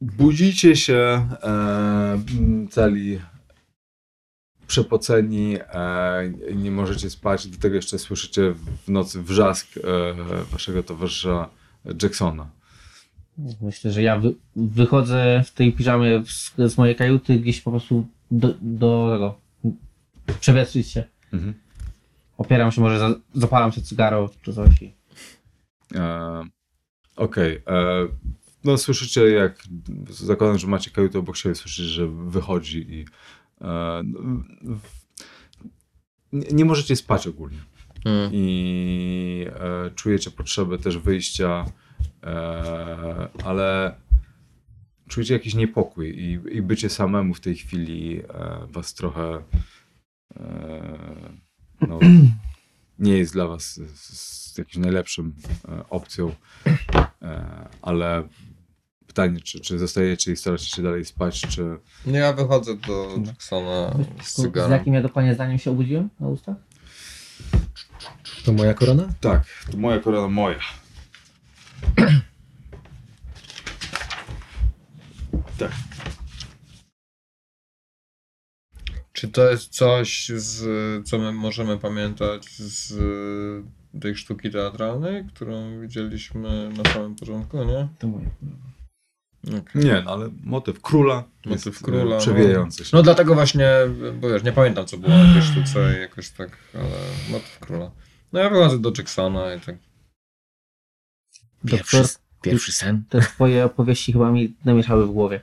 budzicie 0.00 0.76
się 0.76 1.28
e, 1.42 2.18
cali 2.70 3.20
przepoceni, 4.66 5.56
e, 5.72 6.32
nie 6.54 6.70
możecie 6.70 7.10
spać, 7.10 7.46
do 7.46 7.58
tego 7.58 7.74
jeszcze 7.76 7.98
słyszycie 7.98 8.54
w 8.86 8.88
nocy 8.88 9.22
wrzask 9.22 9.66
e, 9.76 9.82
waszego 10.52 10.82
towarzysza 10.82 11.48
Jacksona. 12.02 12.55
Myślę, 13.60 13.92
że 13.92 14.02
ja 14.02 14.18
wy, 14.18 14.34
wychodzę 14.56 15.42
w 15.46 15.50
tej 15.52 15.72
piżamie 15.72 16.22
z, 16.26 16.54
z 16.72 16.78
mojej 16.78 16.96
kajuty 16.96 17.38
gdzieś 17.38 17.60
po 17.60 17.70
prostu 17.70 18.06
do, 18.30 18.54
do 18.60 19.08
tego. 19.12 19.40
Przewietrzyć 20.40 20.88
się. 20.88 21.04
Mhm. 21.32 21.54
Opieram 22.38 22.72
się, 22.72 22.80
może 22.80 22.98
za, 22.98 23.14
zapalam 23.34 23.72
się 23.72 23.80
cygaro 23.82 24.30
czy 24.42 24.52
coś. 24.52 24.82
i- 24.82 24.94
E, 25.94 26.42
Okej. 27.16 27.62
e, 27.66 28.06
No 28.64 28.78
słyszycie 28.78 29.28
jak, 29.30 29.62
zakładam, 30.10 30.58
że 30.58 30.66
macie 30.66 30.90
kajutę 30.90 31.18
obok 31.18 31.36
siebie, 31.36 31.54
słyszycie, 31.54 31.88
że 31.88 32.06
wychodzi 32.06 32.78
i 32.78 33.04
e, 33.60 34.02
no, 34.04 34.20
w- 34.62 35.06
nie, 36.32 36.46
nie 36.52 36.64
możecie 36.64 36.96
spać 36.96 37.26
ogólnie. 37.26 37.58
Hmm. 38.04 38.30
I 38.32 39.46
e, 39.50 39.90
czujecie 39.94 40.30
potrzebę 40.30 40.78
też 40.78 40.98
wyjścia, 40.98 41.64
ale 43.44 43.94
czujecie 45.08 45.34
jakiś 45.34 45.54
niepokój 45.54 46.08
i, 46.08 46.56
i 46.56 46.62
bycie 46.62 46.90
samemu 46.90 47.34
w 47.34 47.40
tej 47.40 47.56
chwili 47.56 48.20
e, 48.20 48.66
was 48.70 48.94
trochę 48.94 49.42
e, 50.36 50.42
no, 51.88 51.98
nie 52.98 53.18
jest 53.18 53.32
dla 53.32 53.46
was 53.46 53.74
z, 53.74 54.52
z 54.54 54.58
jakimś 54.58 54.76
najlepszym 54.84 55.34
e, 55.68 55.88
opcją, 55.90 56.32
e, 57.22 57.68
ale 57.82 58.28
pytanie, 59.06 59.40
czy, 59.40 59.60
czy 59.60 59.78
zostajecie 59.78 60.32
i 60.32 60.36
staracie 60.36 60.66
się 60.66 60.82
dalej 60.82 61.04
spać, 61.04 61.40
czy 61.40 61.78
No 62.06 62.18
ja 62.18 62.32
wychodzę 62.32 62.76
do 62.76 63.08
Jacksona 63.26 63.96
z 64.22 64.28
Z 64.28 64.34
cygarem. 64.34 64.72
jakim 64.72 64.94
ja 64.94 65.02
dokładnie 65.02 65.34
zdaniem 65.34 65.58
się 65.58 65.70
obudziłem 65.70 66.08
na 66.20 66.28
ustach? 66.28 66.56
To 68.44 68.52
moja 68.52 68.74
korona? 68.74 69.08
tak, 69.20 69.44
to 69.70 69.76
moja 69.76 69.98
korona 69.98 70.28
moja. 70.28 70.58
Tak. 75.58 75.72
Czy 79.12 79.28
to 79.28 79.50
jest 79.50 79.68
coś, 79.68 80.28
z, 80.28 81.08
co 81.08 81.18
my 81.18 81.32
możemy 81.32 81.78
pamiętać 81.78 82.46
z 82.50 82.94
tej 84.00 84.16
sztuki 84.16 84.50
teatralnej, 84.50 85.24
którą 85.34 85.80
widzieliśmy 85.80 86.70
na 86.76 86.92
samym 86.92 87.14
początku, 87.14 87.64
nie? 87.64 87.88
To 87.98 88.06
moje. 88.06 88.30
Okej. 89.46 89.84
Nie, 89.84 90.02
no 90.04 90.10
ale 90.10 90.30
motyw 90.44 90.80
króla 90.80 91.24
Motyw 91.46 91.66
jest 91.66 91.82
króla, 91.82 92.02
e, 92.02 92.08
no. 92.08 92.18
przewijający 92.18 92.84
się. 92.84 92.96
No 92.96 93.02
dlatego 93.02 93.34
właśnie, 93.34 93.68
bo 94.20 94.28
wiesz, 94.28 94.42
nie 94.42 94.52
pamiętam 94.52 94.86
co 94.86 94.98
było 94.98 95.12
na 95.18 95.32
tej 95.32 95.42
sztuce 95.42 95.94
i 95.98 96.00
jakoś 96.00 96.30
tak, 96.30 96.58
ale 96.74 96.88
motyw 97.30 97.58
króla. 97.58 97.90
No 98.32 98.40
ja 98.40 98.50
wychodzę 98.50 98.78
do 98.78 98.92
Jacksona 98.98 99.54
i 99.54 99.60
tak. 99.60 99.76
Doktor, 101.70 102.06
pierwszy 102.42 102.72
sen. 102.72 103.04
te 103.08 103.20
twoje 103.20 103.64
opowieści 103.64 104.12
chyba 104.12 104.30
mi 104.32 104.54
namieszały 104.64 105.06
w 105.06 105.10
głowie. 105.10 105.40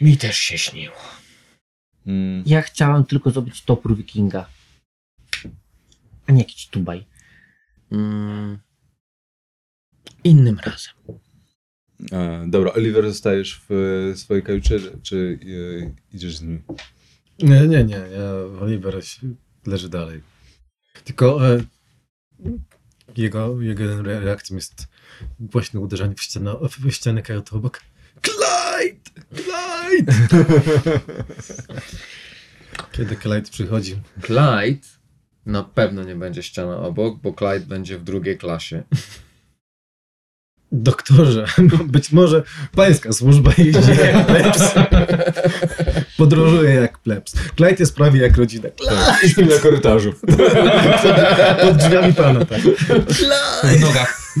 Mi 0.00 0.16
też 0.16 0.36
się 0.38 0.58
śniło. 0.58 0.96
Mm, 2.06 2.42
Ja 2.46 2.62
chciałem 2.62 3.04
tylko 3.04 3.30
zrobić 3.30 3.62
topór 3.62 3.96
wikinga. 3.96 4.48
A 6.26 6.32
nie 6.32 6.38
jakiś 6.38 6.66
tubaj. 6.66 7.06
Mm. 7.92 8.58
Innym 10.24 10.58
razem. 10.58 10.94
e, 12.12 12.44
dobra, 12.48 12.72
Oliver, 12.72 13.08
zostajesz 13.12 13.60
w 13.68 13.72
e, 14.12 14.16
swojej 14.16 14.42
kajucie, 14.42 14.78
czy 15.02 15.38
e, 15.42 16.16
idziesz 16.16 16.36
z 16.36 16.42
nim? 16.42 16.62
Nie, 17.38 17.60
nie, 17.68 17.84
nie. 17.84 17.94
Ja, 17.96 18.32
Oliver 18.60 19.06
się- 19.06 19.34
leży 19.66 19.88
dalej. 19.88 20.22
Tylko 21.04 21.48
e, 21.54 21.64
jego, 23.16 23.60
jego 23.60 23.84
re- 23.84 24.20
reakcją 24.20 24.56
jest 24.56 24.88
głośne 25.40 25.80
uderzanie 25.80 26.14
w 26.14 26.22
ścianę, 26.22 26.56
w 26.80 26.90
ścianę 26.90 27.22
kajuty 27.22 27.56
obok. 27.56 27.80
Clyde! 28.22 29.10
Clyde! 29.34 30.12
Kiedy 32.92 33.16
Clyde 33.16 33.50
przychodzi. 33.50 34.00
Clyde 34.22 34.86
na 35.46 35.62
pewno 35.62 36.04
nie 36.04 36.14
będzie 36.14 36.42
ściana 36.42 36.78
obok, 36.78 37.20
bo 37.20 37.32
Clyde 37.32 37.66
będzie 37.66 37.98
w 37.98 38.04
drugiej 38.04 38.38
klasie. 38.38 38.82
Doktorze, 40.72 41.46
być 41.94 42.12
może 42.12 42.42
pańska 42.74 43.12
służba 43.12 43.52
jeździ 43.58 43.90
jak 44.14 44.26
plebs. 44.26 44.74
Podróżuje 46.16 46.74
jak 46.74 46.98
plebs. 46.98 47.34
Clyde 47.56 47.76
jest 47.78 47.96
prawie 47.96 48.20
jak 48.20 48.36
rodzina. 48.36 48.68
Clyde! 48.70 49.28
Śpi 49.28 49.46
na 49.46 49.58
korytarzu. 49.58 50.12
Pod 51.62 51.76
drzwiami 51.76 52.14
pana, 52.14 52.44
tak. 52.44 52.60
W 52.60 53.80
nogach. 53.80 54.34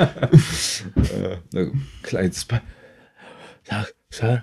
E, 0.00 1.38
no, 1.52 1.60
Clyde 2.02 2.34
spa... 2.34 2.60
Tak, 3.64 3.94
sir. 4.10 4.42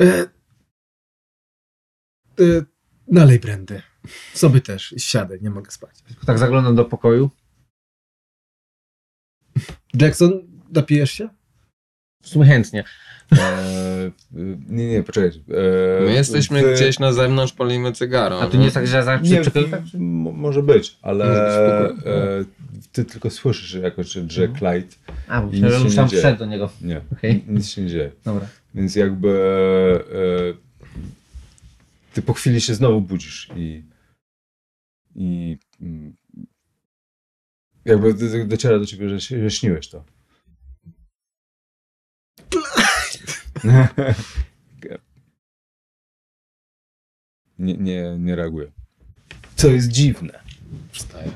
E, 0.00 0.04
e, 0.04 0.26
nalej 3.08 3.38
brandy. 3.38 3.82
Sobie 4.34 4.60
też. 4.60 4.94
Siadaj, 4.98 5.38
nie 5.42 5.50
mogę 5.50 5.70
spać. 5.70 5.94
Tak 6.26 6.38
zaglądam 6.38 6.74
do 6.76 6.84
pokoju. 6.84 7.30
Jackson, 9.94 10.32
napijesz 10.72 11.10
się? 11.10 11.28
W 12.22 12.28
sumie 12.28 12.46
chętnie. 12.46 12.84
E, 13.38 14.10
nie, 14.68 14.88
nie, 14.88 15.02
poczekajcie. 15.02 15.40
E, 15.98 16.04
My 16.04 16.12
jesteśmy 16.12 16.62
ty- 16.62 16.74
gdzieś 16.74 16.98
na 16.98 17.12
zewnątrz, 17.12 17.52
palimy 17.52 17.92
cygaro. 17.92 18.40
A 18.40 18.46
to 18.46 18.56
nie 18.56 18.64
jest 18.64 18.74
tak, 18.74 18.86
że 18.86 18.96
ja 18.96 19.02
zaraz 19.02 19.28
Nie, 19.28 19.40
przy 19.40 19.50
m- 19.94 20.00
może 20.34 20.62
być, 20.62 20.96
ale 21.02 21.24
e, 22.06 22.44
ty 22.92 23.04
tylko 23.04 23.30
słyszysz 23.30 23.74
jakoś, 23.74 24.12
że 24.12 24.22
drze 24.22 24.48
Clyde. 24.48 24.96
A, 25.28 25.40
bo 25.40 25.46
myślałem, 25.52 26.08
że 26.10 26.18
wszedł 26.18 26.38
do 26.38 26.46
niego. 26.46 26.70
Nie, 26.82 27.00
Okej. 27.12 27.44
nic 27.48 27.68
się 27.68 27.82
nie 27.82 27.88
dzieje. 27.88 28.12
Dobra. 28.24 28.46
Więc 28.74 28.96
jakby 28.96 29.30
e, 30.12 32.14
ty 32.14 32.22
po 32.22 32.32
chwili 32.32 32.60
się 32.60 32.74
znowu 32.74 33.00
budzisz 33.00 33.48
i 33.56 33.82
i 35.14 35.58
mm, 35.80 36.14
jakby 37.90 38.14
do- 38.14 38.28
do- 38.38 38.44
dociera 38.46 38.78
do 38.78 38.86
ciebie, 38.86 39.08
że, 39.08 39.20
że 39.42 39.50
śniłeś 39.50 39.88
to. 39.88 40.04
nie, 47.58 47.74
nie, 47.74 48.16
nie 48.18 48.36
reaguje. 48.36 48.72
Co 49.56 49.68
jest 49.68 49.88
dziwne. 49.88 50.40
Wstaję. 50.92 51.32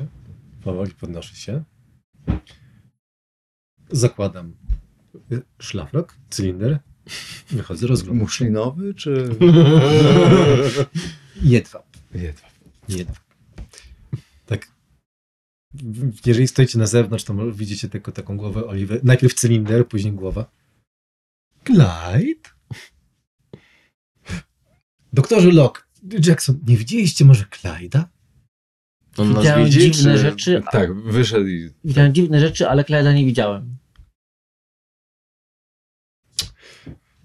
Powoli 0.64 0.90
podnoszę 0.92 1.36
się. 1.36 1.64
Zakładam 3.90 4.54
szlafrok, 5.58 6.16
cylinder. 6.30 6.78
Wychodzę, 7.50 7.86
rozglądam. 7.86 8.18
Muszlinowy 8.22 8.94
czy 8.94 9.10
Jedwab. 11.42 11.86
jedwab? 12.14 12.50
Jedwab. 12.88 13.24
Tak. 14.46 14.73
W- 15.74 16.26
Jeżeli 16.26 16.48
stoicie 16.48 16.78
na 16.78 16.86
zewnątrz, 16.86 17.24
to 17.24 17.52
widzicie 17.52 17.88
tylko 17.88 18.12
taką 18.12 18.36
głowę 18.36 18.66
Oliwy. 18.66 19.00
Najpierw 19.02 19.34
cylinder, 19.34 19.88
później 19.88 20.12
głowa. 20.12 20.50
Clyde? 21.64 22.50
Doktorze 25.12 25.50
Locke, 25.50 25.82
Jackson, 26.26 26.60
nie 26.66 26.76
widzieliście 26.76 27.24
może 27.24 27.44
Clyda? 27.50 28.08
On 29.16 29.28
nas 29.32 29.38
Widziałem 29.38 29.64
widzi, 29.64 29.80
dziwne 29.90 30.12
czy... 30.14 30.18
rzeczy, 30.18 30.62
a, 30.66 30.70
Tak, 30.70 30.94
wyszedł 31.02 31.46
i 31.46 31.70
widziałem 31.84 32.14
dziwne 32.14 32.40
rzeczy, 32.40 32.68
ale 32.68 32.84
Clyda 32.84 33.12
nie 33.12 33.24
widziałem. 33.26 33.76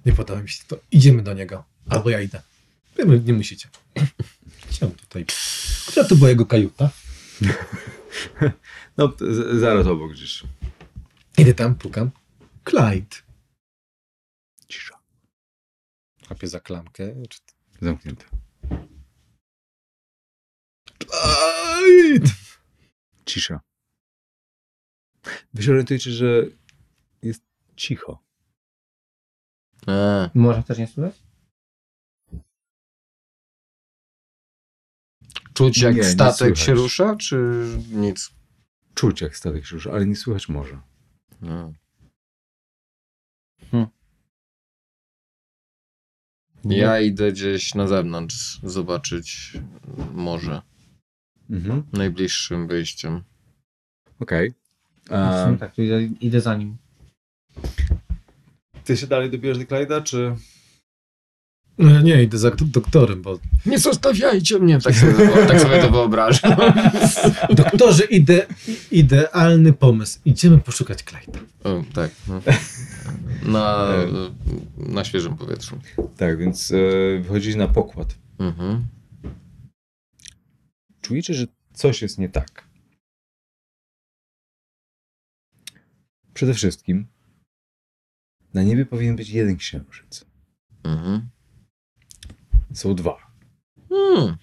Nie 0.06 0.14
podoba 0.14 0.41
mi 0.41 0.50
się 0.50 0.64
to. 0.68 0.80
Idziemy 0.91 1.24
do 1.24 1.34
niego. 1.34 1.64
Albo 1.89 2.10
ja 2.10 2.22
idę. 2.22 2.41
Wy 2.95 3.20
nie 3.26 3.34
musicie. 3.34 3.70
Chciałem 4.70 4.95
tutaj. 4.95 5.26
Która 5.88 6.06
to 6.06 6.16
była 6.16 6.30
jego 6.30 6.45
kajuta? 6.45 6.89
no, 8.97 9.14
zaraz 9.60 9.88
obok 9.88 10.12
gdzieś. 10.12 10.43
Idę 11.38 11.53
tam, 11.53 11.76
pukam. 11.76 12.12
Clyde. 12.66 13.16
Cisza. 14.68 14.99
Łapię 16.30 16.47
za 16.47 16.60
klamkę. 16.60 17.14
Czy... 17.30 17.39
Zamknięte. 17.82 18.26
Clyde! 20.99 22.32
Cisza. 23.26 23.60
Wy 25.53 25.64
się 25.64 25.72
orientujecie, 25.72 26.12
że 26.12 26.43
jest 27.22 27.43
cicho. 27.76 28.24
A, 29.88 30.30
Może 30.34 30.64
też 30.64 30.78
nie 30.78 30.88
słychać? 30.88 31.29
Czuć 35.60 35.78
jak 35.82 35.95
Nie, 35.95 36.01
nie 36.01 36.07
statek 36.07 36.38
słychać. 36.38 36.60
się 36.60 36.74
rusza, 36.74 37.16
czy 37.16 37.66
nic? 37.91 38.30
Czuć 38.95 39.22
jak 39.22 39.38
statek 39.38 39.66
się 39.66 39.76
rusza, 39.76 39.91
ale 39.91 40.05
nie 40.05 40.16
słychać 40.16 40.49
może. 40.49 40.80
A. 41.43 41.72
Hmm. 43.72 43.88
Ja 46.66 46.99
idę 46.99 47.32
gdzieś 47.32 47.76
na 47.76 47.88
zewnątrz 47.88 48.60
zobaczyć 48.64 49.53
morze 50.14 50.62
Mhm. 51.49 51.84
najbliższym 51.93 52.68
wyjściem. 52.68 53.24
Okej. 54.20 54.53
No, 55.10 55.43
Okay. 55.43 55.57
tak, 55.57 55.76
to 55.76 55.82
idę, 55.82 56.03
idę 56.03 56.41
za 56.41 56.55
nim. 56.55 56.78
Ty 58.84 58.97
się 58.97 59.07
dalej 59.07 59.32
dobierasz 59.32 59.57
do 59.57 59.66
Clyda, 59.66 60.01
czy... 60.01 60.36
No, 61.80 62.02
nie, 62.02 62.24
idę 62.24 62.38
za 62.38 62.52
doktorem, 62.52 63.22
bo... 63.22 63.40
Nie 63.66 63.80
zostawiajcie 63.80 64.60
mnie! 64.60 64.80
Tak 64.82 64.96
sobie, 64.96 65.14
tak 65.48 65.60
sobie 65.60 65.82
to 65.82 65.90
wyobrażam. 65.90 66.56
Doktorze, 67.56 68.04
ide, 68.04 68.48
idealny 68.92 69.74
pomysł. 69.74 70.20
Idziemy 70.26 70.58
poszukać 70.58 71.04
Clyde'a. 71.04 71.40
O, 71.64 71.84
tak. 71.94 72.12
No. 72.28 72.42
Na, 73.44 73.88
na 74.78 75.04
świeżym 75.04 75.38
powietrzu. 75.38 75.80
Tak, 76.18 76.38
więc 76.38 76.72
e, 76.72 77.20
wychodzisz 77.20 77.56
na 77.56 77.68
pokład. 77.68 78.16
Mhm. 78.40 78.88
Czujecie, 81.02 81.34
że 81.34 81.48
coś 81.74 82.02
jest 82.02 82.18
nie 82.18 82.30
tak. 82.30 82.68
Przede 86.34 86.54
wszystkim 86.54 87.08
na 88.54 88.64
niebie 88.64 88.86
powinien 88.86 89.16
być 89.16 89.30
jeden 89.30 89.58
księżyc. 89.58 90.26
Mhm. 90.84 91.30
Są 92.74 92.95
dwa. 92.95 93.17
Hmm. 93.89 94.38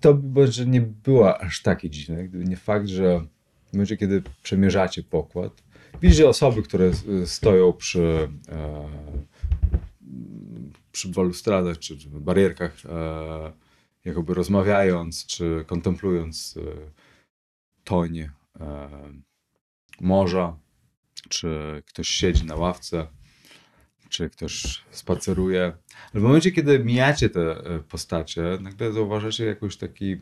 To 0.00 0.14
by 0.14 0.40
może 0.40 0.66
nie 0.66 0.80
była 0.80 1.38
aż 1.38 1.62
takie 1.62 1.90
dziwne, 1.90 2.28
gdyby 2.28 2.44
nie 2.44 2.56
fakt, 2.56 2.88
że 2.88 3.20
w 3.66 3.72
momencie, 3.72 3.96
kiedy 3.96 4.22
przemierzacie 4.42 5.02
pokład, 5.02 5.62
widzicie 6.02 6.28
osoby, 6.28 6.62
które 6.62 6.84
e, 7.22 7.26
stoją 7.26 7.72
przy, 7.72 8.28
e, 8.48 8.88
przy 10.92 11.08
balustradach 11.08 11.78
czy, 11.78 11.98
czy 11.98 12.08
barierkach, 12.10 12.86
e, 12.86 13.52
jakoby 14.04 14.34
rozmawiając 14.34 15.26
czy 15.26 15.64
kontemplując 15.66 16.56
e, 16.56 16.90
toń 17.84 18.18
e, 18.18 18.30
morza, 20.00 20.58
czy 21.28 21.82
ktoś 21.86 22.08
siedzi 22.08 22.44
na 22.44 22.54
ławce, 22.56 23.06
czy 24.08 24.30
ktoś 24.30 24.84
spaceruje. 24.90 25.62
Ale 26.12 26.20
w 26.20 26.22
momencie, 26.22 26.52
kiedy 26.52 26.78
mijacie 26.78 27.30
te 27.30 27.40
e, 27.40 27.78
postacie, 27.78 28.42
nagle 28.60 28.92
zauważacie 28.92 29.44
jakoś 29.44 29.76
taki 29.76 30.16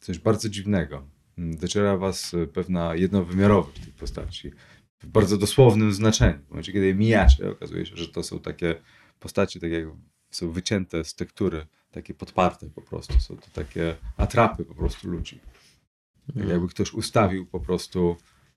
coś 0.00 0.18
bardzo 0.18 0.48
dziwnego. 0.48 1.08
Mm, 1.38 1.56
Dociera 1.56 1.96
was 1.96 2.34
e, 2.34 2.46
pewna 2.46 2.94
jednowymiarowość 2.94 3.80
tej 3.80 3.92
postaci. 3.92 4.50
W 4.98 5.06
bardzo 5.06 5.36
dosłownym 5.38 5.92
znaczeniu. 5.92 6.38
W 6.46 6.50
momencie, 6.50 6.72
kiedy 6.72 6.86
je 6.86 6.94
mijacie, 6.94 7.50
okazuje 7.50 7.86
się, 7.86 7.96
że 7.96 8.08
to 8.08 8.22
są 8.22 8.38
takie 8.38 8.74
postacie, 9.20 9.60
tak 9.60 9.70
jak 9.70 9.84
są 10.30 10.50
wycięte 10.50 11.04
z 11.04 11.14
tektury, 11.14 11.66
takie 11.90 12.14
podparte 12.14 12.70
po 12.70 12.82
prostu. 12.82 13.20
Są 13.20 13.36
to 13.36 13.46
takie 13.52 13.96
atrapy 14.16 14.64
po 14.64 14.74
prostu 14.74 15.08
ludzi. 15.08 15.40
Tak 16.34 16.48
jakby 16.48 16.68
ktoś 16.68 16.92
ustawił 16.92 17.46
po 17.46 17.60
prostu 17.60 18.16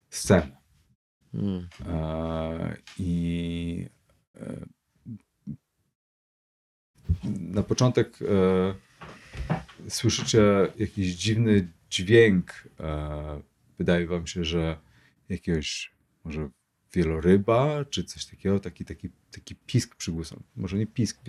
scenę. 0.09 0.66
Hmm. 1.31 1.67
I 2.99 3.89
e, 4.35 4.65
na 7.39 7.63
początek 7.63 8.19
e, 8.21 9.89
słyszycie 9.89 10.41
jakiś 10.79 11.15
dziwny 11.15 11.67
dźwięk. 11.89 12.67
E, 12.79 13.41
wydaje 13.77 14.07
wam 14.07 14.27
się, 14.27 14.43
że 14.43 14.77
jakiegoś 15.29 15.91
może 16.23 16.49
wieloryba, 16.93 17.85
czy 17.85 18.03
coś 18.03 18.25
takiego, 18.25 18.59
taki, 18.59 18.85
taki, 18.85 19.09
taki 19.31 19.55
pisk 19.55 19.95
przygłusem. 19.95 20.43
Może 20.55 20.77
nie 20.77 20.87
pisk. 20.87 21.19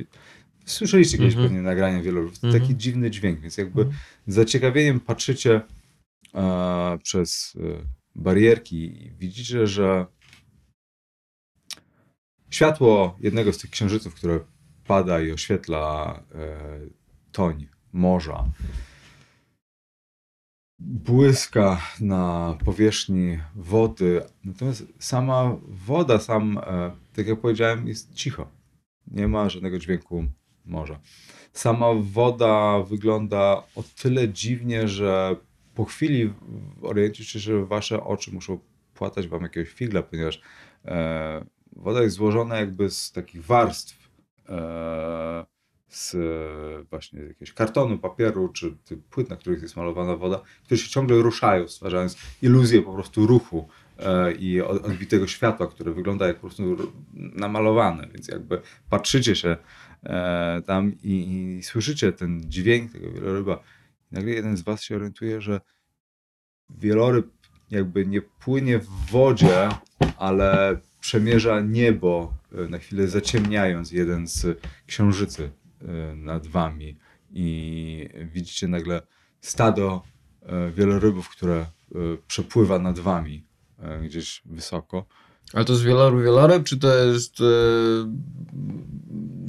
Słyszeliście 0.64 1.18
kiedyś 1.18 1.34
Mhm. 1.34 1.48
pewnie 1.48 1.62
nagrania 1.62 2.02
wielorybów. 2.02 2.38
To 2.38 2.46
Mhm. 2.46 2.62
Taki 2.62 2.76
dziwny 2.76 3.10
dźwięk, 3.10 3.40
więc 3.40 3.56
jakby 3.56 3.86
z 4.26 4.34
zaciekawieniem 4.34 5.00
patrzycie 5.00 5.60
e, 6.34 6.98
przez 7.02 7.56
e, 7.60 7.97
barierki 8.18 9.10
widzicie, 9.18 9.66
że 9.66 10.06
światło 12.50 13.16
jednego 13.20 13.52
z 13.52 13.58
tych 13.58 13.70
księżyców, 13.70 14.14
które 14.14 14.40
pada 14.86 15.20
i 15.20 15.32
oświetla 15.32 16.14
e, 16.34 16.80
toń 17.32 17.68
morza, 17.92 18.44
błyska 20.78 21.80
na 22.00 22.56
powierzchni 22.64 23.38
wody. 23.54 24.22
Natomiast 24.44 24.86
sama 24.98 25.56
woda, 25.68 26.18
sam, 26.18 26.58
e, 26.58 26.90
tak 27.16 27.26
jak 27.26 27.40
powiedziałem, 27.40 27.88
jest 27.88 28.14
cicho. 28.14 28.48
Nie 29.06 29.28
ma 29.28 29.48
żadnego 29.48 29.78
dźwięku 29.78 30.24
morza. 30.64 31.00
Sama 31.52 31.86
woda 32.00 32.82
wygląda 32.82 33.62
o 33.76 33.82
tyle 34.02 34.28
dziwnie, 34.28 34.88
że 34.88 35.36
po 35.78 35.84
chwili 35.84 36.32
orientujecie 36.82 37.24
się, 37.24 37.38
że 37.38 37.66
wasze 37.66 38.04
oczy 38.04 38.32
muszą 38.32 38.58
płatać 38.94 39.28
wam 39.28 39.42
jakiegoś 39.42 39.72
figla, 39.72 40.02
ponieważ 40.02 40.40
e, 40.84 41.44
woda 41.76 42.02
jest 42.02 42.16
złożona 42.16 42.56
jakby 42.56 42.90
z 42.90 43.12
takich 43.12 43.44
warstw 43.44 44.10
e, 44.48 45.46
z 45.88 46.14
e, 46.14 46.18
właśnie 46.90 47.20
jakiegoś 47.20 47.52
kartonu, 47.52 47.98
papieru, 47.98 48.48
czy 48.48 48.76
płyt, 49.10 49.30
na 49.30 49.36
których 49.36 49.62
jest 49.62 49.76
malowana 49.76 50.16
woda, 50.16 50.40
które 50.64 50.78
się 50.78 50.88
ciągle 50.88 51.16
ruszają, 51.16 51.68
stwarzając 51.68 52.16
iluzję 52.42 52.82
po 52.82 52.92
prostu 52.92 53.26
ruchu 53.26 53.68
e, 53.98 54.32
i 54.32 54.60
od- 54.60 54.84
odbitego 54.86 55.26
światła, 55.26 55.66
które 55.66 55.92
wygląda 55.92 56.26
jak 56.26 56.36
po 56.36 56.40
prostu 56.40 56.76
namalowane, 57.14 58.08
więc 58.12 58.28
jakby 58.28 58.60
patrzycie 58.90 59.36
się 59.36 59.56
e, 60.02 60.62
tam 60.66 60.92
i, 61.02 61.56
i 61.58 61.62
słyszycie 61.62 62.12
ten 62.12 62.40
dźwięk 62.50 62.92
tego 62.92 63.12
wieloryba. 63.12 63.62
Nagle 64.10 64.32
jeden 64.32 64.56
z 64.56 64.62
was 64.62 64.82
się 64.82 64.96
orientuje, 64.96 65.40
że 65.40 65.60
wieloryb 66.70 67.26
jakby 67.70 68.06
nie 68.06 68.22
płynie 68.22 68.78
w 68.78 68.88
wodzie, 69.10 69.68
ale 70.18 70.80
przemierza 71.00 71.60
niebo, 71.60 72.34
e, 72.52 72.68
na 72.68 72.78
chwilę 72.78 73.08
zaciemniając 73.08 73.92
jeden 73.92 74.28
z 74.28 74.60
księżycy 74.86 75.50
e, 75.80 76.16
nad 76.16 76.46
wami 76.46 76.98
i 77.30 78.08
widzicie 78.32 78.68
nagle 78.68 79.02
stado 79.40 80.02
e, 80.42 80.70
wielorybów, 80.70 81.28
które 81.28 81.66
przepływa 82.26 82.78
nad 82.78 82.98
wami 82.98 83.44
gdzieś 84.02 84.42
wysoko. 84.44 85.06
Ale 85.52 85.64
to 85.64 85.72
jest 85.72 85.84
wieloryb, 85.84 86.24
wieloryb, 86.24 86.64
czy 86.64 86.78
to 86.78 86.94
jest 86.94 87.40
e, 87.40 87.44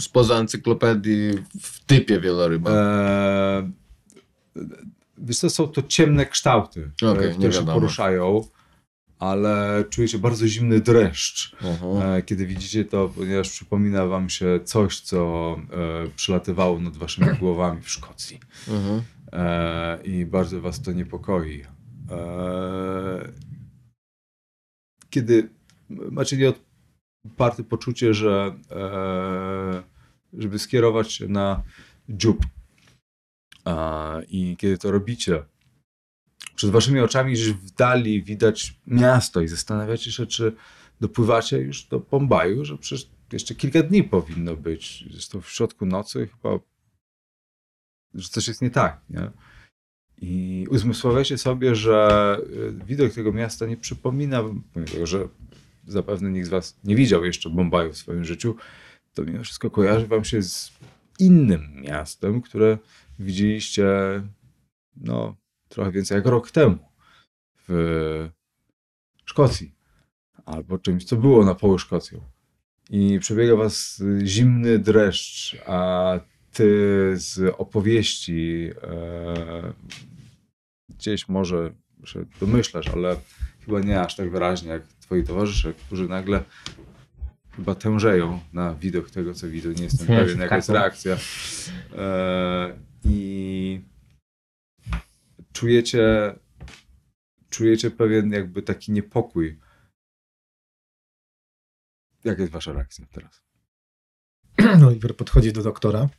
spoza 0.02 0.36
encyklopedii 0.36 1.32
w 1.62 1.86
typie 1.86 2.20
wieloryba? 2.20 2.72
E, 2.72 3.72
wiesz 5.18 5.40
co, 5.40 5.50
są 5.50 5.68
to 5.68 5.84
ciemne 5.84 6.26
kształty, 6.26 6.92
e, 7.02 7.28
nie 7.28 7.34
które 7.34 7.54
się 7.54 7.66
poruszają, 7.66 8.48
ale 9.20 9.84
czujecie 9.90 10.20
bardzo 10.20 10.48
zimny 10.48 10.80
dreszcz, 10.80 11.56
Aha. 11.62 12.16
e, 12.16 12.22
kiedy 12.22 12.46
widzicie 12.46 12.86
to, 12.86 13.10
ponieważ 13.10 13.50
przypomina 13.50 14.06
wam 14.06 14.30
się 14.30 14.60
coś, 14.64 15.00
co 15.00 15.56
e, 15.72 16.10
przelatywało 16.16 16.80
nad 16.80 16.98
waszymi 16.98 17.28
głowami 17.40 17.82
w 17.82 17.90
Szkocji. 17.90 18.40
Mhm. 18.68 19.02
E, 19.32 20.00
I 20.04 20.26
bardzo 20.26 20.62
was 20.62 20.82
to 20.82 20.92
niepokoi. 20.92 21.64
E, 22.12 23.32
kiedy 25.10 25.50
macie 25.90 26.38
nieodparte 26.38 27.64
poczucie, 27.64 28.14
że 28.14 28.56
e, 28.72 29.84
żeby 30.34 30.60
skierować 30.60 31.12
się 31.12 31.28
na 31.28 31.64
dziób 32.10 32.46
i 34.28 34.58
kiedy 34.58 34.78
to 34.78 34.92
robicie, 34.92 35.44
przed 36.56 36.70
waszymi 36.70 37.00
oczami 37.00 37.34
gdzieś 37.34 37.52
w 37.52 37.72
dali 37.72 38.24
widać 38.24 38.74
miasto 38.88 39.42
i 39.42 39.48
zastanawiacie 39.48 40.12
się, 40.12 40.26
czy 40.26 40.56
dopływacie 41.02 41.58
już 41.58 41.84
do 41.84 42.00
Bombaju, 42.00 42.66
że 42.66 42.78
przecież 42.78 43.10
jeszcze 43.32 43.56
kilka 43.56 43.84
dni 43.84 44.04
powinno 44.04 44.56
być. 44.56 45.06
To 45.32 45.42
w 45.42 45.50
środku 45.50 45.86
nocy 45.86 46.28
chyba, 46.28 46.60
że 48.14 48.30
coś 48.30 48.48
jest 48.48 48.62
nie 48.62 48.70
tak, 48.70 49.02
nie? 49.10 49.32
I 50.22 50.66
uzmysławiacie 50.70 51.38
sobie, 51.38 51.76
że 51.76 52.38
y, 52.80 52.86
widok 52.86 53.14
tego 53.14 53.34
miasta 53.34 53.66
nie 53.66 53.78
przypomina, 53.78 54.44
pomimo 54.74 55.06
że 55.06 55.28
zapewne 55.88 56.32
nikt 56.32 56.48
z 56.48 56.50
was 56.50 56.80
nie 56.84 56.96
widział 56.96 57.26
jeszcze 57.26 57.50
Bombaju 57.50 57.94
w 57.94 57.98
swoim 57.98 58.26
życiu, 58.26 58.56
to 59.14 59.24
mimo 59.24 59.44
wszystko 59.44 59.70
kojarzy 59.70 60.08
wam 60.08 60.24
się 60.24 60.44
z 60.44 60.72
innym 61.20 61.82
miastem, 61.82 62.42
które 62.42 62.78
widzieliście 63.20 63.88
no, 64.96 65.36
trochę 65.70 65.92
więcej 65.92 66.16
jak 66.16 66.26
rok 66.26 66.52
temu 66.52 66.78
w 67.68 68.30
Szkocji. 69.26 69.76
Albo 70.46 70.78
czymś, 70.78 71.04
co 71.04 71.16
było 71.16 71.46
na 71.46 71.56
poły 71.56 71.80
Szkocją. 71.80 72.22
I 72.90 73.20
przebiega 73.20 73.56
was 73.56 74.04
zimny 74.24 74.80
dreszcz, 74.80 75.58
a 75.66 76.20
ty 76.54 76.68
z 77.16 77.56
opowieści 77.58 78.70
e, 78.84 79.74
gdzieś 80.90 81.30
może 81.30 81.74
że 82.04 82.26
domyślasz, 82.40 82.88
ale 82.88 83.16
chyba 83.66 83.80
nie 83.80 84.02
aż 84.02 84.16
tak 84.16 84.32
wyraźnie 84.32 84.70
jak 84.70 84.84
twoi 85.00 85.24
towarzysze, 85.24 85.74
którzy 85.74 86.08
nagle 86.08 86.44
chyba 87.56 87.76
tężeją 87.76 88.40
na 88.54 88.76
widok 88.76 89.12
tego, 89.12 89.34
co 89.34 89.48
widzą. 89.48 89.70
Nie 89.72 89.84
jestem 89.84 90.08
się 90.08 90.14
pewien, 90.14 90.40
jaka 90.40 90.56
jest 90.56 90.70
reakcja. 90.70 91.18
E, 91.98 92.89
I 93.04 93.82
czujecie, 95.54 96.36
czujecie 97.50 97.92
pewien 97.92 98.32
jakby 98.32 98.62
taki 98.62 98.92
niepokój. 98.92 99.60
Jaka 102.24 102.42
jest 102.42 102.54
wasza 102.54 102.74
reakcja 102.74 103.06
teraz? 103.12 103.44
Oliver 104.88 105.16
podchodzi 105.16 105.54
do 105.54 105.64
doktora 105.64 106.10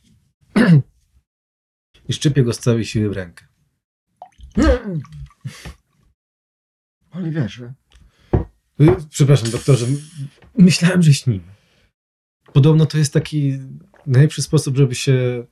i 2.09 2.13
szczypie 2.13 2.43
go 2.43 2.53
z 2.53 2.59
całej 2.59 2.85
siły 2.85 3.09
w 3.09 3.13
rękę. 3.13 3.47
Oliwierze. 7.11 7.73
Y, 8.81 8.95
Przepraszam, 9.09 9.51
doktorze, 9.51 9.85
myślałem, 10.57 11.01
że 11.01 11.13
śnimy. 11.13 11.55
Podobno 12.53 12.85
to 12.85 12.97
jest 12.97 13.13
taki 13.13 13.59
najlepszy 14.05 14.41
sposób, 14.41 14.77
żeby 14.77 14.95
się 14.95 15.45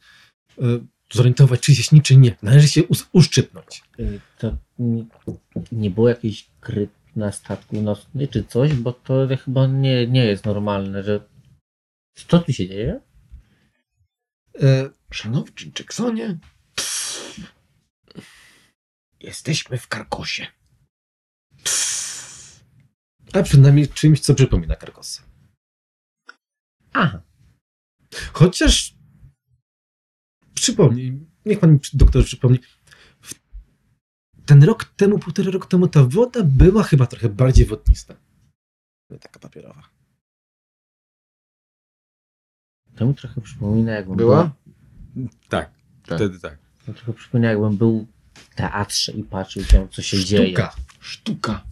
y, 0.57 0.87
zorientować, 1.13 1.59
czy 1.61 1.75
się 1.75 1.83
śni, 1.83 2.01
czy 2.01 2.17
nie. 2.17 2.35
Należy 2.41 2.67
się 2.67 2.83
us- 2.83 3.09
uszczypnąć. 3.11 3.83
Y, 3.99 4.19
To 4.37 4.57
nie, 5.71 5.89
było 5.89 6.09
jakiejś 6.09 6.49
kryt 6.61 6.89
na 7.15 7.31
statku 7.31 7.81
nocny 7.81 8.27
czy 8.27 8.43
coś, 8.43 8.73
bo 8.73 8.93
to 8.93 9.27
chyba 9.45 9.67
nie, 9.67 10.07
nie 10.07 10.25
jest 10.25 10.45
normalne, 10.45 11.03
że... 11.03 11.27
Co 12.27 12.39
tu 12.39 12.53
się 12.53 12.67
dzieje? 12.67 13.01
E, 14.61 14.89
Szanowny 15.11 15.71
Jacksonie. 15.79 16.37
Jesteśmy 19.19 19.77
w 19.77 19.87
Karkosie. 19.87 20.47
a 23.33 23.43
przynajmniej 23.43 23.87
czymś, 23.87 24.19
co 24.19 24.35
przypomina 24.35 24.75
Karkosa. 24.75 25.23
Aha. 26.93 27.21
Chociaż 28.33 28.95
przypomnij, 30.59 31.27
niech 31.45 31.59
pan 31.59 31.71
mi 31.73 31.79
doktor 31.93 32.25
przypomni. 32.25 32.59
Ten 34.45 34.63
rok 34.63 34.85
temu, 34.85 35.19
półtora 35.19 35.51
roku 35.51 35.67
temu 35.67 35.87
ta 35.87 36.03
woda 36.03 36.43
była 36.43 36.83
chyba 36.83 37.05
trochę 37.07 37.29
bardziej 37.29 37.65
wodnista. 37.65 38.15
Nie 39.09 39.19
taka 39.19 39.39
papierowa. 39.39 39.89
To 42.95 43.05
mi 43.05 43.15
trochę 43.15 43.41
przypomina, 43.41 43.91
jakbym 43.91 44.17
Była? 44.17 44.51
Tak, 45.49 45.71
Tak. 46.03 46.17
wtedy 46.17 46.39
tak. 46.39 46.57
To 46.85 46.93
trochę 46.93 47.13
przypomina, 47.13 47.49
jakbym 47.49 47.77
był 47.77 48.07
w 48.33 48.55
teatrze 48.55 49.11
i 49.11 49.23
patrzył 49.23 49.63
tam, 49.65 49.89
co 49.89 50.01
się 50.01 50.25
dzieje. 50.25 50.47
Sztuka. 50.47 50.75
Sztuka. 50.99 51.63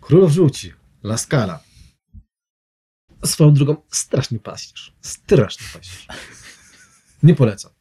Król 0.00 0.28
wrzuci. 0.28 0.72
Laskala. 1.02 1.60
Swoją 3.24 3.54
drugą 3.54 3.76
straszny 3.90 4.38
paścierz. 4.38 4.92
Straszny 5.00 5.66
paścierz. 5.72 6.06
Nie 7.22 7.34
polecam. 7.34 7.72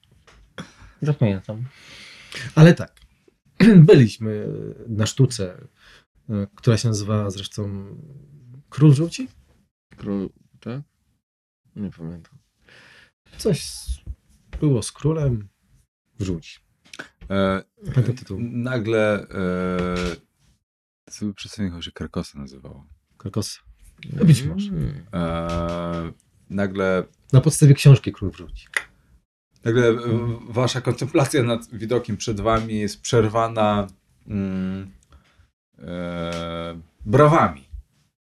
Zapamiętam. 1.02 1.64
Ale 2.56 2.74
tak. 2.74 3.00
Byliśmy 3.88 4.48
na 4.88 5.06
sztuce, 5.06 5.68
e, 6.30 6.48
która 6.56 6.78
się 6.78 6.88
nazywa 6.88 7.30
zresztą 7.30 7.86
Król 8.70 8.94
Żółci? 8.94 9.28
Król, 9.98 10.30
tak? 10.60 10.82
Nie 11.76 11.90
pamiętam. 11.90 12.38
Coś 13.38 13.64
z, 13.64 14.02
było 14.60 14.84
z 14.84 14.92
królem 14.92 15.48
w 16.20 16.24
Żółci. 16.24 16.60
E, 17.30 17.64
Pamiętam 17.94 18.16
tytuł. 18.16 18.38
nagle 18.42 19.28
e, 19.30 20.16
sobie 21.10 21.34
przedstawienie 21.34 21.72
chyba 21.72 21.82
się 21.82 21.92
Karkosa 21.92 22.40
nazywało. 22.40 22.88
Karkosa. 23.18 23.60
No 24.14 24.26
być 24.26 24.44
może. 24.44 24.70
Mm. 24.72 25.06
E, 25.14 26.12
nagle 26.50 27.04
Na 27.34 27.42
podstawie 27.42 27.74
książki 27.74 28.12
Król 28.12 28.32
Wróci. 28.32 28.68
Nagle 29.64 29.96
wasza 30.50 30.82
kontemplacja 30.82 31.44
nad 31.44 31.70
widokiem 31.74 32.18
przed 32.18 32.40
wami 32.42 32.80
jest 32.80 33.02
przerwana 33.02 33.88
mm, 34.28 34.92
e, 35.80 36.80
brawami, 37.06 37.70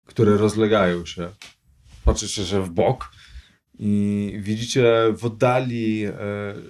które 0.06 0.36
rozlegają 0.36 1.06
się. 1.06 1.30
Patrzycie 2.04 2.46
się 2.46 2.62
w 2.62 2.70
bok 2.70 3.10
i 3.78 4.32
widzicie 4.40 4.94
w 5.16 5.24
oddali 5.24 6.04
e, 6.04 6.14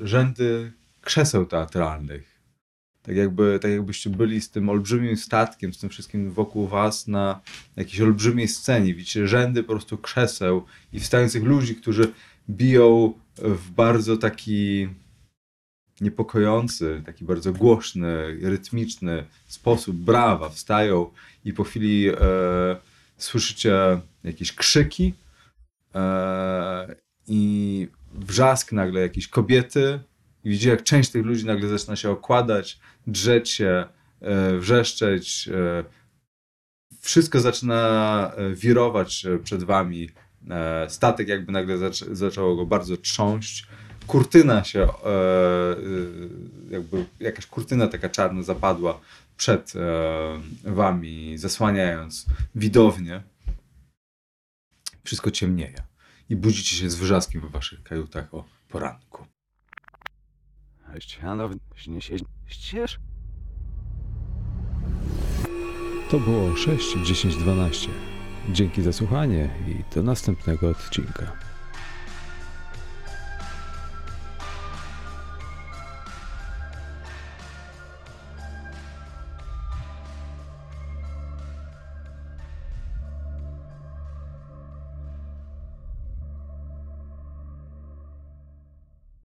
rzędy 0.00 0.72
krzeseł 1.00 1.46
teatralnych. 1.46 2.36
Tak, 3.02 3.16
jakby, 3.16 3.58
tak 3.62 3.70
jakbyście 3.70 4.10
byli 4.10 4.40
z 4.40 4.50
tym 4.50 4.68
olbrzymim 4.68 5.16
statkiem, 5.16 5.74
z 5.74 5.78
tym 5.78 5.90
wszystkim 5.90 6.30
wokół 6.30 6.66
was 6.66 7.08
na 7.08 7.40
jakiejś 7.76 8.00
olbrzymiej 8.00 8.48
scenie. 8.48 8.94
Widzicie 8.94 9.28
rzędy 9.28 9.62
po 9.62 9.72
prostu 9.72 9.98
krzeseł 9.98 10.64
i 10.92 11.00
wstających 11.00 11.42
ludzi, 11.42 11.76
którzy 11.76 12.12
biją 12.50 13.12
w 13.38 13.70
bardzo 13.70 14.16
taki 14.16 14.88
niepokojący, 16.00 17.02
taki 17.06 17.24
bardzo 17.24 17.52
głośny, 17.52 18.38
rytmiczny 18.42 19.24
sposób 19.46 19.96
brawa 19.96 20.48
wstają 20.48 21.10
i 21.44 21.52
po 21.52 21.64
chwili 21.64 22.08
e, 22.08 22.14
słyszycie 23.16 24.00
jakieś 24.24 24.52
krzyki 24.52 25.14
e, 25.94 26.96
i 27.28 27.88
wrzask 28.14 28.72
nagle 28.72 29.00
jakiejś 29.00 29.28
kobiety. 29.28 30.00
I 30.44 30.50
widzicie 30.50 30.70
jak 30.70 30.82
część 30.82 31.10
tych 31.10 31.24
ludzi 31.24 31.46
nagle 31.46 31.68
zaczyna 31.68 31.96
się 31.96 32.10
okładać, 32.10 32.80
drzeć 33.06 33.50
się, 33.50 33.84
e, 34.20 34.58
wrzeszczeć, 34.58 35.48
e, 35.48 35.84
wszystko 37.00 37.40
zaczyna 37.40 38.32
e, 38.36 38.54
wirować 38.54 39.26
e, 39.26 39.38
przed 39.38 39.64
wami 39.64 40.10
statek 40.88 41.28
jakby 41.28 41.52
nagle 41.52 41.76
zac- 41.78 42.14
zaczęło 42.14 42.56
go 42.56 42.66
bardzo 42.66 42.96
trząść. 42.96 43.66
Kurtyna 44.06 44.64
się, 44.64 44.82
e, 44.82 44.86
e, 44.86 45.76
jakby 46.70 47.06
jakaś 47.20 47.46
kurtyna 47.46 47.86
taka 47.86 48.08
czarna 48.08 48.42
zapadła 48.42 49.00
przed 49.36 49.72
e, 49.76 50.40
wami, 50.64 51.38
zasłaniając 51.38 52.26
widownię. 52.54 53.22
Wszystko 55.04 55.30
ciemnieje 55.30 55.82
i 56.28 56.36
budzicie 56.36 56.76
się 56.76 56.90
z 56.90 56.94
wrzaskiem 56.94 57.40
w 57.40 57.50
waszych 57.50 57.82
kajutach 57.82 58.34
o 58.34 58.44
poranku. 58.68 59.26
Śnie 61.76 62.00
się 62.00 62.16
ścież. 62.46 62.98
To 66.10 66.20
było 66.20 66.56
6, 66.56 66.96
10, 67.04 67.36
12. 67.36 67.88
Dzięki 68.52 68.82
za 68.82 68.92
słuchanie 68.92 69.48
i 69.68 69.94
do 69.94 70.02
następnego 70.02 70.68
odcinka. 70.68 71.45